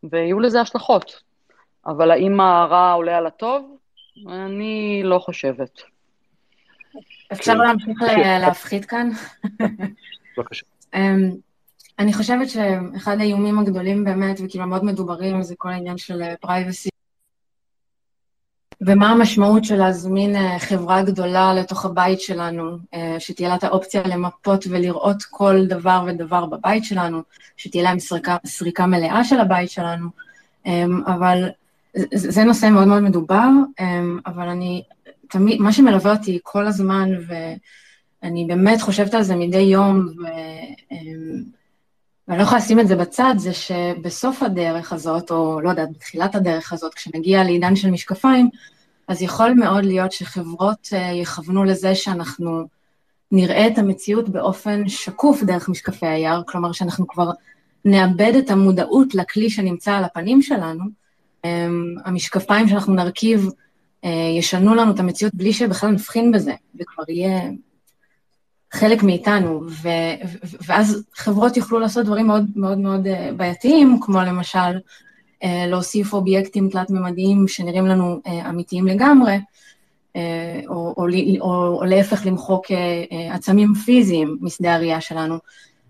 ויהיו 0.03 0.39
לזה 0.39 0.61
השלכות. 0.61 1.21
אבל 1.85 2.11
האם 2.11 2.39
הרע 2.39 2.91
עולה 2.91 3.17
על 3.17 3.27
הטוב? 3.27 3.77
אני 4.27 5.01
לא 5.03 5.19
חושבת. 5.19 5.81
אפשר 7.31 7.53
להמשיך 7.53 8.01
להפחית 8.39 8.85
כאן? 8.85 9.09
בבקשה. 10.37 10.65
אמ, 10.93 11.31
אני 11.99 12.13
חושבת 12.13 12.49
שאחד 12.49 13.19
האיומים 13.19 13.59
הגדולים 13.59 14.03
באמת, 14.03 14.39
וכאילו 14.45 14.67
מאוד 14.67 14.85
מדוברים, 14.85 15.43
זה 15.43 15.55
כל 15.57 15.69
העניין 15.69 15.97
של 15.97 16.21
פרייבסי 16.41 16.89
ומה 18.85 19.09
המשמעות 19.09 19.65
של 19.65 19.75
להזמין 19.75 20.35
אה, 20.35 20.59
חברה 20.59 21.03
גדולה 21.03 21.53
לתוך 21.53 21.85
הבית 21.85 22.21
שלנו, 22.21 22.77
אה, 22.93 23.15
שתהיה 23.19 23.49
לה 23.49 23.55
את 23.55 23.63
האופציה 23.63 24.03
למפות 24.03 24.65
ולראות 24.69 25.23
כל 25.23 25.65
דבר 25.65 26.03
ודבר 26.07 26.45
בבית 26.45 26.83
שלנו, 26.83 27.21
שתהיה 27.57 27.83
להם 27.83 27.99
סריקה, 27.99 28.37
סריקה 28.45 28.85
מלאה 28.85 29.23
של 29.23 29.39
הבית 29.39 29.69
שלנו, 29.69 30.07
אמ, 30.65 31.01
אבל 31.07 31.49
זה 32.13 32.43
נושא 32.43 32.65
מאוד 32.65 32.87
מאוד 32.87 33.03
מדובר, 33.03 33.49
אמ, 33.79 34.19
אבל 34.25 34.47
אני, 34.47 34.83
תמיד, 35.29 35.61
מה 35.61 35.73
שמלווה 35.73 36.11
אותי 36.11 36.39
כל 36.43 36.67
הזמן, 36.67 37.09
ואני 37.27 38.45
באמת 38.45 38.81
חושבת 38.81 39.13
על 39.13 39.23
זה 39.23 39.35
מדי 39.35 39.57
יום, 39.57 40.07
ו... 40.17 40.27
אמ, 40.91 41.43
ואני 42.27 42.37
לא 42.37 42.43
יכולה 42.43 42.61
לשים 42.61 42.79
את 42.79 42.87
זה 42.87 42.95
בצד, 42.95 43.33
זה 43.37 43.53
שבסוף 43.53 44.43
הדרך 44.43 44.93
הזאת, 44.93 45.31
או 45.31 45.61
לא 45.61 45.69
יודעת, 45.69 45.91
בתחילת 45.91 46.35
הדרך 46.35 46.73
הזאת, 46.73 46.93
כשנגיע 46.93 47.43
לעידן 47.43 47.75
של 47.75 47.91
משקפיים, 47.91 48.49
אז 49.07 49.21
יכול 49.21 49.53
מאוד 49.53 49.85
להיות 49.85 50.11
שחברות 50.11 50.89
אה, 50.93 51.11
יכוונו 51.11 51.63
לזה 51.63 51.95
שאנחנו 51.95 52.67
נראה 53.31 53.67
את 53.67 53.77
המציאות 53.77 54.29
באופן 54.29 54.87
שקוף 54.89 55.43
דרך 55.43 55.69
משקפי 55.69 56.05
ה-AR, 56.05 56.43
כלומר 56.47 56.71
שאנחנו 56.71 57.07
כבר 57.07 57.31
נאבד 57.85 58.33
את 58.39 58.49
המודעות 58.49 59.15
לכלי 59.15 59.49
שנמצא 59.49 59.93
על 59.93 60.03
הפנים 60.03 60.41
שלנו, 60.41 60.83
אמ, 61.45 61.95
המשקפיים 62.05 62.67
שאנחנו 62.67 62.93
נרכיב 62.93 63.49
אה, 64.05 64.09
ישנו 64.37 64.75
לנו 64.75 64.91
את 64.91 64.99
המציאות 64.99 65.35
בלי 65.35 65.53
שבכלל 65.53 65.89
נבחין 65.89 66.31
בזה, 66.31 66.53
וכבר 66.79 67.03
יהיה 67.07 67.41
חלק 68.71 69.03
מאיתנו, 69.03 69.63
ו, 69.69 69.87
ואז 70.65 71.03
חברות 71.15 71.57
יוכלו 71.57 71.79
לעשות 71.79 72.05
דברים 72.05 72.27
מאוד 72.27 72.45
מאוד 72.55 72.77
מאוד 72.77 73.07
אה, 73.07 73.29
בעייתיים, 73.37 73.99
כמו 74.01 74.21
למשל 74.21 74.79
להוסיף 75.43 76.13
אובייקטים 76.13 76.69
תלת-ממדיים 76.69 77.47
שנראים 77.47 77.85
לנו 77.85 78.21
אמיתיים 78.49 78.87
לגמרי, 78.87 79.39
או, 80.67 80.93
או, 80.97 81.07
או, 81.41 81.77
או 81.79 81.85
להפך 81.85 82.25
למחוק 82.25 82.65
עצמים 83.31 83.73
פיזיים 83.85 84.37
משדה 84.41 84.75
הראייה 84.75 85.01
שלנו, 85.01 85.37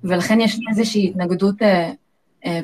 ולכן 0.04 0.42
יש 0.42 0.60
איזושהי 0.70 1.10
התנגדות 1.10 1.56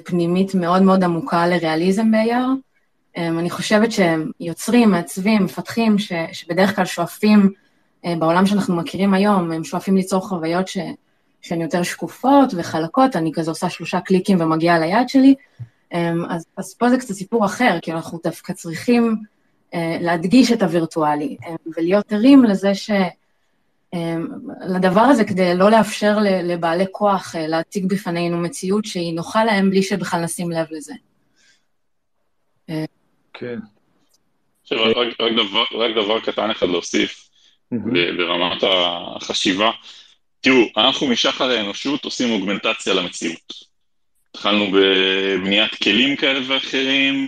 פנימית 0.03 0.55
מאוד 0.55 0.81
מאוד 0.81 1.03
עמוקה 1.03 1.47
לריאליזם 1.47 2.11
ב-AR, 2.11 2.69
אני 3.17 3.49
חושבת 3.49 3.91
שהם 3.91 4.31
יוצרים, 4.39 4.91
מעצבים, 4.91 5.43
מפתחים, 5.43 5.99
ש, 5.99 6.11
שבדרך 6.31 6.75
כלל 6.75 6.85
שואפים, 6.85 7.51
אה, 8.05 8.15
בעולם 8.15 8.45
שאנחנו 8.45 8.75
מכירים 8.75 9.13
היום, 9.13 9.51
הם 9.51 9.63
שואפים 9.63 9.95
ליצור 9.95 10.27
חוויות 10.27 10.67
ש, 10.67 10.77
שהן 11.41 11.61
יותר 11.61 11.83
שקופות 11.83 12.53
וחלקות, 12.57 13.15
אני 13.15 13.31
כזה 13.33 13.51
עושה 13.51 13.69
שלושה 13.69 13.99
קליקים 13.99 14.41
ומגיעה 14.41 14.79
ליד 14.79 15.09
שלי, 15.09 15.35
אז, 16.29 16.45
אז 16.57 16.75
פה 16.77 16.89
זה 16.89 16.97
קצת 16.97 17.13
סיפור 17.13 17.45
אחר, 17.45 17.77
כי 17.81 17.91
אנחנו 17.91 18.19
דווקא 18.23 18.53
צריכים 18.53 19.15
אה, 19.73 19.97
להדגיש 20.01 20.51
את 20.51 20.61
הווירטואלי, 20.61 21.37
אמ, 21.47 21.55
ולהיות 21.77 22.13
ערים 22.13 22.43
לזה 22.43 22.75
ש... 22.75 22.91
לדבר 24.75 25.01
הזה 25.01 25.23
כדי 25.25 25.55
לא 25.55 25.71
לאפשר 25.71 26.17
לבעלי 26.43 26.85
כוח 26.91 27.35
אה, 27.35 27.47
להציג 27.47 27.85
בפנינו 27.85 28.37
מציאות 28.37 28.85
שהיא 28.85 29.13
נוחה 29.13 29.43
להם 29.43 29.69
בלי 29.69 29.83
שבכלל 29.83 30.23
נשים 30.23 30.51
לב 30.51 30.67
לזה. 30.71 30.93
כן. 33.33 33.59
עכשיו, 34.61 34.77
רק, 34.83 35.07
רק, 35.19 35.31
דבר, 35.33 35.63
רק 35.71 35.91
דבר 35.95 36.19
קטן 36.19 36.51
אחד 36.51 36.67
להוסיף 36.67 37.29
ברמת 38.17 38.63
החשיבה. 38.63 39.71
תראו, 40.41 40.65
אנחנו 40.77 41.07
משחר 41.07 41.49
האנושות 41.49 42.05
עושים 42.05 42.31
אוגמנטציה 42.31 42.93
למציאות. 42.93 43.68
התחלנו 44.35 44.71
בבניית 44.71 45.75
כלים 45.75 46.15
כאלה 46.15 46.39
ואחרים, 46.47 47.27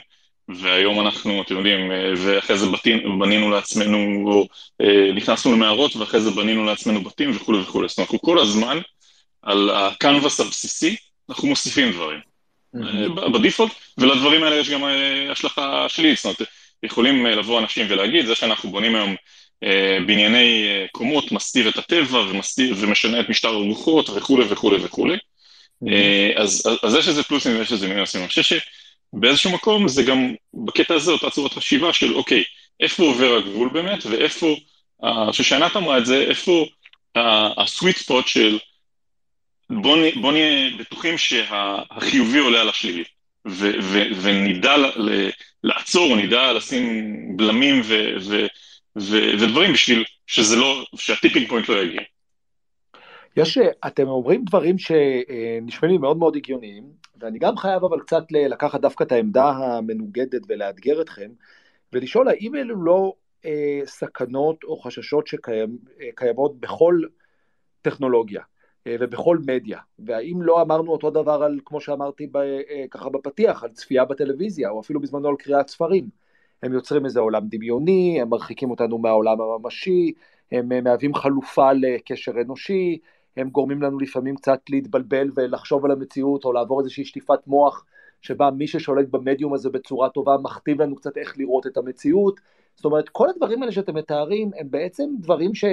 והיום 0.50 1.00
אנחנו, 1.00 1.42
אתם 1.42 1.58
יודעים, 1.58 1.92
ואחרי 2.18 2.58
זה 2.58 2.66
בתים, 2.66 3.20
בנינו 3.20 3.50
לעצמנו, 3.50 4.32
או 4.32 4.48
אה, 4.82 5.12
נכנסנו 5.16 5.52
למערות, 5.52 5.96
ואחרי 5.96 6.22
זה 6.22 6.32
בנינו 6.32 6.66
לעצמנו 6.66 7.04
בתים 7.04 7.32
וכולי 7.36 7.60
וכולי. 7.60 7.88
זאת 7.88 7.98
אומרת, 7.98 8.08
אנחנו 8.08 8.22
כל 8.22 8.40
הזמן, 8.40 8.78
על 9.42 9.70
הקנבס 9.70 10.40
הבסיסי, 10.40 10.96
אנחנו 11.30 11.48
מוסיפים 11.48 11.92
דברים. 11.92 12.20
אה, 12.76 13.30
בדיפולט, 13.30 13.72
ולדברים 13.98 14.44
האלה 14.44 14.56
יש 14.56 14.70
גם 14.70 14.84
אה, 14.84 15.32
השלכה 15.32 15.90
שלילית, 15.90 16.18
זאת 16.18 16.26
אומרת, 16.26 16.42
יכולים 16.84 17.26
אה, 17.26 17.36
לבוא 17.36 17.60
אנשים 17.60 17.86
ולהגיד, 17.90 18.26
זה 18.26 18.36
שאנחנו 18.36 18.72
בונים 18.72 18.96
היום 18.96 19.16
בנייני 20.08 20.66
קומות, 20.92 21.32
מסתיר 21.32 21.70
את 21.70 21.78
הטבע 21.78 22.20
ומסתיר, 22.20 22.76
ומשנה 22.78 23.20
את 23.20 23.30
משטר 23.30 23.48
הרוחות 23.48 24.10
וכולי 24.10 24.46
וכולי 24.50 24.78
וכולי. 24.86 25.18
אז, 26.36 26.64
אז 26.84 26.96
יש 26.96 27.08
איזה 27.08 27.24
פלוסים 27.24 27.58
ויש 27.58 27.72
איזה 27.72 27.88
מינוסים. 27.88 28.22
אני 28.22 28.28
חושב 28.28 28.42
שבאיזשהו 29.14 29.52
מקום 29.52 29.88
זה 29.88 30.04
גם 30.04 30.34
בקטע 30.54 30.94
הזה 30.94 31.12
אותה 31.12 31.30
צורת 31.30 31.54
חשיבה 31.54 31.94
של 31.94 32.14
אוקיי, 32.14 32.44
איפה 32.80 33.04
עובר 33.04 33.36
הגבול 33.36 33.70
באמת, 33.70 34.06
ואיפה, 34.06 34.56
שושנת 35.32 35.76
אמרה 35.76 35.98
את 35.98 36.06
זה, 36.06 36.22
איפה 36.22 36.66
ה 37.58 37.64
sweet 37.64 37.98
spot 37.98 38.28
של 38.28 38.60
בוא, 39.70 39.98
בוא 40.22 40.32
נהיה 40.32 40.78
בטוחים 40.80 41.18
שהחיובי 41.18 42.40
עולה 42.40 42.62
על 42.62 42.70
השלילי, 42.70 43.04
ו, 43.48 43.72
ו, 43.82 44.02
ונדע 44.22 44.78
ל, 44.78 45.30
לעצור, 45.64 46.16
נדע 46.16 46.54
לשים 46.54 47.16
בלמים 47.38 47.82
ו, 47.84 48.14
ו, 48.22 48.46
ו, 48.98 49.18
ודברים 49.40 49.74
בשביל 49.74 50.04
שזה 50.28 50.56
לא, 50.56 50.86
שה 50.96 51.12
tipping 51.12 51.50
point 51.50 51.70
לא 51.70 51.84
יגיע. 51.84 52.02
יש, 53.36 53.58
אתם 53.88 54.08
אומרים 54.08 54.46
דברים 54.46 54.78
שנשמעים 54.78 55.92
לי 55.92 55.98
מאוד 55.98 56.18
מאוד 56.18 56.36
הגיוניים, 56.36 56.84
ואני 57.20 57.40
גם 57.40 57.58
חייב 57.58 57.84
אבל 57.84 58.00
קצת 58.00 58.24
לקחת 58.32 58.82
דווקא 58.82 59.04
את 59.04 59.12
העמדה 59.12 59.50
המנוגדת 59.50 60.42
ולאתגר 60.48 61.02
אתכם, 61.02 61.32
ולשאול 61.94 62.28
האם 62.28 62.56
אלו 62.56 62.84
לא 62.84 63.14
אה, 63.46 63.82
סכנות 63.86 64.64
או 64.64 64.78
חששות 64.78 65.28
שקיימות 65.28 66.60
בכל 66.60 67.02
טכנולוגיה. 67.82 68.42
אה, 68.88 68.96
ובכל 69.00 69.38
מדיה, 69.48 69.80
והאם 70.00 70.42
לא 70.42 70.62
אמרנו 70.62 70.92
אותו 70.92 71.10
דבר 71.10 71.44
על, 71.44 71.60
כמו 71.66 71.82
שאמרתי 71.82 72.28
ב, 72.28 72.38
אה, 72.38 72.86
ככה 72.92 73.10
בפתיח, 73.10 73.64
על 73.64 73.70
צפייה 73.70 74.06
בטלוויזיה, 74.06 74.70
או 74.70 74.80
אפילו 74.80 75.00
בזמנו 75.00 75.28
על 75.28 75.36
קריאת 75.36 75.70
ספרים. 75.70 76.10
הם 76.64 76.74
יוצרים 76.74 77.06
איזה 77.06 77.20
עולם 77.20 77.48
דמיוני, 77.48 78.22
הם 78.22 78.30
מרחיקים 78.30 78.72
אותנו 78.72 78.98
מהעולם 78.98 79.42
הממשי, 79.42 80.14
הם 80.52 80.72
אה, 80.72 80.82
מהווים 80.82 81.16
חלופה 81.16 81.74
לקשר 81.74 82.32
אנושי, 82.42 82.98
הם 83.38 83.50
גורמים 83.50 83.82
לנו 83.82 84.00
לפעמים 84.00 84.36
קצת 84.36 84.60
להתבלבל 84.70 85.30
ולחשוב 85.36 85.86
על 85.86 85.92
המציאות, 85.92 86.46
או 86.46 86.54
לעבור 86.54 86.80
איזושהי 86.80 87.06
שטיפת 87.06 87.48
מוח, 87.48 87.86
שבה 88.22 88.52
מי 88.52 88.68
ששולט 88.68 89.08
במדיום 89.10 89.54
הזה 89.54 89.70
בצורה 89.70 90.10
טובה 90.10 90.38
מכתיב 90.44 90.82
לנו 90.82 90.96
קצת 90.96 91.18
איך 91.18 91.38
לראות 91.38 91.68
את 91.68 91.78
המציאות. 91.78 92.40
זאת 92.76 92.86
אומרת, 92.86 93.10
כל 93.10 93.30
הדברים 93.30 93.62
האלה 93.62 93.72
שאתם 93.72 93.96
מתארים 93.96 94.52
הם 94.58 94.72
בעצם 94.72 95.10
דברים 95.20 95.56
ש... 95.56 95.66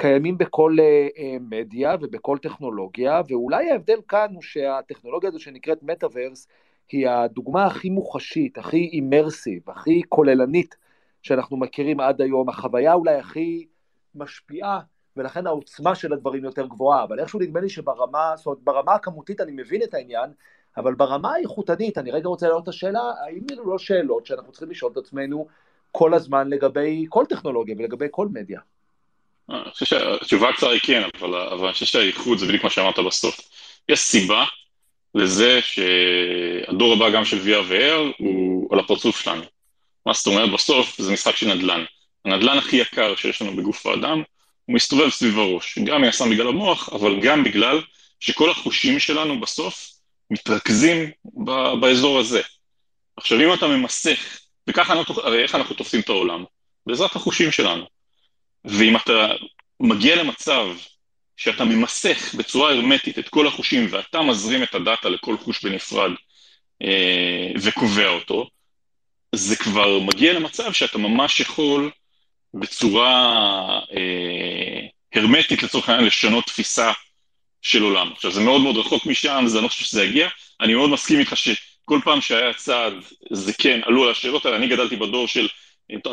קיימים 0.00 0.38
בכל 0.38 0.76
uh, 0.78 1.20
מדיה 1.40 1.96
ובכל 2.00 2.38
טכנולוגיה, 2.38 3.20
ואולי 3.28 3.70
ההבדל 3.70 4.00
כאן 4.08 4.34
הוא 4.34 4.42
שהטכנולוגיה 4.42 5.28
הזו 5.28 5.38
שנקראת 5.38 5.82
מטאוורס 5.82 6.48
היא 6.92 7.08
הדוגמה 7.08 7.66
הכי 7.66 7.90
מוחשית, 7.90 8.58
הכי 8.58 8.88
אימרסיב, 8.92 9.70
הכי 9.70 10.02
כוללנית 10.08 10.76
שאנחנו 11.22 11.56
מכירים 11.56 12.00
עד 12.00 12.20
היום, 12.20 12.48
החוויה 12.48 12.94
אולי 12.94 13.14
הכי 13.14 13.66
משפיעה, 14.14 14.80
ולכן 15.20 15.46
העוצמה 15.46 15.94
של 15.94 16.12
הדברים 16.12 16.44
יותר 16.44 16.66
גבוהה, 16.66 17.04
אבל 17.04 17.20
איכשהו 17.20 17.40
נדמה 17.40 17.60
לי 17.60 17.68
שברמה, 17.68 18.32
זאת 18.36 18.46
אומרת 18.46 18.58
ברמה 18.64 18.94
הכמותית 18.94 19.40
אני 19.40 19.52
מבין 19.52 19.82
את 19.82 19.94
העניין, 19.94 20.30
אבל 20.76 20.94
ברמה 20.94 21.34
האיכותנית, 21.34 21.98
אני 21.98 22.10
רגע 22.10 22.28
רוצה 22.28 22.46
להעלות 22.46 22.62
את 22.62 22.68
השאלה, 22.68 23.00
האם 23.26 23.40
אלו 23.52 23.70
לא 23.70 23.78
שאלות 23.78 24.26
שאנחנו 24.26 24.52
צריכים 24.52 24.70
לשאול 24.70 24.92
את 24.92 24.96
עצמנו 24.96 25.46
כל 25.92 26.14
הזמן 26.14 26.48
לגבי 26.48 27.06
כל 27.08 27.24
טכנולוגיה 27.28 27.74
ולגבי 27.78 28.06
כל 28.10 28.28
מדיה? 28.32 28.60
אני 29.50 29.70
חושב 29.70 29.86
שהתשובה 29.86 30.48
הקצרה 30.48 30.70
היא 30.70 30.80
כן, 30.82 31.02
אבל, 31.18 31.34
אבל 31.34 31.64
אני 31.64 31.72
חושב 31.72 31.86
שהאיחוד 31.86 32.38
זה 32.38 32.46
בדיוק 32.46 32.64
מה 32.64 32.70
שאמרת 32.70 32.98
בסוף. 32.98 33.40
יש 33.88 34.00
סיבה 34.00 34.44
לזה 35.14 35.60
שהדור 35.62 36.92
הבא 36.92 37.10
גם 37.10 37.24
של 37.24 37.38
VR 37.38 37.64
ו-AR 37.68 38.12
הוא 38.18 38.68
על 38.72 38.78
הפרצוף 38.78 39.20
שלנו. 39.20 39.42
מה 40.06 40.12
זאת 40.12 40.26
אומרת? 40.26 40.52
בסוף 40.52 41.00
זה 41.00 41.12
משחק 41.12 41.36
של 41.36 41.54
נדל"ן. 41.54 41.84
הנדל"ן 42.24 42.58
הכי 42.58 42.76
יקר 42.76 43.14
שיש 43.16 43.42
לנו 43.42 43.56
בגוף 43.56 43.86
האדם, 43.86 44.22
הוא 44.70 44.74
מסתובב 44.74 45.10
סביב 45.10 45.38
הראש. 45.38 45.78
גם 45.78 46.04
הסתם 46.04 46.30
בגלל 46.30 46.48
המוח, 46.48 46.88
אבל 46.88 47.20
גם 47.20 47.44
בגלל 47.44 47.80
שכל 48.20 48.50
החושים 48.50 48.98
שלנו 48.98 49.40
בסוף 49.40 49.90
מתרכזים 50.30 51.10
ב- 51.44 51.74
באזור 51.80 52.18
הזה. 52.18 52.40
עכשיו, 53.16 53.40
אם 53.40 53.54
אתה 53.54 53.66
ממסך, 53.66 54.38
וככה 54.66 54.92
אנחנו, 54.92 55.20
הרי 55.22 55.42
איך 55.42 55.54
אנחנו 55.54 55.74
תופסים 55.74 56.00
את 56.00 56.08
העולם? 56.08 56.44
בעזרת 56.86 57.16
החושים 57.16 57.52
שלנו. 57.52 57.84
ואם 58.64 58.96
אתה 58.96 59.26
מגיע 59.80 60.16
למצב 60.16 60.66
שאתה 61.36 61.64
ממסך 61.64 62.34
בצורה 62.34 62.72
הרמטית 62.72 63.18
את 63.18 63.28
כל 63.28 63.46
החושים 63.46 63.86
ואתה 63.90 64.22
מזרים 64.22 64.62
את 64.62 64.74
הדאטה 64.74 65.08
לכל 65.08 65.36
חוש 65.38 65.64
בנפרד 65.64 66.10
אה, 66.82 67.52
וקובע 67.62 68.08
אותו, 68.08 68.48
זה 69.34 69.56
כבר 69.56 69.98
מגיע 69.98 70.32
למצב 70.32 70.72
שאתה 70.72 70.98
ממש 70.98 71.40
יכול 71.40 71.90
בצורה 72.54 73.14
אה, 73.96 74.29
הרמטית 75.14 75.62
לצורך 75.62 75.88
העניין 75.88 76.06
לשנות 76.06 76.46
תפיסה 76.46 76.92
של 77.62 77.82
עולם. 77.82 78.12
עכשיו 78.12 78.30
זה 78.30 78.40
מאוד 78.40 78.60
מאוד 78.60 78.76
רחוק 78.76 79.06
משם, 79.06 79.44
זה 79.46 79.60
לא 79.60 79.68
חושב 79.68 79.84
שזה 79.84 80.04
יגיע, 80.04 80.28
אני 80.60 80.74
מאוד 80.74 80.90
מסכים 80.90 81.20
איתך 81.20 81.36
שכל 81.36 82.00
פעם 82.04 82.20
שהיה 82.20 82.52
צעד, 82.52 82.94
זה 83.30 83.52
כן, 83.52 83.80
עלו 83.84 84.04
על 84.04 84.10
השאלות 84.10 84.46
האלה, 84.46 84.56
אני 84.56 84.68
גדלתי 84.68 84.96
בדור 84.96 85.28
של 85.28 85.48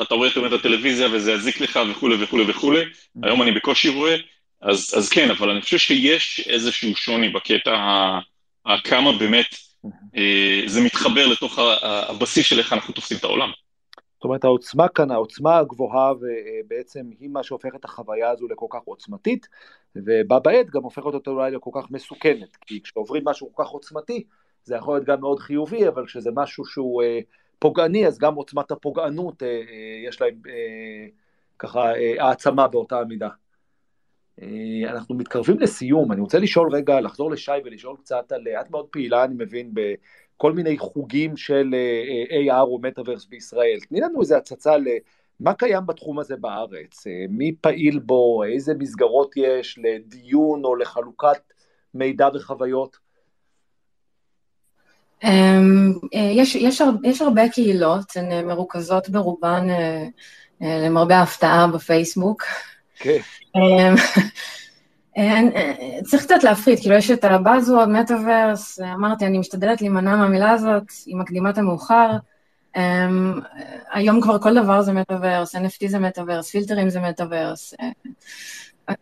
אתה 0.02 0.16
רואה 0.16 0.30
את 0.30 0.54
הטלוויזיה 0.54 1.08
וזה 1.12 1.32
יזיק 1.32 1.62
לך 1.62 1.80
וכולי 1.92 2.16
וכולי 2.24 2.44
וכולי, 2.48 2.82
היום 3.24 3.42
אני 3.42 3.52
בקושי 3.52 3.90
רואה, 3.90 4.16
אז, 4.62 4.94
אז 4.98 5.10
כן, 5.10 5.32
אבל 5.32 5.50
אני 5.50 5.62
חושב 5.62 5.78
שיש 5.78 6.42
איזשהו 6.46 6.96
שוני 6.96 7.30
בקטע 7.30 7.76
ה, 7.76 8.20
כמה 8.84 9.12
באמת 9.12 9.56
זה 10.66 10.82
מתחבר 10.82 11.28
לתוך 11.28 11.60
הבסיס 11.82 12.48
של 12.48 12.60
איך 12.60 12.74
אנחנו 12.74 12.94
תופסים 12.94 13.18
את 13.18 13.24
העולם. 13.24 13.52
זאת 14.18 14.24
אומרת, 14.24 14.44
העוצמה 14.44 14.88
כאן, 14.88 15.12
העוצמה 15.12 15.58
הגבוהה 15.58 16.14
ובעצם 16.14 17.10
היא 17.20 17.30
מה 17.30 17.44
שהופך 17.44 17.76
את 17.76 17.86
החוויה 17.86 18.30
הזו 18.30 18.48
לכל 18.48 18.66
כך 18.70 18.82
עוצמתית, 18.86 19.48
ובה 19.96 20.40
בעת 20.40 20.70
גם 20.70 20.84
הופכת 20.84 21.06
אותה 21.06 21.30
אולי 21.30 21.52
לכל 21.52 21.70
כך 21.74 21.92
מסוכנת, 21.92 22.56
כי 22.56 22.82
כשעוברים 22.82 23.24
משהו 23.26 23.54
כל 23.54 23.64
כך 23.64 23.70
עוצמתי, 23.70 24.24
זה 24.64 24.76
יכול 24.76 24.96
להיות 24.96 25.08
גם 25.08 25.20
מאוד 25.20 25.40
חיובי, 25.40 25.88
אבל 25.88 26.06
כשזה 26.06 26.30
משהו 26.34 26.66
שהוא 26.66 27.04
אה, 27.04 27.20
פוגעני, 27.60 28.08
אז 28.08 28.18
גם 28.18 28.36
עוצמת 28.36 28.72
הפוגענות, 28.72 29.44
אה, 29.44 29.48
אה, 29.48 30.08
יש 30.08 30.22
להם 30.22 30.42
אה, 30.48 31.08
ככה 31.60 31.96
אה, 31.96 32.14
העצמה 32.20 32.68
באותה 32.68 33.00
המידה. 33.00 33.30
אה, 34.42 34.92
אנחנו 34.92 35.16
מתקרבים 35.16 35.60
לסיום, 35.60 36.12
אני 36.12 36.22
רוצה 36.22 36.40
לשאול 36.40 36.70
רגע, 36.72 37.02
לחזור 37.02 37.32
לשי 37.32 37.52
ולשאול 37.66 37.98
קצת 37.98 38.32
על, 38.32 38.48
את 38.48 38.72
מאוד 38.72 38.86
פעילה, 38.92 39.24
אני 39.24 39.36
מבין, 39.38 39.72
בכל 40.38 40.54
מיני 40.54 40.78
חוגים 40.78 41.38
של 41.38 41.76
אה, 41.76 42.58
AR 42.60 42.62
או 42.62 42.80
מטאוורס 42.80 43.26
בישראל. 43.26 43.80
תני 43.90 44.00
לנו 44.00 44.22
איזה 44.22 44.38
הצצה 44.38 44.76
למה 44.78 45.54
קיים 45.54 45.86
בתחום 45.86 46.20
הזה 46.20 46.36
בארץ, 46.36 47.04
מי 47.30 47.56
פעיל 47.62 48.00
בו, 48.00 48.44
איזה 48.44 48.74
מסגרות 48.74 49.32
יש 49.38 49.80
לדיון 49.84 50.66
או 50.66 50.76
לחלוקת 50.76 51.54
מידע 51.94 52.30
וחוויות. 52.34 52.98
אמ, 55.24 55.94
יש, 56.14 56.56
יש, 56.56 56.82
יש 57.04 57.22
הרבה 57.22 57.50
קהילות, 57.50 58.06
הן 58.16 58.46
מרוכזות 58.46 59.10
ברובן, 59.10 59.68
למרבה 60.62 61.18
ההפתעה, 61.18 61.68
בפייסבוק. 61.68 62.44
כן. 63.00 63.20
אמ, 63.56 63.62
אה, 63.62 63.90
אה, 63.90 63.96
צריך 66.04 66.24
קצת 66.24 66.44
להפריד, 66.44 66.80
כאילו 66.80 66.96
יש 66.96 67.12
את 67.12 67.24
הבאזוורד, 67.24 67.90
מטאוורס, 67.90 68.80
אמרתי, 68.80 69.26
אני 69.26 69.38
משתדלת 69.38 69.82
להימנע 69.82 70.16
מהמילה 70.16 70.52
הזאת, 70.52 70.84
היא 71.06 71.16
מקדימה 71.16 71.50
את 71.50 71.58
המאוחר. 71.58 72.10
אמ, 72.76 73.40
היום 73.94 74.22
כבר 74.22 74.40
כל 74.40 74.56
דבר 74.56 74.82
זה 74.82 74.94
מטאוורס, 74.94 75.56
NFT 75.56 75.88
זה 75.88 76.00
מטאוורס, 76.00 76.50
פילטרים 76.50 76.90
זה 76.90 77.00
מטאוורס. 77.00 77.74
אה, 77.82 77.90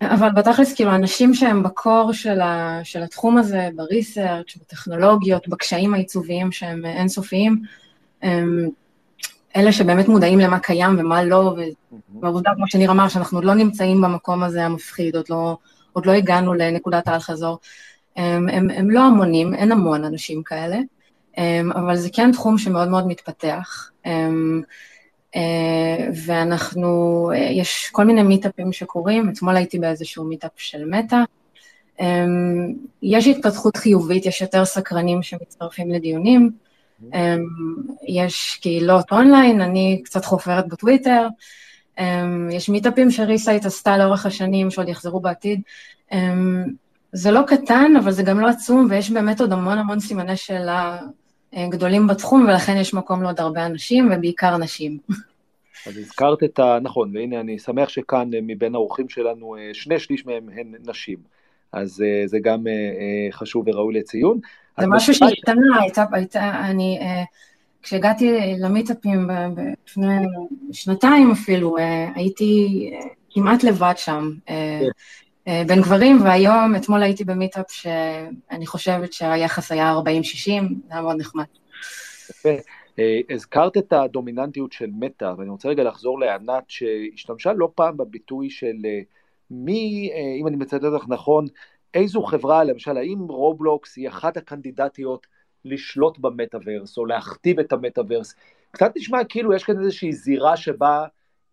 אבל 0.01 0.30
בתכלס, 0.30 0.74
כאילו, 0.74 0.95
אנשים 0.95 1.34
שהם 1.34 1.63
בקור 1.63 2.13
של, 2.13 2.41
ה, 2.41 2.80
של 2.84 3.03
התחום 3.03 3.38
הזה, 3.38 3.70
בריסרצ', 3.76 4.57
בטכנולוגיות, 4.57 5.47
בקשיים 5.47 5.93
העיצוביים 5.93 6.51
שהם 6.51 6.86
אינסופיים, 6.86 7.61
הם, 8.22 8.70
אלה 9.55 9.72
שבאמת 9.72 10.07
מודעים 10.07 10.39
למה 10.39 10.59
קיים 10.59 10.99
ומה 10.99 11.24
לא, 11.24 11.55
ובעובדה, 12.09 12.51
כמו 12.55 12.68
שניר 12.68 12.91
אמר, 12.91 13.07
שאנחנו 13.07 13.38
עוד 13.38 13.45
לא 13.45 13.53
נמצאים 13.53 14.01
במקום 14.01 14.43
הזה 14.43 14.66
המפחיד, 14.66 15.16
עוד 15.16 15.26
לא, 15.30 15.57
עוד 15.96 16.06
לא 16.06 16.12
הגענו 16.12 16.54
לנקודת 16.54 17.08
האל-חזור. 17.08 17.60
הם, 18.16 18.50
הם, 18.50 18.70
הם 18.70 18.91
לא 18.91 19.00
המונים, 19.00 19.56
אין 19.56 19.72
המון 19.72 20.04
אנשים 20.04 20.43
כאלה, 20.43 20.78
אבל 21.76 21.96
זה 21.96 22.10
כן 22.14 22.32
תחום 22.32 22.58
שמאוד 22.58 22.88
מאוד 22.88 23.08
מתפתח. 23.08 23.91
אה, 25.36 26.08
ואנחנו, 26.26 27.32
אה, 27.36 27.38
יש 27.38 27.89
כל 27.91 28.04
מיני 28.04 28.24
מיטאפים 28.24 28.74
שקורים, 28.74 29.30
אתמול 29.30 29.56
הייתי 29.56 29.80
באיזשהו 29.80 30.24
מיטאפ 30.24 30.52
של 30.56 30.86
מטא. 30.86 31.18
יש 33.02 33.28
התפתחות 33.28 33.78
חיובית, 33.78 34.26
יש 34.26 34.41
יותר 34.41 34.66
סקרנים 34.66 35.24
שמצטרפים 35.24 35.91
לדיונים. 35.91 36.52
אמ, 37.14 37.46
יש 38.08 38.60
קהילות 38.62 39.12
אונליין, 39.12 39.62
אני 39.62 40.02
קצת 40.04 40.26
חופרת 40.26 40.68
בטוויטר, 40.68 41.28
יש 42.52 42.70
מיטאפים 42.70 43.12
שריסייט 43.12 43.66
עשתה 43.66 43.98
לאורך 43.98 44.26
השנים, 44.26 44.72
שעוד 44.72 44.89
יחזרו 44.89 45.20
בעתיד. 45.20 45.62
אמ, 46.12 46.66
זה 47.16 47.32
לא 47.32 47.41
קטן, 47.48 47.93
אבל 48.00 48.12
זה 48.12 48.24
גם 48.24 48.39
לא 48.39 48.48
עצום, 48.48 48.88
ויש 48.89 49.12
באמת 49.12 49.41
עוד 49.41 49.52
המון 49.52 49.78
המון 49.78 50.00
סימני 50.00 50.38
שאלה 50.38 51.00
אה, 51.56 51.68
גדולים 51.70 52.08
בתחום, 52.08 52.46
ולכן 52.48 52.78
יש 52.78 52.93
מקום 52.93 53.24
לעוד 53.24 53.39
הרבה 53.39 53.66
אנשים, 53.66 54.10
ובעיקר 54.12 54.58
נשים. 54.58 54.98
אז 55.88 55.98
הזכרת 55.98 56.43
את 56.43 56.60
ה... 56.60 56.78
נכון, 56.82 57.12
והנה 57.14 57.39
אני 57.39 57.60
שמח 57.60 57.89
שכאן 57.89 58.34
אה, 58.34 58.39
מבין 58.41 58.76
האורחים 58.76 59.10
שלנו, 59.10 59.56
אה, 59.56 59.70
שני 59.74 60.00
שליש 60.00 60.26
מהם 60.26 60.50
הן 60.56 60.74
נשים. 60.86 61.18
אז 61.72 62.04
זה 62.26 62.39
גם 62.39 62.64
חשוב 63.32 63.68
וראוי 63.68 63.93
לציון. 63.93 64.39
זה 64.80 64.88
משהו 64.88 65.14
שהשתנה, 65.14 65.82
הייתה, 65.82 66.06
הייתה, 66.12 66.60
אני, 66.70 67.00
כשהגעתי 67.86 68.56
למיטאפים 68.60 69.30
לפני 69.86 70.16
שנתיים 70.72 71.32
אפילו, 71.32 71.78
אה, 71.78 72.12
הייתי 72.16 72.90
אה, 72.94 73.10
כמעט 73.30 73.64
לבד 73.64 73.94
שם, 73.98 74.32
כן. 74.46 75.66
בין 75.68 75.82
גברים, 75.82 76.22
והיום, 76.24 76.76
אתמול 76.76 77.04
הייתי 77.04 77.24
במיטאפ 77.24 77.72
שאני 77.72 78.66
חושבת 78.66 79.14
שהיחס 79.14 79.72
היה 79.72 79.94
40-60, 79.94 80.04
זה 80.88 80.94
היה 80.94 81.02
מאוד 81.02 81.16
נחמד. 81.20 81.44
יפה. 82.30 82.50
הזכרת 83.30 83.78
את 83.78 83.94
הדומיננטיות 83.94 84.72
של 84.72 84.90
מטא, 85.00 85.34
ואני 85.38 85.50
רוצה 85.50 85.70
רגע 85.70 85.84
לחזור 85.84 86.20
לענת, 86.20 86.64
שהשתמשה 86.68 87.54
לא 87.54 87.72
פעם 87.76 87.98
בביטוי 87.98 88.50
של 88.50 88.76
מי, 89.52 90.10
אם 90.42 90.48
אני 90.48 90.56
מצטט 90.56 90.84
אותך 90.84 91.06
נכון, 91.08 91.46
איזו 91.94 92.22
חברה, 92.22 92.64
למשל, 92.64 92.98
האם 92.98 93.20
רובלוקס 93.30 93.98
היא 93.98 94.10
אחת 94.10 94.38
הקנדידטיות 94.38 95.28
לשלוט 95.66 96.20
במטאוורס, 96.20 96.97
או 96.97 97.05
להכתיב 97.05 97.59
את 97.59 97.74
המטאוורס? 97.74 98.36
קצת 98.72 98.91
נשמע 98.95 99.24
כאילו 99.30 99.53
יש 99.53 99.63
כאן 99.63 99.80
איזושהי 99.80 100.13
זירה 100.13 100.57
שבה, 100.57 101.05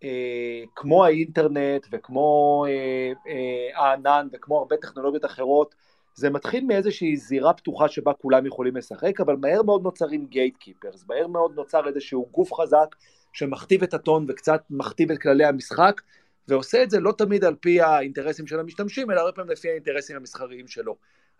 אה, 0.05 0.63
כמו 0.77 1.05
האינטרנט, 1.05 1.87
וכמו 1.93 2.65
אה, 2.69 3.13
אה, 3.33 3.81
הענן, 3.83 4.29
וכמו 4.33 4.59
הרבה 4.59 4.77
טכנולוגיות 4.77 5.25
אחרות, 5.25 5.75
זה 6.15 6.31
מתחיל 6.31 6.65
מאיזושהי 6.65 7.17
זירה 7.17 7.53
פתוחה 7.53 7.89
שבה 7.89 8.13
כולם 8.13 8.47
יכולים 8.47 8.77
לשחק, 8.77 9.21
אבל 9.21 9.37
מהר 9.37 9.63
מאוד 9.63 9.83
נוצרים 9.83 10.27
gatekeepers, 10.27 11.05
מהר 11.09 11.27
מאוד 11.27 11.55
נוצר 11.55 11.89
איזשהו 11.89 12.29
גוף 12.31 12.53
חזק 12.53 12.97
שמכתיב 13.33 13.83
את 13.83 13.95
הטון 13.95 14.27
וקצת 14.29 14.63
מכתיב 14.71 15.11
את 15.11 15.19
כללי 15.19 15.45
המשחק, 15.45 16.01
ועושה 16.49 16.83
את 16.83 16.91
זה 16.91 17.01
לא 17.01 17.13
תמיד 17.19 17.45
על 17.45 17.55
פי 17.55 17.81
האינטרסים 17.81 18.47
של 18.47 18.61
המשתמשים, 18.61 19.11
אלא 19.11 19.21
הרבה 19.21 19.33
פעמים 19.33 19.51
לפי 19.51 19.71
האינטרסים 19.71 20.17
המסחריים 20.17 20.69
שלו. 20.69 20.97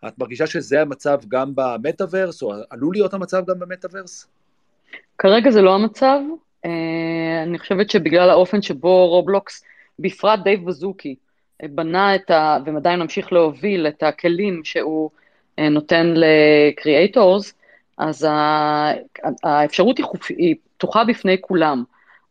את 0.07 0.19
מרגישה 0.19 0.47
שזה 0.47 0.81
המצב 0.81 1.19
גם 1.27 1.51
במטאוורס, 1.55 2.43
או 2.43 2.53
עלול 2.69 2.93
להיות 2.95 3.13
המצב 3.13 3.45
גם 3.47 3.59
במטאוורס? 3.59 4.27
כרגע 5.17 5.51
זה 5.51 5.61
לא 5.61 5.75
המצב. 5.75 6.19
אה, 6.65 7.43
אני 7.43 7.59
חושבת 7.59 7.89
שבגלל 7.89 8.29
האופן 8.29 8.61
שבו 8.61 9.07
רובלוקס, 9.07 9.63
בפרט 9.99 10.39
דייב 10.43 10.65
בזוקי, 10.65 11.15
אה, 11.63 11.67
בנה 11.69 12.15
את 12.15 12.31
ה... 12.31 12.57
ועדיין 12.65 12.99
ממשיך 12.99 13.33
להוביל 13.33 13.87
את 13.87 14.03
הכלים 14.03 14.61
שהוא 14.63 15.09
אה, 15.59 15.69
נותן 15.69 16.13
ל 16.15 16.29
creators, 16.29 17.53
אז 17.97 18.27
האפשרות 19.43 19.97
היא 20.29 20.55
פתוחה 20.77 21.03
בפני 21.03 21.37
כולם. 21.41 21.83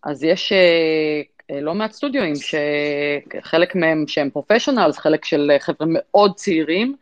אז 0.03 0.25
יש 0.25 0.53
לא 1.61 1.75
מעט 1.75 1.93
סטודיואים, 1.93 2.35
שחלק 2.35 3.75
מהם 3.75 4.05
שהם 4.07 4.31
professionals, 4.31 4.99
חלק 4.99 5.25
של 5.25 5.51
חבר'ה 5.59 5.87
מאוד 5.89 6.35
צעירים, 6.35 6.97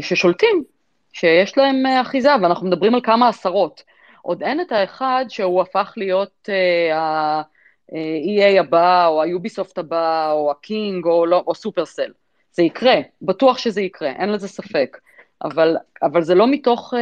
ששולטים, 0.00 0.64
שיש 1.12 1.58
להם 1.58 1.86
אה, 1.86 2.00
אחיזה, 2.00 2.30
ואנחנו 2.42 2.66
מדברים 2.66 2.94
על 2.94 3.00
כמה 3.00 3.28
עשרות. 3.28 3.82
עוד 4.22 4.42
אין 4.42 4.60
את 4.60 4.72
האחד 4.72 5.24
שהוא 5.28 5.60
הפך 5.60 5.92
להיות 5.96 6.48
ה-EA 6.92 8.60
הבא, 8.60 9.06
או 9.06 9.22
ה-Ubisoft 9.22 9.72
הבא, 9.76 10.32
או 10.32 10.50
ה-King, 10.50 11.06
או, 11.06 11.26
לא, 11.26 11.44
או 11.46 11.54
Supercell. 11.54 12.12
זה 12.52 12.62
יקרה, 12.62 12.96
בטוח 13.22 13.58
שזה 13.58 13.80
יקרה, 13.80 14.10
אין 14.10 14.32
לזה 14.32 14.48
ספק. 14.48 14.98
אבל, 15.44 15.76
אבל 16.02 16.22
זה 16.22 16.34
לא 16.34 16.46
מתוך 16.46 16.94
uh, 16.94 16.96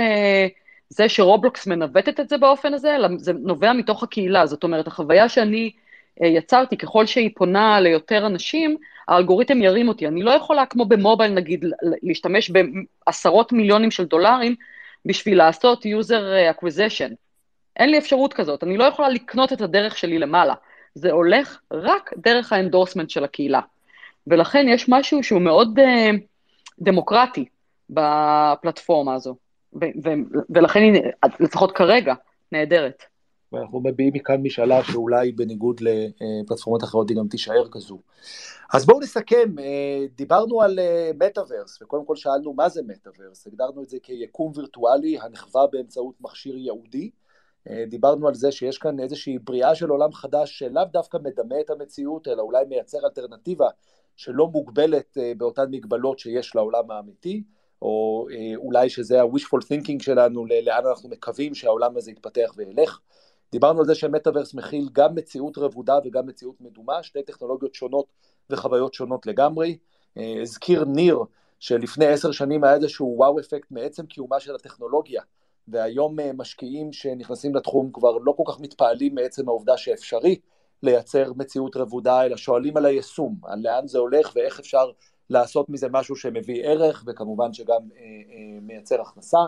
זה 0.88 1.08
שרובלוקס 1.08 1.66
מנווטת 1.66 2.20
את 2.20 2.28
זה 2.28 2.38
באופן 2.38 2.74
הזה, 2.74 2.96
אלא 2.96 3.08
זה 3.16 3.32
נובע 3.32 3.72
מתוך 3.72 4.02
הקהילה. 4.02 4.46
זאת 4.46 4.64
אומרת, 4.64 4.86
החוויה 4.86 5.28
שאני 5.28 5.70
אה, 6.22 6.26
יצרתי, 6.26 6.76
ככל 6.76 7.06
שהיא 7.06 7.30
פונה 7.36 7.80
ליותר 7.80 8.26
אנשים, 8.26 8.76
האלגוריתם 9.08 9.62
ירים 9.62 9.88
אותי. 9.88 10.08
אני 10.08 10.22
לא 10.22 10.30
יכולה, 10.30 10.66
כמו 10.66 10.84
במובייל 10.84 11.32
נגיד, 11.32 11.64
להשתמש 12.02 12.50
בעשרות 12.50 13.52
מיליונים 13.52 13.90
של 13.90 14.04
דולרים 14.04 14.54
בשביל 15.06 15.38
לעשות 15.38 15.86
user 15.86 16.54
acquisition. 16.54 17.14
אין 17.76 17.90
לי 17.90 17.98
אפשרות 17.98 18.34
כזאת, 18.34 18.64
אני 18.64 18.76
לא 18.76 18.84
יכולה 18.84 19.08
לקנות 19.08 19.52
את 19.52 19.60
הדרך 19.60 19.98
שלי 19.98 20.18
למעלה. 20.18 20.54
זה 20.94 21.10
הולך 21.10 21.60
רק 21.72 22.10
דרך 22.16 22.52
האנדורסמנט 22.52 23.10
של 23.10 23.24
הקהילה. 23.24 23.60
ולכן 24.26 24.66
יש 24.68 24.88
משהו 24.88 25.22
שהוא 25.22 25.40
מאוד 25.40 25.78
uh, 25.78 25.82
דמוקרטי 26.78 27.44
בפלטפורמה 27.90 29.14
הזו, 29.14 29.36
ו- 29.74 29.94
ו- 30.04 30.38
ולכן 30.50 30.80
היא, 30.80 31.02
לפחות 31.40 31.72
כרגע, 31.72 32.14
נהדרת. 32.52 33.02
ואנחנו 33.54 33.80
מביעים 33.80 34.12
מכאן 34.14 34.42
משאלה 34.42 34.84
שאולי 34.84 35.32
בניגוד 35.32 35.80
לפלטפורמות 35.80 36.84
אחרות 36.84 37.08
היא 37.08 37.16
גם 37.16 37.28
תישאר 37.28 37.68
כזו. 37.70 37.98
אז 38.74 38.86
בואו 38.86 39.00
נסכם, 39.00 39.58
אה, 39.58 40.06
דיברנו 40.16 40.62
על 40.62 40.78
מטאוורס, 41.18 41.82
אה, 41.82 41.86
וקודם 41.86 42.04
כל 42.04 42.16
שאלנו 42.16 42.52
מה 42.52 42.68
זה 42.68 42.82
מטאוורס, 42.82 43.46
הגדרנו 43.46 43.82
את 43.82 43.88
זה 43.88 43.96
כיקום 44.02 44.52
וירטואלי 44.54 45.18
הנחווה 45.20 45.66
באמצעות 45.66 46.14
מכשיר 46.20 46.56
ייעודי, 46.56 47.10
אה, 47.70 47.84
דיברנו 47.88 48.28
על 48.28 48.34
זה 48.34 48.52
שיש 48.52 48.78
כאן 48.78 49.00
איזושהי 49.00 49.38
בריאה 49.38 49.74
של 49.74 49.88
עולם 49.88 50.12
חדש 50.12 50.58
שלאו 50.58 50.84
דווקא 50.92 51.18
מדמה 51.22 51.60
את 51.60 51.70
המציאות, 51.70 52.28
אלא 52.28 52.42
אולי 52.42 52.64
מייצר 52.68 52.98
אלטרנטיבה 53.04 53.68
שלא 54.16 54.46
מוגבלת 54.46 55.16
באותן 55.36 55.64
מגבלות 55.70 56.18
שיש 56.18 56.54
לעולם 56.54 56.90
האמיתי, 56.90 57.42
או 57.82 58.26
אולי 58.56 58.90
שזה 58.90 59.22
ה-wishful 59.22 59.60
thinking 59.62 60.02
שלנו, 60.02 60.46
לאן 60.46 60.86
אנחנו 60.86 61.08
מקווים 61.08 61.54
שהעולם 61.54 61.96
הזה 61.96 62.10
יתפתח 62.10 62.52
וילך. 62.56 63.00
דיברנו 63.54 63.80
על 63.80 63.86
זה 63.86 63.94
שמטאוורס 63.94 64.54
מכיל 64.54 64.88
גם 64.92 65.14
מציאות 65.14 65.58
רבודה 65.58 65.98
וגם 66.04 66.26
מציאות 66.26 66.60
מדומה, 66.60 67.02
שתי 67.02 67.22
טכנולוגיות 67.22 67.74
שונות 67.74 68.06
וחוויות 68.50 68.94
שונות 68.94 69.26
לגמרי. 69.26 69.78
הזכיר 70.16 70.84
ניר 70.84 71.18
שלפני 71.60 72.06
עשר 72.06 72.32
שנים 72.32 72.64
היה 72.64 72.74
איזשהו 72.74 73.14
וואו 73.16 73.40
אפקט 73.40 73.70
מעצם 73.70 74.06
קיומה 74.06 74.40
של 74.40 74.54
הטכנולוגיה, 74.54 75.22
והיום 75.68 76.16
משקיעים 76.34 76.92
שנכנסים 76.92 77.54
לתחום 77.54 77.90
כבר 77.92 78.18
לא 78.18 78.34
כל 78.36 78.42
כך 78.46 78.60
מתפעלים 78.60 79.14
מעצם 79.14 79.48
העובדה 79.48 79.76
שאפשרי 79.76 80.40
לייצר 80.82 81.32
מציאות 81.36 81.76
רבודה, 81.76 82.24
אלא 82.24 82.36
שואלים 82.36 82.76
על 82.76 82.86
היישום, 82.86 83.36
על 83.44 83.58
לאן 83.62 83.86
זה 83.86 83.98
הולך 83.98 84.32
ואיך 84.34 84.60
אפשר 84.60 84.90
לעשות 85.30 85.68
מזה 85.68 85.88
משהו 85.90 86.16
שמביא 86.16 86.64
ערך, 86.64 87.04
וכמובן 87.06 87.52
שגם 87.52 87.82
אה, 87.96 88.00
אה, 88.00 88.60
מייצר 88.62 89.00
הכנסה. 89.00 89.38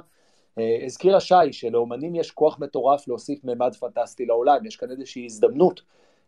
אה, 0.59 0.78
הזכירה 0.84 1.20
שי 1.20 1.52
שלאומנים 1.52 2.14
יש 2.14 2.30
כוח 2.30 2.59
מטורף 2.59 3.09
להוסיף 3.09 3.44
מימד 3.44 3.74
פנטסטי 3.74 4.26
לעולם, 4.26 4.66
יש 4.66 4.76
כאן 4.76 4.90
איזושהי 4.90 5.24
הזדמנות. 5.26 5.82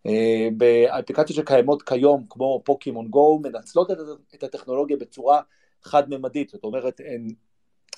אה, 0.07 0.49
באפליקציות 0.57 1.37
שקיימות 1.37 1.83
כיום, 1.83 2.25
כמו 2.31 2.63
פוקימון 2.65 3.09
גו, 3.09 3.39
מנצלות 3.43 3.91
את, 4.35 4.43
הטכנולוגיה 4.43 4.97
בצורה 4.97 5.41
חד-ממדית, 5.83 6.49
זאת 6.49 6.65
אומרת, 6.65 7.01
הן 7.07 7.29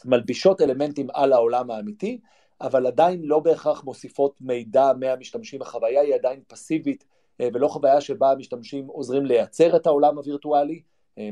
מלבישות 0.04 0.60
אלמנטים 0.60 1.06
על 1.14 1.32
העולם 1.32 1.70
האמיתי, 1.70 2.20
אבל 2.60 2.86
עדיין 2.86 3.22
לא 3.22 3.38
בהכרח 3.38 3.84
מוסיפות 3.84 4.36
מידע 4.40 4.92
מהמשתמשים, 5.00 5.62
החוויה 5.62 6.00
היא 6.00 6.14
עדיין 6.14 6.40
פסיבית 6.48 7.04
אה, 7.40 7.48
ולא 7.54 7.68
חוויה 7.68 8.00
שבה 8.00 8.30
המשתמשים 8.30 8.86
עוזרים 8.86 9.26
לייצר 9.26 9.76
את 9.76 9.86
העולם 9.86 10.16
הווירטואלי, 10.16 10.82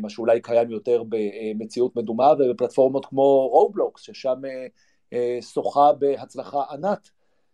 מה 0.00 0.10
שאולי 0.10 0.40
קיים 0.40 0.70
יותר 0.70 1.02
במציאות 1.08 1.96
מדומה 1.96 2.32
ובפלטפורמות 2.38 3.06
כמו 3.06 3.48
רובלוקס, 3.48 4.02
ששם 4.02 4.42
אה, 5.12 5.38
שוחה 5.40 5.92
בהצלחה 5.92 6.62
ענת, 6.70 7.10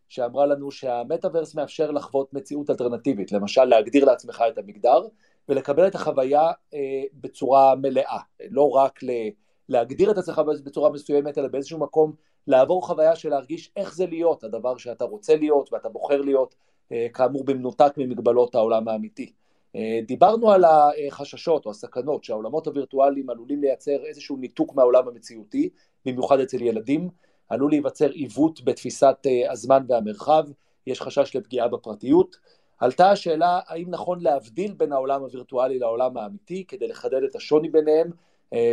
שאמרה 0.08 0.46
לנו 0.46 0.70
שהמטאוורס 0.70 1.54
מאפשר 1.54 1.90
לחוות 1.90 2.34
מציאות 2.34 2.70
אלטרנטיבית, 2.70 3.32
למשל 3.32 3.64
להגדיר 3.64 4.04
לעצמך 4.04 4.44
את 4.48 4.58
המגדר 4.58 5.06
ולקבל 5.48 5.86
את 5.86 5.94
החוויה 5.94 6.50
בצורה 7.14 7.74
מלאה, 7.74 8.18
לא 8.50 8.70
רק 8.70 9.00
להגדיר 9.68 10.10
את 10.10 10.18
עצמך 10.18 10.42
בצורה 10.64 10.90
מסוימת, 10.90 11.38
אלא 11.38 11.48
באיזשהו 11.48 11.78
מקום 11.78 12.12
לעבור 12.46 12.86
חוויה 12.86 13.16
של 13.16 13.28
להרגיש 13.28 13.72
איך 13.76 13.94
זה 13.94 14.06
להיות 14.06 14.44
הדבר 14.44 14.76
שאתה 14.76 15.04
רוצה 15.04 15.36
להיות 15.36 15.72
ואתה 15.72 15.88
בוחר 15.88 16.20
להיות, 16.20 16.54
אה, 16.92 17.06
כאמור 17.14 17.44
במנותק 17.44 17.92
ממגבלות 17.96 18.54
העולם 18.54 18.88
האמיתי. 18.88 19.32
אה, 19.76 20.00
דיברנו 20.06 20.50
על 20.50 20.64
החששות 20.64 21.66
או 21.66 21.70
הסכנות 21.70 22.24
שהעולמות 22.24 22.66
הווירטואליים 22.66 23.30
עלולים 23.30 23.60
לייצר 23.60 24.04
איזשהו 24.04 24.36
ניתוק 24.36 24.74
מהעולם 24.74 25.08
המציאותי, 25.08 25.68
במיוחד 26.06 26.40
אצל 26.40 26.62
ילדים, 26.62 27.08
עלול 27.48 27.70
להיווצר 27.70 28.10
עיוות 28.10 28.64
בתפיסת 28.64 29.16
אה, 29.26 29.52
הזמן 29.52 29.84
והמרחב, 29.88 30.44
יש 30.86 31.02
חשש 31.02 31.36
לפגיעה 31.36 31.68
בפרטיות. 31.68 32.36
עלתה 32.78 33.10
השאלה 33.10 33.60
האם 33.66 33.90
נכון 33.90 34.20
להבדיל 34.20 34.72
בין 34.72 34.92
העולם 34.92 35.22
הווירטואלי 35.22 35.78
לעולם 35.78 36.16
האמיתי 36.16 36.64
כדי 36.68 36.88
לחדד 36.88 37.22
את 37.22 37.36
השוני 37.36 37.68
ביניהם, 37.68 38.10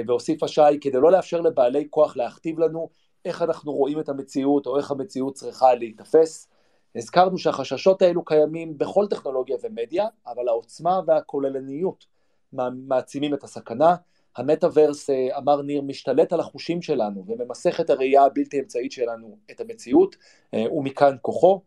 והוסיפה 0.08 0.48
שי 0.48 0.62
כדי 0.82 0.98
לא 0.98 1.12
לאפשר 1.12 1.42
לבעלי 1.42 1.88
כוח 1.90 2.18
להכתיב 2.18 2.60
לנו 2.60 2.90
איך 3.26 3.42
אנחנו 3.42 3.72
רואים 3.72 4.00
את 4.00 4.10
המציאות 4.10 4.68
או 4.68 4.78
איך 4.78 4.92
המציאות 4.92 5.34
צריכה 5.34 5.74
להיתפס. 5.74 6.51
הזכרנו 6.96 7.38
שהחששות 7.38 8.02
האלו 8.02 8.26
קיימים 8.26 8.78
בכל 8.78 9.08
טכנולוגיה 9.10 9.58
ומדיה, 9.64 10.08
אבל 10.28 10.48
העוצמה 10.48 11.00
והכוללניות 11.08 12.06
מעצימים 12.54 13.34
את 13.34 13.44
הסכנה. 13.44 13.96
המטאוורס, 14.38 15.10
אה, 15.10 15.38
אמר 15.38 15.62
ניר, 15.62 15.82
משתלט 15.82 16.34
על 16.34 16.40
החושים 16.40 16.82
שלנו 16.82 17.24
וממסך 17.28 17.80
את 17.80 17.90
הראייה 17.90 18.26
הבלתי 18.26 18.60
אמצעית 18.60 18.92
שלנו 18.92 19.38
את 19.52 19.62
המציאות, 19.62 20.16
אה, 20.54 20.74
ומכאן 20.74 21.16
כוחו. 21.22 21.62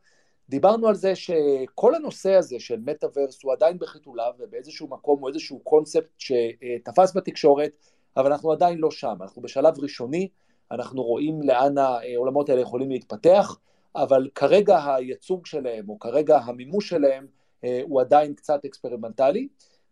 דיברנו 0.48 0.88
על 0.88 0.94
זה 0.94 1.14
שכל 1.14 1.94
הנושא 1.94 2.34
הזה 2.34 2.60
של 2.60 2.80
מטאוורס 2.86 3.42
הוא 3.42 3.52
עדיין 3.52 3.78
בחיתוליו 3.78 4.32
ובאיזשהו 4.38 4.88
מקום 4.88 5.20
הוא 5.20 5.28
איזשהו 5.28 5.58
קונספט 5.58 6.10
שתפס 6.18 7.16
בתקשורת, 7.16 7.70
אבל 8.16 8.32
אנחנו 8.32 8.52
עדיין 8.52 8.78
לא 8.78 8.90
שם, 8.90 9.16
אנחנו 9.20 9.42
בשלב 9.42 9.78
ראשוני, 9.78 10.28
אנחנו 10.70 11.02
רואים 11.02 11.42
לאן 11.42 11.78
העולמות 11.78 12.48
האלה 12.48 12.60
יכולים 12.60 12.90
להתפתח, 12.90 13.56
אבל 13.96 14.28
כרגע 14.34 14.94
הייצוג 14.94 15.46
שלהם, 15.46 15.88
או 15.88 15.98
כרגע 15.98 16.38
המימוש 16.38 16.88
שלהם, 16.88 17.26
אה, 17.64 17.80
הוא 17.82 18.00
עדיין 18.00 18.34
קצת 18.34 18.64
אקספרימנטלי. 18.64 19.48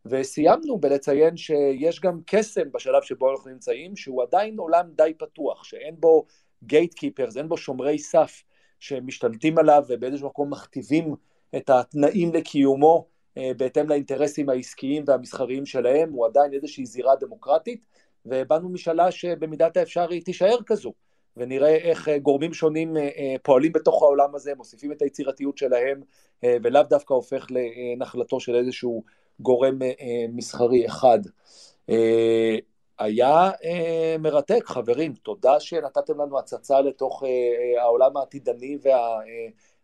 וסיימנו 0.07 0.79
בלציין 0.79 1.37
שיש 1.37 2.01
גם 2.01 2.21
קסם 2.27 2.73
בשלב 2.73 3.03
שבו 3.03 3.31
אנחנו 3.31 3.51
נמצאים, 3.51 3.97
שהוא 3.97 4.23
עדיין 4.23 4.59
עולם 4.59 4.87
די 4.97 5.13
פתוח, 5.19 5.65
שאין 5.65 5.95
בו 5.99 6.25
gatekeepers, 6.65 7.37
אין 7.37 7.49
בו 7.49 7.57
שומרי 7.57 7.99
סף 7.99 8.43
שמשתלטים 8.81 9.59
עליו 9.59 9.85
ובאיזשהו 9.89 10.29
מקום 10.29 10.51
מכתיבים 10.51 11.15
את 11.57 11.71
התנאים 11.71 12.35
לקיומו 12.35 13.07
אה, 13.39 13.51
בהתאם 13.57 13.89
לאינטרסים 13.89 14.49
העסקיים 14.49 15.05
והמסחריים 15.07 15.67
שלהם, 15.67 16.13
הוא 16.13 16.27
עדיין 16.27 16.53
איזושהי 16.53 16.87
זירה 16.87 17.17
דמוקרטית, 17.17 17.85
ובאנו 18.27 18.69
משאלה 18.69 19.11
שבמידת 19.11 19.77
האפשר 19.77 20.11
היא 20.11 20.23
תישאר 20.23 20.57
כזו, 20.67 20.93
ונראה 21.37 21.77
איך 21.77 22.09
אה, 22.09 22.19
גורמים 22.19 22.55
שונים 22.55 22.97
אה, 22.97 23.03
אה, 23.03 23.35
פועלים 23.43 23.73
בתוך 23.73 24.03
העולם 24.03 24.35
הזה, 24.35 24.55
מוסיפים 24.55 24.93
את 24.93 25.03
היצירתיות 25.03 25.59
שלהם, 25.59 26.01
ולאו 26.63 26.83
דווקא 26.83 27.15
הופך 27.15 27.47
לנחלתו 27.51 28.41
של 28.41 28.55
איזשהו 28.55 29.05
גורם 29.41 29.79
מסחרי 30.29 30.87
אחד. 30.87 31.19
היה 32.99 33.51
מרתק, 34.19 34.63
חברים, 34.67 35.13
תודה 35.15 35.61
שנתתם 35.61 36.21
לנו 36.21 36.39
הצצה 36.39 36.81
לתוך 36.81 37.23
העולם 37.81 38.17
העתידני 38.17 38.79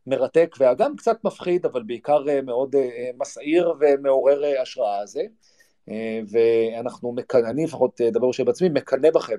והמרתק, 0.07 0.55
וגם 0.61 0.97
קצת 0.97 1.25
מפחיד, 1.25 1.67
אבל 1.67 1.83
בעיקר 1.83 2.25
מאוד 2.43 2.77
מסעיר 3.19 3.75
ומעורר 3.81 4.43
השראה 4.63 5.01
הזה. 5.01 5.23
ואנחנו, 6.29 7.15
אני 7.35 7.65
לפחות 7.65 8.01
אדבר 8.01 8.29
בשם 8.29 8.49
עצמי, 8.49 8.69
מקנא 8.69 9.11
בכם 9.11 9.39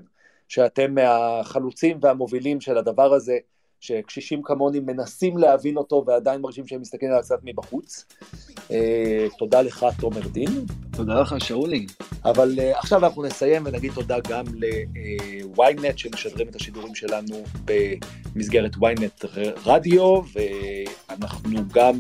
שאתם 0.50 0.96
מהחלוצים 0.96 1.98
והמובילים 2.02 2.62
של 2.62 2.78
הדבר 2.78 3.14
הזה, 3.14 3.38
שקשישים 3.80 4.42
כמוני 4.44 4.80
מנסים 4.80 5.38
להבין 5.38 5.78
אותו 5.78 6.04
ועדיין 6.08 6.42
מרגישים 6.42 6.68
שהם 6.68 6.82
מסתכלים 6.82 7.12
עליו 7.12 7.24
קצת 7.24 7.40
מבחוץ. 7.44 8.06
אה, 8.72 9.28
תודה 9.38 9.62
לך, 9.62 9.86
תומר 10.00 10.28
דין. 10.28 10.50
תודה 10.92 11.22
לך, 11.22 11.36
שאולי. 11.40 11.86
אבל 12.26 12.60
אה, 12.60 12.80
עכשיו 12.80 13.06
אנחנו 13.06 13.24
נסיים 13.24 13.64
ונגיד 13.66 13.92
תודה 13.94 14.18
גם 14.30 14.46
ל-ynet 14.56 15.98
שמשדרים 15.98 16.48
את 16.48 16.56
השידורים 16.56 16.96
שלנו 16.96 17.44
במסגרת 18.36 18.76
ynet 18.76 19.26
רדיו, 19.66 20.22
ואנחנו 21.10 21.60
גם... 21.74 22.00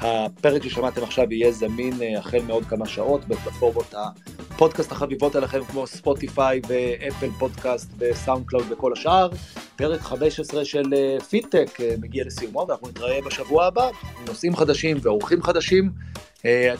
הפרק 0.00 0.62
ששמעתם 0.62 1.02
עכשיו 1.02 1.32
יהיה 1.32 1.52
זמין 1.52 2.02
אה, 2.02 2.18
החל 2.18 2.42
מעוד 2.46 2.64
כמה 2.64 2.86
שעות 2.86 3.24
בפלטפורמות 3.24 3.94
הפודקאסט 3.94 4.92
החביבות 4.92 5.36
עליכם 5.36 5.64
כמו 5.64 5.86
Spotify 5.86 6.60
ו 6.68 6.78
Apple 6.78 7.30
Podcast 7.38 7.84
ו 7.84 7.90
SoundCloud 7.98 8.64
וכל 8.72 8.92
השאר. 8.92 9.28
פרק 9.76 10.00
15 10.00 10.64
של 10.64 10.94
אה, 10.94 11.20
פידטק 11.20 11.80
אה, 11.80 11.94
מגיע 12.00 12.24
לסיומו 12.26 12.66
ואנחנו 12.68 12.88
נתראה 12.88 13.20
בשבוע 13.26 13.66
הבא 13.66 13.86
עם 13.86 14.24
נושאים 14.26 14.56
חדשים 14.56 14.96
ואורחים 15.02 15.42
חדשים. 15.42 15.90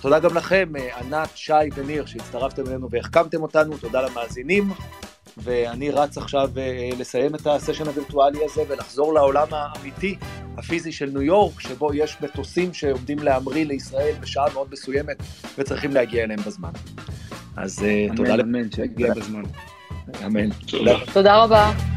תודה 0.01 0.19
גם 0.19 0.37
לכם, 0.37 0.73
ענת, 1.01 1.29
שי 1.35 1.53
וניר 1.75 2.07
שהצטרפתם 2.07 2.67
אלינו 2.67 2.91
והחכמתם 2.91 3.43
אותנו, 3.43 3.77
תודה 3.77 4.03
למאזינים. 4.03 4.73
ואני 5.37 5.91
רץ 5.91 6.19
עכשיו 6.19 6.51
אה, 6.57 6.91
לסיים 6.99 7.35
את 7.35 7.47
הסשן 7.47 7.87
הווירטואלי 7.87 8.39
הזה 8.45 8.63
ולחזור 8.69 9.15
לעולם 9.15 9.47
האמיתי, 9.51 10.17
הפיזי 10.59 10.93
של 10.93 11.07
ניו 11.07 11.23
יורק, 11.23 11.61
שבו 11.61 11.95
יש 11.95 12.17
מטוסים 12.23 12.75
שעומדים 12.75 13.19
להמריא 13.19 13.67
לישראל 13.67 14.15
בשעה 14.21 14.47
מאוד 14.55 14.69
מסוימת 14.73 15.17
וצריכים 15.59 15.95
להגיע 15.95 16.25
אליהם 16.25 16.41
בזמן. 16.41 16.71
אז 17.57 17.85
אה, 17.85 18.07
אמן, 18.07 18.17
תודה. 18.17 18.35
אמן, 18.35 18.41
אמן, 18.41 18.71
שיגיע 18.71 19.15
בזמן. 19.15 19.43
אמן. 20.27 20.49
תודה 21.13 21.43
רבה. 21.43 21.96